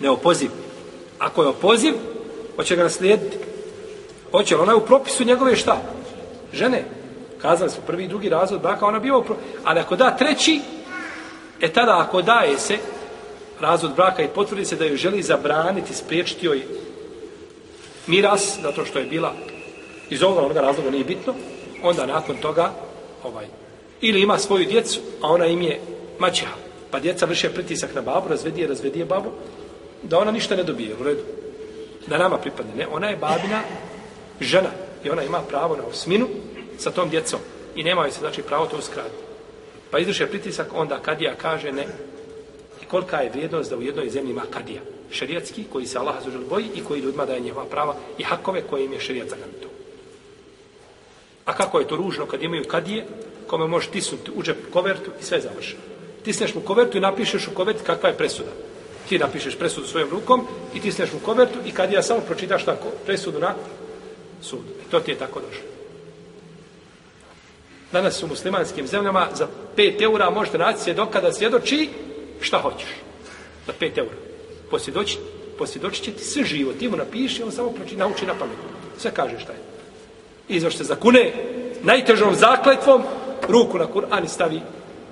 Neopoziv. 0.00 0.50
Ako 1.18 1.42
je 1.42 1.48
opoziv, 1.48 1.94
hoće 2.56 2.76
ga 2.76 2.82
naslijediti. 2.82 3.36
Hoće, 4.30 4.56
ona 4.56 4.72
je 4.72 4.76
u 4.76 4.86
propisu 4.86 5.24
njegove 5.24 5.56
šta? 5.56 5.76
Žene. 6.52 6.84
Kazali 7.42 7.70
smo 7.70 7.82
prvi 7.86 8.04
i 8.04 8.08
drugi 8.08 8.28
razvod 8.28 8.60
braka, 8.60 8.86
ona 8.86 8.98
bio, 8.98 9.24
ali 9.64 9.80
ako 9.80 9.96
da 9.96 10.16
treći, 10.16 10.60
e 11.60 11.72
tada 11.72 11.98
ako 11.98 12.22
daje 12.22 12.58
se 12.58 12.78
razvod 13.60 13.94
braka 13.94 14.22
i 14.22 14.28
potvrdi 14.28 14.64
se 14.64 14.76
da 14.76 14.84
joj 14.84 14.96
želi 14.96 15.22
zabraniti, 15.22 15.94
spriječiti 15.94 16.46
joj 16.46 16.62
miras, 18.06 18.58
zato 18.62 18.84
što 18.84 18.98
je 18.98 19.04
bila 19.04 19.32
iz 20.10 20.22
ovoga 20.22 20.40
onoga 20.40 20.60
razloga 20.60 20.90
nije 20.90 21.04
bitno, 21.04 21.34
onda 21.82 22.06
nakon 22.06 22.36
toga 22.36 22.72
ovaj, 23.24 23.46
ili 24.00 24.22
ima 24.22 24.38
svoju 24.38 24.66
djecu, 24.66 25.00
a 25.22 25.28
ona 25.28 25.46
im 25.46 25.62
je 25.62 25.80
maćeha, 26.18 26.54
pa 26.90 27.00
djeca 27.00 27.26
vrše 27.26 27.50
pritisak 27.50 27.94
na 27.94 28.00
babu, 28.00 28.28
razvedi 28.28 28.60
je, 28.60 28.66
razvedi 28.66 28.98
je 28.98 29.04
babu, 29.04 29.30
da 30.02 30.18
ona 30.18 30.30
ništa 30.30 30.56
ne 30.56 30.62
dobije, 30.62 30.94
u 31.00 31.02
redu. 31.02 31.22
Da 32.06 32.18
nama 32.18 32.38
pripadne. 32.38 32.74
Ne, 32.74 32.86
ona 32.86 33.06
je 33.08 33.16
babina 33.16 33.60
žena 34.40 34.68
i 35.04 35.10
ona 35.10 35.22
ima 35.22 35.40
pravo 35.48 35.76
na 35.76 35.82
osminu 35.84 36.28
sa 36.78 36.90
tom 36.90 37.10
djecom. 37.10 37.40
I 37.76 37.82
nema 37.82 38.02
joj 38.02 38.12
se, 38.12 38.18
znači, 38.20 38.42
pravo 38.42 38.66
to 38.66 38.76
uskratiti. 38.78 39.22
Pa 39.90 39.98
izvrše 39.98 40.26
pritisak, 40.26 40.66
onda 40.74 40.98
kadija 40.98 41.34
kaže 41.34 41.72
ne. 41.72 41.86
I 42.82 42.84
kolika 42.84 43.16
je 43.16 43.30
vrijednost 43.30 43.70
da 43.70 43.76
u 43.76 43.82
jednoj 43.82 44.10
zemlji 44.10 44.30
ima 44.30 44.42
kadija. 44.50 44.80
Šerijatski, 45.10 45.64
koji 45.72 45.86
se 45.86 45.98
Allah 45.98 46.14
zažel 46.24 46.40
boji 46.48 46.66
i 46.74 46.84
koji 46.84 47.00
ljudima 47.00 47.26
daje 47.26 47.40
njeva 47.40 47.64
prava 47.64 47.94
i 48.18 48.22
hakove 48.22 48.62
koje 48.62 48.84
im 48.84 48.92
je 48.92 49.00
šerijat 49.00 49.28
zaganito. 49.28 49.69
A 51.50 51.54
kako 51.54 51.80
je 51.80 51.88
to 51.88 51.96
ružno 51.96 52.26
kad 52.26 52.42
imaju 52.42 52.64
kadije, 52.64 53.06
kome 53.46 53.66
možeš 53.66 53.90
tisnuti 53.90 54.30
u 54.34 54.42
džep 54.42 54.70
kovertu 54.72 55.10
i 55.20 55.24
sve 55.24 55.40
završeno. 55.40 55.82
Tisneš 56.24 56.54
mu 56.54 56.60
kovertu 56.60 56.98
i 56.98 57.00
napišeš 57.00 57.48
u 57.48 57.54
koverti 57.54 57.84
kakva 57.84 58.08
je 58.08 58.16
presuda. 58.16 58.50
Ti 59.08 59.18
napišeš 59.18 59.58
presudu 59.58 59.86
svojom 59.86 60.10
rukom 60.10 60.46
i 60.74 60.80
tisneš 60.80 61.12
mu 61.12 61.18
kovertu 61.18 61.58
i 61.66 61.72
kad 61.72 61.92
ja 61.92 62.02
samo 62.02 62.20
pročitaš 62.20 62.64
tako 62.64 62.88
presudu 63.06 63.38
na 63.38 63.54
sudu. 64.42 64.70
I 64.86 64.90
to 64.90 65.00
ti 65.00 65.10
je 65.10 65.18
tako 65.18 65.40
došlo. 65.40 65.64
Danas 67.92 68.22
u 68.22 68.26
muslimanskim 68.26 68.86
zemljama 68.86 69.26
za 69.34 69.48
5 69.76 70.02
eura 70.02 70.30
možete 70.30 70.58
naći 70.58 70.80
svjedoka 70.80 71.20
da 71.20 71.32
svjedoči 71.32 71.88
šta 72.40 72.58
hoćeš. 72.58 72.90
Za 73.66 73.72
5 73.80 73.98
eura. 73.98 74.16
Posvjedoči, 74.70 75.18
posvjedoči 75.58 76.02
će 76.02 76.12
ti 76.12 76.24
sve 76.24 76.44
živo. 76.44 76.72
Ti 76.72 76.88
mu 76.88 76.96
napiši, 76.96 77.42
on 77.42 77.52
samo 77.52 77.70
proči, 77.70 77.96
nauči 77.96 78.26
na 78.26 78.34
pamet. 78.34 78.56
Sve 78.98 79.10
kaže 79.14 79.40
šta 79.40 79.52
je. 79.52 79.69
Izvaš 80.50 80.76
se 80.76 80.84
zakune 80.84 81.32
najtežom 81.82 82.34
zakletvom 82.34 83.02
ruku 83.48 83.78
na 83.78 83.86
Kur'an 83.86 84.24
i 84.24 84.28
stavi 84.28 84.60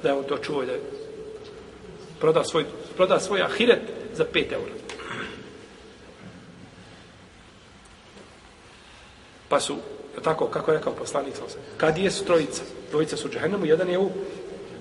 da 0.03 0.09
je 0.09 0.15
on 0.15 0.25
to 0.25 0.39
čuo 0.39 0.63
i 0.63 0.67
da 0.67 0.73
je 0.73 0.81
proda 2.21 2.45
svoj, 2.45 2.65
proda 2.97 3.21
svoj 3.21 3.43
ahiret 3.43 3.83
za 4.15 4.25
5 4.35 4.53
eura. 4.53 4.73
Pa 9.49 9.61
su, 9.61 9.77
tako 10.25 10.47
kako 10.47 10.71
je 10.71 10.79
rekao 10.79 10.93
poslanik, 10.93 11.35
kad 11.77 11.99
je 11.99 12.11
su 12.11 12.25
trojica? 12.25 12.63
Trojica 12.91 13.17
su 13.17 13.29
u 13.29 13.31
džahennemu, 13.31 13.67
jedan 13.67 13.89
je 13.89 13.99
u, 13.99 14.11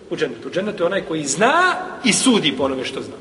u 0.09 0.15
džennetu. 0.15 0.47
U 0.47 0.51
džennetu 0.51 0.83
je 0.83 0.87
onaj 0.87 1.05
koji 1.05 1.23
zna 1.23 1.75
i 2.03 2.13
sudi 2.13 2.57
po 2.57 2.63
onome 2.63 2.85
što 2.85 3.01
zna. 3.01 3.15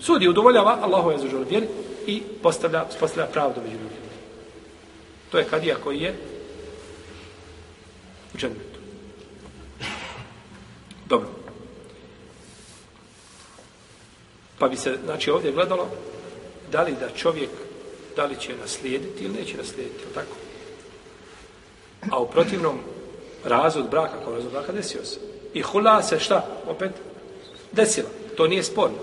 Sudi, 0.00 0.28
udovoljava 0.28 0.78
Allahu 0.82 1.10
je 1.10 1.18
zažel 1.18 1.44
vjeri 1.50 1.66
i 2.06 2.22
postavlja, 2.42 2.84
postavlja 3.00 3.30
pravdu 3.30 3.60
među 3.60 3.76
ljudima. 3.76 4.03
To 5.30 5.38
je 5.38 5.44
kadija 5.44 5.76
koji 5.84 6.00
je 6.00 6.14
u 8.34 8.38
džennetu. 8.38 8.78
Dobro. 11.06 11.28
Pa 14.58 14.68
bi 14.68 14.76
se, 14.76 14.98
znači, 15.04 15.30
ovdje 15.30 15.52
gledalo 15.52 15.88
da 16.72 16.82
li 16.82 16.92
da 17.00 17.08
čovjek, 17.16 17.50
da 18.16 18.24
li 18.24 18.40
će 18.40 18.56
naslijediti 18.56 19.24
ili 19.24 19.34
neće 19.34 19.56
naslijediti, 19.56 20.04
tako? 20.14 20.36
A 22.10 22.18
u 22.18 22.30
protivnom 22.30 22.78
razvod 23.44 23.90
braka, 23.90 24.24
kao 24.24 24.34
razvod 24.34 24.52
braka, 24.52 24.72
desio 24.72 25.04
se. 25.04 25.18
I 25.54 25.62
hula 25.62 26.02
se 26.02 26.20
šta? 26.20 26.46
Opet 26.66 26.90
desila. 27.72 28.08
To 28.36 28.46
nije 28.46 28.62
sporno. 28.62 28.98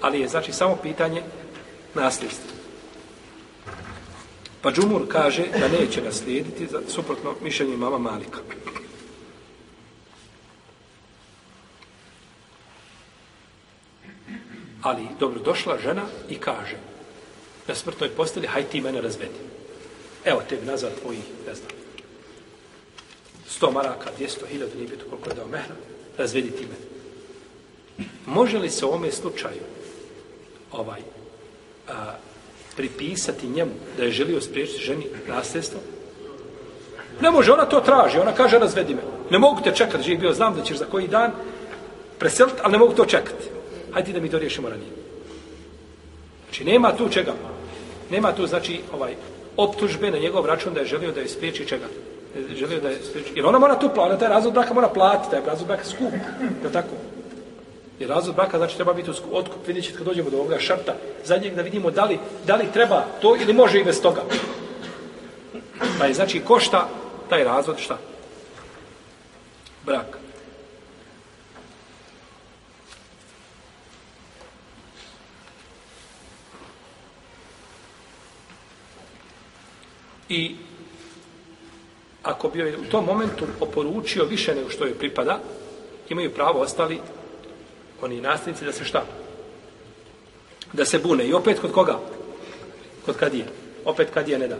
Ali 0.00 0.20
je, 0.20 0.28
znači, 0.28 0.52
samo 0.52 0.76
pitanje 0.76 1.22
nasljedstva. 1.94 2.57
Pa 4.62 4.70
Džumur 4.72 5.02
kaže 5.08 5.44
da 5.60 5.68
neće 5.68 6.02
naslijediti 6.02 6.66
za 6.66 6.80
suprotno 6.88 7.34
mišljenje 7.42 7.76
mama 7.76 7.98
Malika. 7.98 8.38
Ali 14.82 15.02
dobro 15.20 15.40
došla 15.40 15.78
žena 15.78 16.02
i 16.28 16.38
kaže 16.38 16.76
na 17.68 17.74
smrtnoj 17.74 18.08
posteli, 18.08 18.46
haj 18.46 18.64
ti 18.64 18.80
mene 18.80 19.00
razvedi. 19.00 19.38
Evo 20.24 20.42
tebi 20.48 20.66
nazad 20.66 21.00
tvojih, 21.00 21.22
ne 21.46 21.54
znam, 21.54 21.70
sto 23.46 23.70
maraka, 23.70 24.10
dvijesto 24.16 24.46
hiljada, 24.46 24.74
nije 24.74 24.88
bito 24.88 25.04
koliko 25.10 25.30
je 25.30 25.34
dao 25.34 25.46
mehra, 25.46 25.74
razvedi 26.18 26.50
ti 26.50 26.66
mene. 26.66 26.88
Može 28.26 28.58
li 28.58 28.70
se 28.70 28.84
u 28.84 28.88
ovome 28.88 29.12
slučaju 29.12 29.62
ovaj, 30.72 31.00
a, 31.88 32.14
pripisati 32.78 33.48
njemu 33.48 33.70
da 33.96 34.04
je 34.04 34.10
želio 34.10 34.40
spriječiti 34.40 34.84
ženi 34.84 35.06
nasljedstvo? 35.28 35.80
Ne 37.20 37.30
može, 37.30 37.52
ona 37.52 37.64
to 37.64 37.80
traži, 37.80 38.18
ona 38.18 38.32
kaže 38.32 38.58
razvedi 38.58 38.94
me. 38.94 39.02
Ne 39.30 39.38
mogu 39.38 39.60
te 39.64 39.74
čekati, 39.74 40.04
živi 40.04 40.18
bio, 40.18 40.32
znam 40.32 40.54
da 40.54 40.62
ćeš 40.62 40.78
za 40.78 40.84
koji 40.84 41.08
dan 41.08 41.32
preseliti, 42.18 42.60
ali 42.62 42.72
ne 42.72 42.78
mogu 42.78 42.94
to 42.94 43.04
čekati. 43.04 43.44
Hajde 43.92 44.12
da 44.12 44.20
mi 44.20 44.30
to 44.30 44.38
riješimo 44.38 44.68
ranije. 44.68 44.90
Znači, 46.44 46.64
nema 46.64 46.92
tu 46.96 47.08
čega. 47.08 47.34
Nema 48.10 48.32
tu, 48.32 48.46
znači, 48.46 48.80
ovaj, 48.92 49.14
optužbe 49.56 50.10
na 50.10 50.18
njegov 50.18 50.46
račun 50.46 50.74
da 50.74 50.80
je 50.80 50.86
želio 50.86 51.12
da 51.12 51.20
je 51.20 51.28
spriječi 51.28 51.66
čega. 51.66 51.86
Želio 52.54 52.80
da 52.80 52.88
je 52.88 53.02
spriječi. 53.02 53.32
Jer 53.34 53.46
ona 53.46 53.58
mora 53.58 53.78
tu 53.78 53.90
platiti, 53.94 54.20
taj 54.20 54.28
razvod 54.28 54.54
braka 54.54 54.74
mora 54.74 54.88
platiti, 54.88 55.30
taj 55.30 55.40
razvod 55.46 55.66
braka 55.66 55.84
skup. 55.84 56.12
Je 56.64 56.72
tako? 56.72 56.94
Jer 57.98 58.10
razvod 58.10 58.36
braka 58.36 58.58
znači 58.58 58.76
treba 58.76 58.92
biti 58.92 59.10
otkup. 59.32 59.66
Vidjet 59.66 59.84
ćete 59.84 59.96
kad 59.96 60.06
dođemo 60.06 60.30
do 60.30 60.36
ovoga 60.36 60.58
šarta 60.58 60.94
zadnjeg 61.24 61.54
da 61.54 61.62
vidimo 61.62 61.90
da 61.90 62.04
li, 62.04 62.18
da 62.46 62.56
li 62.56 62.72
treba 62.72 63.04
to 63.22 63.36
ili 63.36 63.52
može 63.52 63.80
i 63.80 63.84
bez 63.84 64.02
toga. 64.02 64.22
Pa 65.98 66.06
je 66.06 66.14
znači 66.14 66.40
košta 66.40 66.88
taj 67.28 67.44
razvod 67.44 67.78
šta? 67.78 67.98
Brak. 69.86 70.18
I 80.28 80.56
ako 82.22 82.48
bi 82.48 82.76
u 82.76 82.90
tom 82.90 83.04
momentu 83.04 83.44
oporučio 83.60 84.24
više 84.24 84.54
nego 84.54 84.70
što 84.70 84.84
je 84.84 84.94
pripada, 84.94 85.38
imaju 86.08 86.34
pravo 86.34 86.60
ostali 86.60 87.00
oni 88.02 88.20
nasljednici 88.20 88.64
da 88.64 88.72
se 88.72 88.84
šta? 88.84 89.04
Da 90.72 90.84
se 90.84 90.98
bune. 90.98 91.26
I 91.26 91.32
opet 91.32 91.58
kod 91.58 91.72
koga? 91.72 91.98
Kod 93.06 93.16
kadije. 93.16 93.44
Opet 93.84 94.10
kadija 94.14 94.38
ne 94.38 94.48
da. 94.48 94.56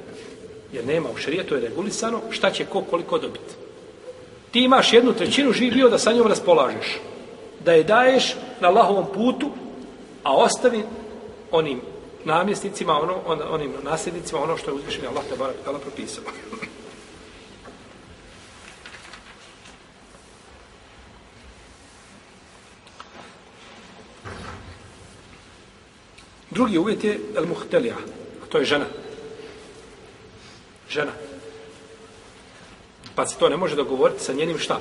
Jer 0.72 0.86
nema 0.86 1.11
u 1.11 1.16
šarijetu 1.16 1.55
je 1.55 1.61
regulisano 1.61 2.20
šta 2.30 2.51
će 2.51 2.64
ko 2.64 2.82
koliko 2.82 3.18
dobiti. 3.18 3.55
Ti 4.51 4.61
imaš 4.61 4.93
jednu 4.93 5.12
trećinu 5.12 5.53
živio 5.53 5.89
da 5.89 5.99
sa 5.99 6.12
njom 6.12 6.26
raspolažeš. 6.26 7.01
Da 7.64 7.72
je 7.72 7.84
daješ 7.84 8.34
na 8.61 8.68
Allahovom 8.68 9.07
putu, 9.14 9.51
a 10.22 10.36
ostavi 10.36 10.82
onim 11.51 11.80
namjesnicima, 12.24 13.01
ono, 13.01 13.14
on, 13.26 13.41
onim 13.51 13.72
nasljednicima, 13.82 14.43
ono 14.43 14.57
što 14.57 14.70
je 14.70 14.74
uzvišenje 14.74 15.09
Allah 15.09 15.24
te 15.30 15.36
barak 15.36 15.57
tala 15.64 15.78
propisao. 15.78 16.24
Drugi 26.51 26.78
uvjet 26.78 27.05
je 27.05 27.20
el 27.36 27.46
muhtelija, 27.46 27.96
a 28.42 28.46
to 28.49 28.59
je 28.59 28.64
žena. 28.64 28.84
Žena. 30.90 31.12
Pa 33.14 33.26
se 33.26 33.38
to 33.38 33.49
ne 33.49 33.57
može 33.57 33.76
dogovoriti 33.76 34.24
sa 34.24 34.32
njenim 34.32 34.59
šta? 34.59 34.80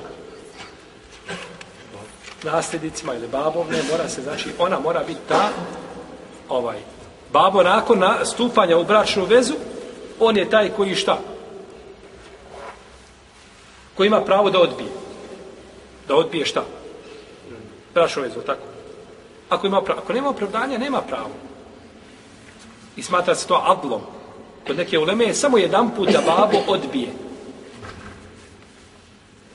Nasljednicima 2.42 3.14
ili 3.14 3.28
babom, 3.28 3.66
ne, 3.70 3.82
mora 3.90 4.08
se, 4.08 4.22
znači, 4.22 4.48
ona 4.58 4.80
mora 4.80 5.04
biti 5.06 5.20
ta, 5.28 5.50
ovaj, 6.48 6.78
babo 7.32 7.62
nakon 7.62 8.04
stupanja 8.24 8.78
u 8.78 8.84
bračnu 8.84 9.24
vezu, 9.24 9.54
on 10.20 10.36
je 10.36 10.50
taj 10.50 10.68
koji 10.68 10.94
šta? 10.94 11.18
Koji 13.94 14.06
ima 14.06 14.20
pravo 14.20 14.50
da 14.50 14.60
odbije. 14.60 14.90
Da 16.08 16.14
odbije 16.14 16.46
šta? 16.46 16.64
Bračnu 17.94 18.22
vezu, 18.22 18.40
tako? 18.40 18.62
Ako, 19.48 19.66
ima 19.66 19.82
pravo, 19.82 20.00
ako 20.00 20.12
nema 20.12 20.28
opravdanja, 20.28 20.78
nema 20.78 21.02
pravo. 21.02 21.47
I 22.98 23.02
smatra 23.02 23.34
se 23.34 23.46
to 23.46 23.62
adlom. 23.64 24.00
Kod 24.66 24.76
neke 24.76 24.98
uleme 24.98 25.24
je 25.24 25.34
samo 25.34 25.58
jedan 25.58 25.90
put 25.96 26.08
da 26.08 26.20
babo 26.26 26.58
odbije. 26.66 27.08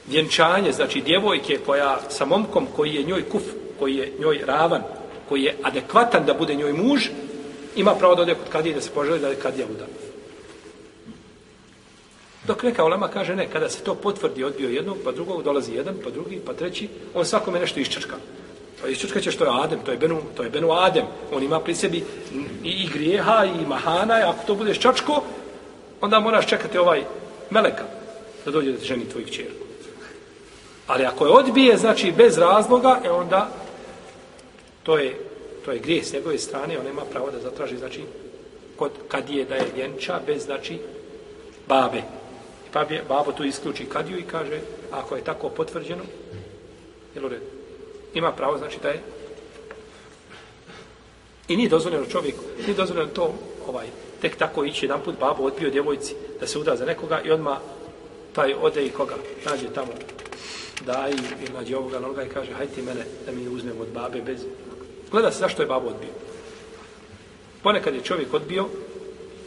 Vjenčanje, 0.08 0.72
znači 0.72 1.02
djevojke 1.02 1.60
koja 1.66 2.00
sa 2.10 2.26
momkom 2.26 2.68
koji 2.76 2.94
je 2.94 3.04
njoj 3.04 3.30
kuf, 3.30 3.44
koji 3.80 3.96
je 3.96 4.14
njoj 4.20 4.42
ravan, 4.46 4.84
koji 5.30 5.44
je 5.44 5.58
adekvatan 5.64 6.26
da 6.26 6.34
bude 6.34 6.56
njoj 6.56 6.74
muž, 6.74 7.08
ima 7.76 7.96
pravo 7.96 8.16
da 8.16 8.22
ode 8.22 8.36
kod 8.36 8.50
kadije 8.50 8.76
da 8.76 8.82
se 8.82 8.92
poželi 8.92 9.20
da 9.20 9.28
je 9.28 9.36
kadija 9.36 9.68
uda. 9.76 9.86
Dok 12.48 12.64
neka 12.64 12.86
ulema 12.86 13.08
kaže 13.08 13.36
ne, 13.36 13.48
kada 13.52 13.70
se 13.70 13.84
to 13.84 13.96
potvrdi 13.96 14.44
odbio 14.44 14.70
jednog, 14.70 14.98
pa 15.04 15.12
drugog 15.12 15.44
dolazi 15.44 15.74
jedan, 15.74 15.96
pa 16.04 16.10
drugi, 16.10 16.42
pa 16.46 16.54
treći, 16.54 16.90
on 17.14 17.26
svakome 17.26 17.60
nešto 17.60 17.80
iščrka. 17.80 18.16
Pa 18.82 18.88
iščrčka 18.88 19.22
će 19.22 19.32
što 19.32 19.44
je 19.44 19.52
Adem, 19.54 19.80
to 19.86 19.92
je 19.92 19.98
Benu, 19.98 20.22
to 20.38 20.44
je 20.44 20.50
Benu 20.50 20.72
Adem. 20.72 21.06
On 21.34 21.44
ima 21.44 21.60
pri 21.60 21.76
sebi 21.76 22.04
i, 22.64 22.70
i 22.70 22.90
grijeha, 22.94 23.46
i 23.46 23.66
mahana, 23.68 24.20
i 24.20 24.24
ako 24.24 24.46
to 24.48 24.56
budeš 24.56 24.80
čačko, 24.80 25.24
onda 26.02 26.20
moraš 26.20 26.48
čekati 26.48 26.78
ovaj 26.78 27.04
meleka 27.50 27.84
da 28.46 28.52
dođe 28.52 28.72
da 28.72 28.78
ti 28.78 28.86
ženi 28.86 29.10
tvojih 29.10 29.32
čerku. 29.32 29.64
Ali 30.88 31.06
ako 31.06 31.26
je 31.26 31.32
odbije, 31.32 31.78
znači 31.78 32.12
bez 32.12 32.38
razloga, 32.38 33.00
e 33.06 33.12
onda 33.12 33.50
to 34.84 34.98
je, 34.98 35.16
to 35.66 35.72
je 35.72 35.80
grijeh 35.80 36.06
s 36.06 36.14
njegove 36.14 36.38
strane, 36.38 36.80
on 36.80 36.86
nema 36.86 37.02
pravo 37.12 37.32
da 37.32 37.40
zatraži, 37.40 37.78
znači, 37.78 38.02
kod, 38.76 38.92
kad 39.08 39.30
je 39.30 39.46
da 39.46 39.56
je 39.56 39.72
vjenča 39.76 40.20
bez, 40.26 40.44
znači, 40.44 40.80
babe. 41.68 42.02
Pa 42.72 42.80
babe, 42.80 43.02
babo 43.10 43.32
tu 43.32 43.44
isključi 43.44 43.86
kadiju 43.86 44.18
i 44.20 44.28
kaže, 44.32 44.60
ako 44.92 45.16
je 45.16 45.24
tako 45.24 45.50
potvrđeno, 45.50 46.04
jel 47.16 47.26
u 47.26 47.30
redu? 47.30 47.53
Ima 48.14 48.32
pravo, 48.32 48.58
znači, 48.58 48.78
da 48.82 48.90
je 48.90 49.02
I 51.48 51.58
nije 51.58 51.70
dozvoljeno 51.70 52.06
čovjeku, 52.06 52.44
nije 52.66 52.74
dozvoljeno 52.74 53.12
to, 53.14 53.34
ovaj, 53.68 53.88
tek 54.22 54.38
tako 54.38 54.64
ići 54.64 54.86
jedan 54.86 55.02
put 55.06 55.20
babu 55.20 55.46
odbio 55.46 55.70
djevojci 55.70 56.16
da 56.40 56.48
se 56.48 56.60
uda 56.60 56.76
za 56.76 56.86
nekoga 56.86 57.22
i 57.22 57.32
odma 57.32 57.60
taj 58.34 58.54
ode 58.54 58.86
i 58.86 58.90
koga? 58.90 59.16
Nađe 59.46 59.68
tamo 59.68 59.92
da 60.86 61.10
i 61.10 61.52
nađe 61.54 61.78
ovoga 61.78 62.00
noga 62.00 62.24
i 62.24 62.30
kaže 62.30 62.52
hajde 62.54 62.74
ti 62.74 62.82
mene 62.82 63.06
da 63.26 63.32
mi 63.32 63.48
uzmem 63.48 63.82
od 63.82 63.88
babe 63.94 64.22
bez 64.22 64.46
gleda 65.12 65.32
se 65.32 65.40
zašto 65.40 65.62
je 65.62 65.68
babu 65.68 65.88
odbio. 65.88 66.10
Ponekad 67.64 67.94
je 67.96 68.02
čovjek 68.02 68.34
odbio 68.34 68.66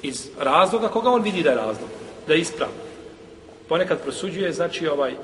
iz 0.02 0.28
razloga 0.38 0.88
koga 0.88 1.10
on 1.10 1.22
vidi 1.22 1.42
da 1.42 1.50
je 1.50 1.56
razlog 1.56 1.88
da 2.26 2.34
je 2.34 2.40
ispravno 2.40 2.74
ponekad 3.68 4.02
prosuđuje 4.02 4.52
znači 4.52 4.88
ovaj 4.88 5.14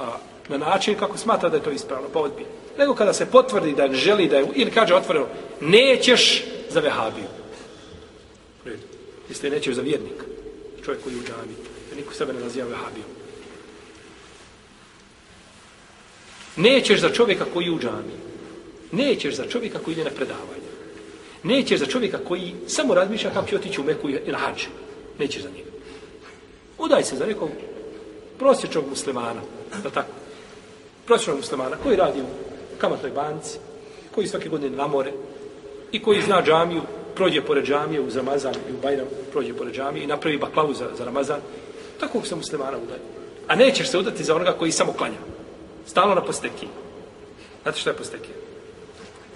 a, 0.00 0.16
na 0.48 0.58
način 0.58 0.94
kako 0.94 1.18
smatra 1.18 1.48
da 1.48 1.56
je 1.56 1.62
to 1.62 1.70
ispravno 1.70 2.08
pa 2.12 2.20
odbije 2.20 2.46
nego 2.78 2.94
kada 2.94 3.12
se 3.12 3.26
potvrdi 3.26 3.72
da 3.72 3.92
želi 3.92 4.28
da 4.28 4.36
je 4.36 4.46
ili 4.54 4.70
kaže 4.70 4.94
otvoreno 4.94 5.26
nećeš 5.60 6.44
za 6.70 6.80
vehabiju 6.80 7.26
Jeste 9.28 9.50
nećeš 9.50 9.74
za 9.74 9.82
vjernika. 9.82 10.24
Čovjek 10.84 11.02
koji 11.02 11.14
je 11.14 11.20
u 11.20 11.22
džami. 11.22 11.54
Niko 11.96 12.14
sebe 12.14 12.32
ne 12.32 12.40
naziva 12.40 12.68
vehabijom. 12.68 13.10
Nećeš 16.56 17.00
za 17.00 17.10
čovjeka 17.10 17.44
koji 17.52 17.64
je 17.64 17.72
u 17.72 17.78
džami. 17.78 18.14
Nećeš 18.92 19.34
za 19.34 19.44
čovjeka 19.48 19.78
koji 19.78 19.92
ide 19.92 20.04
na 20.04 20.10
predavanje. 20.10 20.66
Nećeš 21.42 21.78
za 21.80 21.86
čovjeka 21.86 22.18
koji 22.28 22.54
samo 22.66 22.94
razmišlja 22.94 23.30
kako 23.30 23.48
će 23.48 23.56
otići 23.56 23.80
u 23.80 23.84
Meku 23.84 24.08
i 24.10 24.32
na 24.32 24.38
hađu. 24.38 24.68
Nećeš 25.18 25.42
za 25.42 25.48
njega. 25.48 25.70
Udaj 26.78 27.04
se 27.04 27.16
za 27.16 27.26
nekog 27.26 27.50
prosječnog 28.38 28.88
muslimana. 28.88 29.40
Da 29.82 29.90
tako? 29.90 30.25
Prosječnog 31.06 31.36
muslimana 31.36 31.76
koji 31.82 31.96
radi 31.96 32.20
u 32.20 32.78
kamatnoj 32.78 33.10
banci, 33.10 33.58
koji 34.14 34.26
svake 34.26 34.48
godine 34.48 34.76
na 34.76 34.86
more 34.86 35.12
i 35.92 36.02
koji 36.02 36.22
zna 36.22 36.42
džamiju 36.42 36.82
prođe 37.14 37.42
pored 37.42 37.64
džamije 37.64 38.00
uz 38.00 38.16
Ramazan 38.16 38.54
i 38.54 38.72
u 38.72 38.80
Bajram 38.82 39.06
prođe 39.32 39.54
pored 39.54 39.74
džamije 39.74 40.04
i 40.04 40.06
napravi 40.06 40.38
baklavu 40.38 40.74
za, 40.74 40.88
za 40.98 41.04
Ramazan, 41.04 41.40
tako 42.00 42.22
se 42.24 42.34
muslimana 42.34 42.78
udaje. 42.78 43.00
A 43.48 43.56
nećeš 43.56 43.90
se 43.90 43.98
udati 43.98 44.24
za 44.24 44.34
onoga 44.34 44.52
koji 44.52 44.72
samo 44.72 44.92
klanja. 44.92 45.18
Stalno 45.86 46.14
na 46.14 46.20
postekiji. 46.20 46.68
Znate 47.62 47.78
što 47.78 47.90
je 47.90 47.96
postekija? 47.96 48.34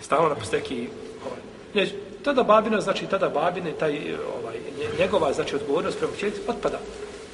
Stalno 0.00 0.28
na 0.28 0.34
postekiji. 0.34 0.88
Ovaj. 1.26 1.40
Ne, 1.74 1.88
tada 2.24 2.42
babina, 2.42 2.80
znači 2.80 3.06
tada 3.06 3.28
babine, 3.28 3.72
taj, 3.72 4.14
ovaj, 4.14 4.56
njegova, 4.98 5.32
znači 5.32 5.56
odgovornost 5.56 5.98
prema 5.98 6.12
čelici, 6.20 6.40
otpada. 6.48 6.78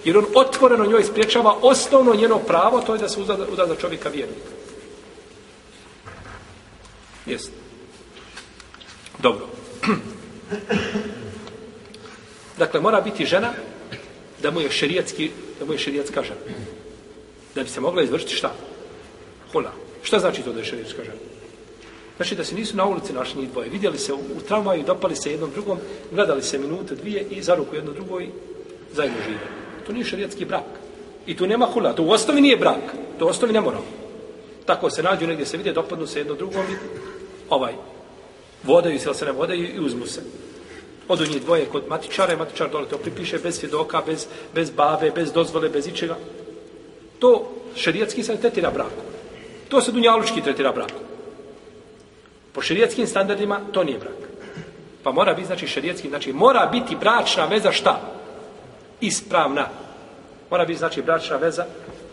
Jer 0.07 0.19
on 0.19 0.27
otvoreno 0.35 0.87
njoj 0.87 1.05
spriječava 1.05 1.57
osnovno 1.63 2.15
njeno 2.15 2.39
pravo, 2.39 2.81
to 2.81 2.95
je 2.95 2.99
da 2.99 3.09
se 3.09 3.21
uda, 3.21 3.39
uda 3.53 3.67
za 3.67 3.77
čovjeka 3.77 4.09
vjernika. 4.09 4.51
Jeste. 7.27 7.53
Dobro. 9.19 9.47
Dakle, 12.59 12.81
mora 12.81 13.01
biti 13.01 13.27
žena 13.27 13.53
da 14.43 14.51
mu 14.51 14.61
je 14.61 14.71
šerijatski, 14.71 15.31
da 15.59 15.67
mu 15.67 15.73
je 15.73 15.79
šerijatska 15.79 16.23
žena. 16.23 16.41
Da 17.55 17.63
bi 17.63 17.69
se 17.69 17.81
mogla 17.81 18.03
izvršiti 18.03 18.35
šta? 18.35 18.55
Hula. 19.53 19.73
Šta 20.03 20.19
znači 20.19 20.43
to 20.43 20.53
da 20.53 20.59
je 20.59 20.65
šerijatska 20.65 21.05
žena? 21.05 21.19
Znači 22.17 22.35
da 22.35 22.45
se 22.45 22.55
nisu 22.55 22.77
na 22.77 22.87
ulici 22.87 23.13
našli 23.13 23.41
njih 23.41 23.51
dvoje. 23.51 23.69
Vidjeli 23.69 23.99
se 23.99 24.13
u, 24.13 24.19
u 24.37 24.41
tramvaju, 24.49 24.85
dopali 24.87 25.17
se 25.17 25.31
jednom 25.31 25.51
drugom, 25.51 25.79
gledali 26.13 26.43
se 26.43 26.59
minute, 26.59 26.95
dvije 26.95 27.27
i 27.31 27.43
za 27.43 27.55
ruku 27.55 27.75
jedno 27.75 27.93
drugo 27.93 28.21
i 28.21 28.29
zajedno 28.93 29.19
živjeli. 29.23 29.66
To 29.87 29.93
nije 29.93 30.05
šarijatski 30.05 30.45
brak. 30.45 30.65
I 31.27 31.37
tu 31.37 31.47
nema 31.47 31.67
hula. 31.67 31.93
To 31.93 32.03
u 32.03 32.11
osnovi 32.11 32.41
nije 32.41 32.57
brak. 32.57 32.95
To 33.19 33.27
u 33.27 33.29
osnovi 33.29 33.53
ne 33.53 33.61
mora. 33.61 33.79
Tako 34.67 34.91
se 34.91 35.03
nađu 35.03 35.27
negdje 35.27 35.47
se 35.47 35.57
vide, 35.57 35.73
dopadnu 35.73 36.07
se 36.07 36.21
jedno 36.21 36.35
drugom 36.35 36.65
i 36.71 36.77
ovaj, 37.51 37.73
vodaju 38.63 38.99
se, 38.99 39.05
ili 39.05 39.15
se 39.15 39.25
ne 39.25 39.33
vodaju 39.33 39.75
i 39.75 39.81
uzmu 39.81 40.07
se. 40.07 40.23
Odu 41.09 41.27
njih 41.27 41.43
dvoje 41.43 41.67
kod 41.67 41.85
matičara 41.89 42.33
i 42.33 42.37
matičar 42.37 42.71
dole 42.71 42.89
to 42.89 42.99
pripiše 42.99 43.39
bez 43.39 43.59
svjedoka, 43.59 44.03
bez, 44.07 44.27
bez 44.55 44.71
bave, 44.71 45.11
bez 45.11 45.33
dozvole, 45.33 45.69
bez 45.69 45.87
ičega. 45.87 46.17
To 47.19 47.53
šerijatski 47.77 48.23
se 48.23 48.37
tretira 48.37 48.71
brakom. 48.71 49.05
To 49.69 49.81
se 49.81 49.93
dunjalučki 49.93 50.43
tretira 50.43 50.73
brakom. 50.73 51.03
Po 52.53 52.63
šerijatskim 52.63 53.07
standardima 53.07 53.61
to 53.73 53.85
nije 53.85 53.99
brak. 53.99 54.17
Pa 55.03 55.13
mora 55.13 55.35
biti, 55.35 55.47
znači, 55.47 55.67
šerijetski, 55.67 56.09
znači, 56.09 56.33
mora 56.33 56.67
biti 56.73 56.97
bračna 56.97 57.47
veza 57.47 57.73
šta? 57.73 58.01
Ispravna. 59.01 59.69
Mora 60.51 60.65
biti, 60.65 60.79
znači, 60.79 61.03
bračna 61.03 61.37
veza 61.37 61.67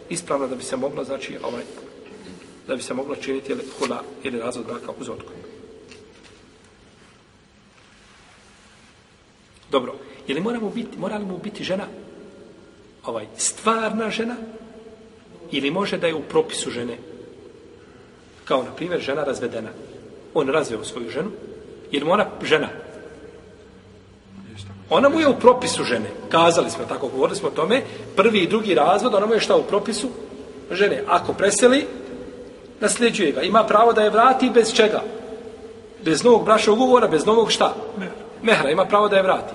ispravna 0.10 0.48
da 0.48 0.56
bi 0.56 0.64
se 0.64 0.78
moglo, 0.78 1.04
znači, 1.04 1.38
ovaj, 1.44 1.64
da 2.68 2.76
bi 2.76 2.82
se 2.82 2.94
moglo 2.94 3.16
činiti 3.16 3.52
ili 3.52 3.64
hula 3.80 4.04
ili 4.24 4.40
razvod 4.40 4.66
braka 4.66 4.92
uz 5.00 5.10
odgoj. 5.10 5.36
Dobro, 9.72 9.96
je 10.28 10.36
li 10.36 10.42
moramo 10.42 10.70
biti, 10.70 10.98
mora 10.98 11.18
li 11.18 11.26
mu 11.26 11.38
biti 11.38 11.64
žena 11.64 11.88
ovaj, 13.06 13.28
stvarna 13.38 14.10
žena 14.10 14.36
ili 15.52 15.72
može 15.72 15.98
da 15.98 16.08
je 16.08 16.16
u 16.16 16.22
propisu 16.22 16.72
žene 16.72 16.98
kao 18.46 18.64
na 18.64 18.72
primjer 18.72 19.02
žena 19.02 19.24
razvedena 19.24 19.70
on 20.34 20.48
razveo 20.48 20.84
svoju 20.84 21.10
ženu 21.10 21.32
jer 21.92 22.06
mora 22.06 22.30
žena 22.44 22.70
ona 24.90 25.10
mu 25.10 25.20
je 25.20 25.28
u 25.28 25.40
propisu 25.40 25.84
žene. 25.84 26.10
Kazali 26.30 26.70
smo 26.70 26.86
tako, 26.86 27.08
govorili 27.08 27.38
smo 27.38 27.48
o 27.48 27.52
tome. 27.52 27.82
Prvi 28.16 28.40
i 28.40 28.48
drugi 28.48 28.74
razvod, 28.74 29.14
ona 29.14 29.26
mu 29.26 29.34
je 29.34 29.40
šta 29.40 29.56
u 29.56 29.64
propisu? 29.64 30.08
Žene, 30.72 31.04
ako 31.08 31.34
preseli 31.34 31.88
nasljeđuje 32.80 33.32
ga, 33.32 33.42
ima 33.42 33.64
pravo 33.64 33.94
da 33.94 34.02
je 34.02 34.10
vrati 34.10 34.50
bez 34.50 34.74
čega? 34.74 35.02
Bez 36.06 36.24
novog 36.24 36.46
brašnog 36.46 36.82
ugovora, 36.82 37.08
bez 37.08 37.26
novog 37.26 37.52
šta? 37.52 37.76
Mehra, 38.42 38.70
ima 38.70 38.86
pravo 38.86 39.08
da 39.08 39.16
je 39.16 39.24
vrati. 39.24 39.54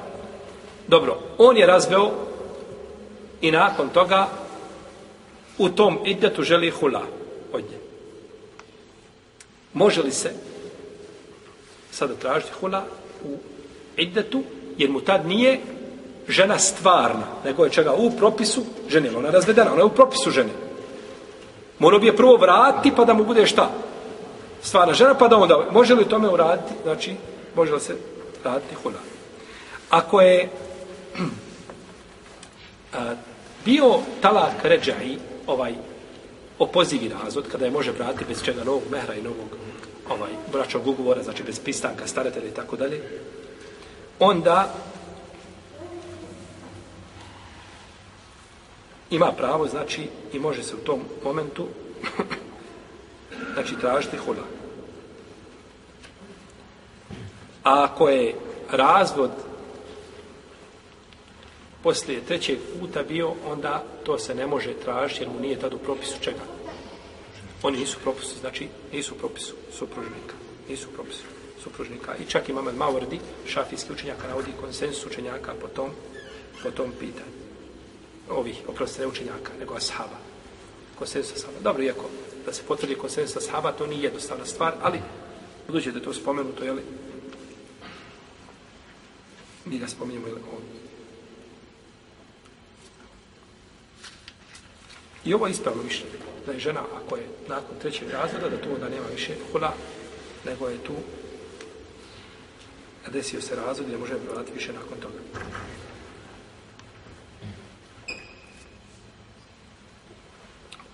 Dobro, 0.88 1.18
on 1.38 1.56
je 1.56 1.66
razveo 1.66 2.10
i 3.40 3.50
nakon 3.50 3.88
toga 3.88 4.28
u 5.58 5.68
tom 5.68 5.98
idetu 6.04 6.42
želi 6.42 6.70
hula 6.70 7.02
od 7.52 7.60
nje. 7.60 7.78
Može 9.74 10.02
li 10.02 10.12
se 10.12 10.30
sada 11.90 12.14
tražiti 12.14 12.52
hula 12.60 12.84
u 13.24 13.36
idetu, 13.96 14.42
jer 14.78 14.90
mu 14.90 15.00
tad 15.00 15.26
nije 15.26 15.60
žena 16.28 16.58
stvarna, 16.58 17.26
nego 17.44 17.64
je 17.64 17.70
čega 17.70 17.94
u 17.94 18.10
propisu 18.10 18.62
žene, 18.88 19.16
ona 19.16 19.28
je 19.28 19.32
razvedena, 19.32 19.72
ona 19.72 19.80
je 19.80 19.84
u 19.84 19.94
propisu 19.94 20.30
žene. 20.30 20.50
Morao 21.78 22.00
bi 22.00 22.06
je 22.06 22.16
prvo 22.16 22.36
vratiti 22.36 22.96
pa 22.96 23.04
da 23.04 23.14
mu 23.14 23.24
bude 23.24 23.46
šta? 23.46 23.70
Stvarna 24.62 24.94
žena, 24.94 25.14
pa 25.14 25.28
da 25.28 25.36
onda, 25.36 25.66
može 25.70 25.94
li 25.94 26.08
tome 26.08 26.28
uraditi, 26.28 26.74
znači, 26.82 27.14
može 27.56 27.72
li 27.74 27.80
se 27.80 27.96
raditi 28.44 28.74
hula. 28.82 29.00
Ako 29.90 30.20
je 30.20 30.48
a, 32.94 33.14
bio 33.64 33.94
talak 34.20 34.52
ređaji, 34.62 35.18
ovaj 35.46 35.74
opozivi 36.58 37.10
razvod, 37.22 37.48
kada 37.48 37.64
je 37.64 37.70
može 37.70 37.92
vratiti 37.92 38.24
bez 38.28 38.42
čega 38.42 38.64
novog 38.64 38.82
mehra 38.90 39.14
i 39.14 39.22
novog 39.22 39.48
ovaj, 40.10 40.30
bračnog 40.52 40.86
ugovora, 40.86 41.22
znači 41.22 41.42
bez 41.42 41.60
pristanka, 41.60 42.06
staratelja 42.06 42.46
i 42.46 42.54
tako 42.54 42.76
dalje, 42.76 43.00
onda 44.18 44.74
ima 49.10 49.32
pravo, 49.32 49.66
znači, 49.66 50.08
i 50.32 50.38
može 50.38 50.62
se 50.62 50.74
u 50.74 50.84
tom 50.84 51.00
momentu 51.24 51.66
znači, 53.54 53.74
tražiti 53.80 54.16
hula. 54.16 54.44
A 57.64 57.84
ako 57.84 58.08
je 58.08 58.34
razvod 58.70 59.30
poslije 61.82 62.20
trećeg 62.20 62.58
puta 62.80 63.02
bio, 63.02 63.32
onda 63.50 63.84
to 64.04 64.18
se 64.18 64.34
ne 64.34 64.46
može 64.46 64.74
tražiti 64.74 65.22
jer 65.22 65.30
mu 65.30 65.40
nije 65.40 65.60
tad 65.60 65.74
u 65.74 65.78
propisu 65.78 66.20
čega. 66.20 66.42
Oni 67.62 67.78
nisu 67.78 67.98
propisu, 68.02 68.38
znači 68.40 68.68
nisu 68.92 69.14
propisu 69.14 69.54
supružnika. 69.72 70.34
Nisu 70.68 70.88
propisu 70.88 71.37
supružnika. 71.62 72.16
I 72.16 72.26
čak 72.26 72.48
imamo 72.48 72.72
Mawardi, 72.72 73.18
šafijski 73.46 73.92
učenjaka, 73.92 74.28
navodi 74.28 74.52
konsensus 74.60 75.06
učenjaka 75.06 75.54
po 75.60 75.68
tom, 75.68 75.90
po 76.62 76.70
tom 76.70 76.92
pitanju. 77.00 77.38
ovih, 78.30 78.62
oprostite, 78.68 79.02
ne 79.02 79.08
učenjaka, 79.08 79.52
nego 79.60 79.74
ashaba. 79.74 80.18
Konsensus 80.98 81.36
ashaba. 81.36 81.60
Dobro, 81.62 81.82
iako 81.82 82.10
da 82.46 82.52
se 82.52 82.62
potvrdi 82.68 82.94
konsensus 82.94 83.36
ashaba, 83.36 83.72
to 83.72 83.86
nije 83.86 84.02
jednostavna 84.02 84.46
stvar, 84.46 84.74
ali 84.82 85.00
budući 85.66 85.92
da 85.92 85.98
je 85.98 86.04
to 86.04 86.14
spomenuto, 86.14 86.64
jeli, 86.64 86.82
mi 89.64 89.78
ga 89.78 89.88
spominjemo 89.88 90.26
jeli, 90.26 90.40
ovdje. 90.52 90.78
I 95.24 95.34
ovo 95.34 95.46
je 95.46 95.50
ispravno 95.50 95.82
mišljenje, 95.82 96.12
da 96.46 96.52
je 96.52 96.58
žena, 96.58 96.80
ako 96.96 97.16
je 97.16 97.28
nakon 97.48 97.78
trećeg 97.80 98.10
razreda, 98.10 98.48
da 98.48 98.56
to 98.56 98.70
onda 98.74 98.88
nema 98.88 99.06
više 99.12 99.34
hula, 99.52 99.72
nego 100.44 100.68
je 100.68 100.78
tu 100.78 100.92
desio 103.08 103.40
se 103.40 103.56
razvod 103.56 103.88
i 103.88 103.92
ne 103.92 103.98
može 103.98 104.14
vratiti 104.32 104.58
više 104.58 104.72
nakon 104.72 104.98
toga. 105.00 105.18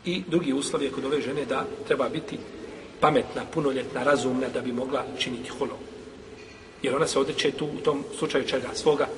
I 0.05 0.23
drugi 0.29 0.53
uslov 0.53 0.83
je 0.83 0.91
kod 0.91 1.05
ove 1.05 1.21
žene 1.21 1.45
da 1.45 1.67
treba 1.87 2.09
biti 2.09 2.39
pametna, 3.01 3.43
punoljetna, 3.55 4.03
razumna 4.03 4.49
da 4.49 4.61
bi 4.61 4.73
mogla 4.73 5.05
činiti 5.19 5.51
holom. 5.51 5.79
Jer 6.83 6.97
ona 6.97 7.07
se 7.07 7.19
odreće 7.19 7.51
tu 7.51 7.67
u 7.67 7.81
tom 7.85 8.05
slučaju 8.19 8.47
čega? 8.47 8.69
Svoga 8.75 9.09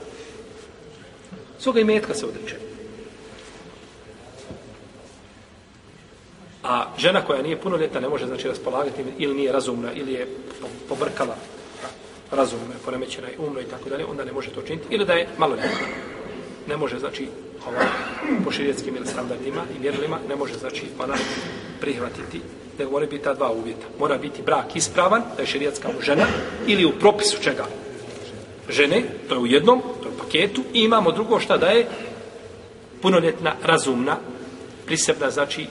svoga 1.58 1.80
imetka 1.80 2.14
se 2.14 2.26
odreće. 2.26 2.56
A 6.62 6.86
žena 6.98 7.24
koja 7.24 7.42
nije 7.42 7.60
punoljetna 7.60 8.00
ne 8.00 8.08
može 8.08 8.26
znači 8.26 8.48
raspolagati 8.48 9.04
ili 9.18 9.34
nije 9.34 9.52
razumna 9.52 9.92
ili 9.92 10.12
je 10.12 10.28
pobrkala 10.88 11.36
razume, 12.30 12.74
je 12.74 12.84
poremećena 12.84 13.28
i 13.30 13.38
umno 13.38 13.60
i 13.60 13.64
tako 13.64 13.90
dalje, 13.90 14.04
onda 14.04 14.24
ne 14.24 14.32
može 14.32 14.50
to 14.50 14.62
činiti. 14.62 14.86
Ili 14.90 15.04
da 15.04 15.12
je 15.12 15.28
maloljetna. 15.38 15.86
Ne 16.68 16.76
može, 16.76 16.98
znači, 16.98 17.28
ovaj, 17.66 17.86
po 18.44 18.50
širijetskim 18.50 18.96
ili 18.96 19.06
standardima 19.06 19.62
i 19.76 19.80
mjerilima, 19.80 20.18
ne 20.28 20.36
može, 20.36 20.54
znači, 20.54 20.82
ona 20.98 21.14
prihvatiti 21.80 22.40
nego 22.78 22.90
mora 22.90 23.06
biti 23.06 23.24
ta 23.24 23.34
dva 23.34 23.52
uvjeta. 23.52 23.86
Mora 23.98 24.18
biti 24.18 24.42
brak 24.42 24.76
ispravan, 24.76 25.22
da 25.36 25.42
je 25.42 25.46
širijetska 25.46 25.88
žena, 26.00 26.26
ili 26.66 26.84
u 26.84 26.92
propisu 27.00 27.42
čega? 27.42 27.66
Žene, 28.68 29.02
to 29.28 29.34
je 29.34 29.38
u 29.38 29.46
jednom, 29.46 29.82
to 30.02 30.08
je 30.08 30.14
u 30.14 30.18
paketu, 30.18 30.62
i 30.72 30.80
imamo 30.80 31.12
drugo 31.12 31.40
šta 31.40 31.56
da 31.56 31.66
je 31.66 31.86
punoljetna, 33.02 33.54
razumna, 33.62 34.16
prisebna, 34.86 35.30
znači, 35.30 35.66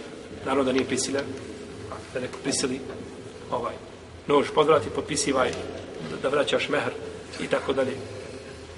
naravno 0.46 0.64
da 0.64 0.72
nije 0.72 0.86
prisilen, 0.86 1.26
da 2.14 2.20
neko 2.20 2.38
prisili 2.44 2.80
ovaj, 3.52 3.74
nož 4.28 4.46
podvrati, 4.56 4.90
potpisivaj 4.96 5.52
da, 6.22 6.30
vraćaš 6.30 6.70
mehr 6.70 6.92
i 7.40 7.48
tako 7.48 7.74
dalje. 7.74 7.98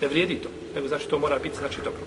Ne 0.02 0.08
vrijedi 0.08 0.36
to, 0.36 0.50
nego 0.76 0.88
znači 0.88 1.08
to 1.08 1.20
mora 1.20 1.40
biti, 1.40 1.58
znači 1.58 1.78
dobro. 1.84 2.02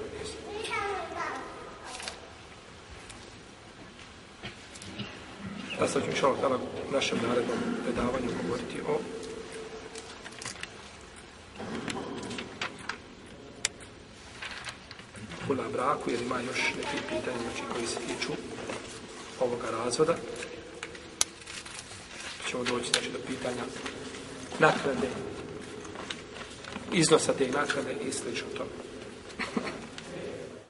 Da 5.78 5.88
sad 5.88 6.02
ću 6.04 6.16
šalak 6.20 6.40
dala 6.40 6.56
u 6.88 6.92
našem 6.92 7.18
narednom 7.28 7.58
predavanju 7.84 8.28
govoriti 8.42 8.80
o 8.88 8.98
puna 15.46 15.62
braku, 15.72 16.10
jer 16.10 16.22
ima 16.22 16.40
još 16.40 16.58
neki 16.76 16.96
pitanje 17.08 17.38
znači, 17.42 17.62
koji 17.72 17.86
se 17.86 17.96
tiču 17.96 18.32
ovoga 19.40 19.70
razvoda. 19.70 20.14
Ćemo 22.48 22.64
doći 22.64 22.90
znači, 22.92 23.10
do 23.12 23.18
pitanja 23.26 23.62
naknade, 24.60 25.08
iznosa 26.92 27.32
te 27.32 27.48
naknade 27.48 27.94
i 28.08 28.12
sl. 28.12 28.28
tome. 28.56 28.70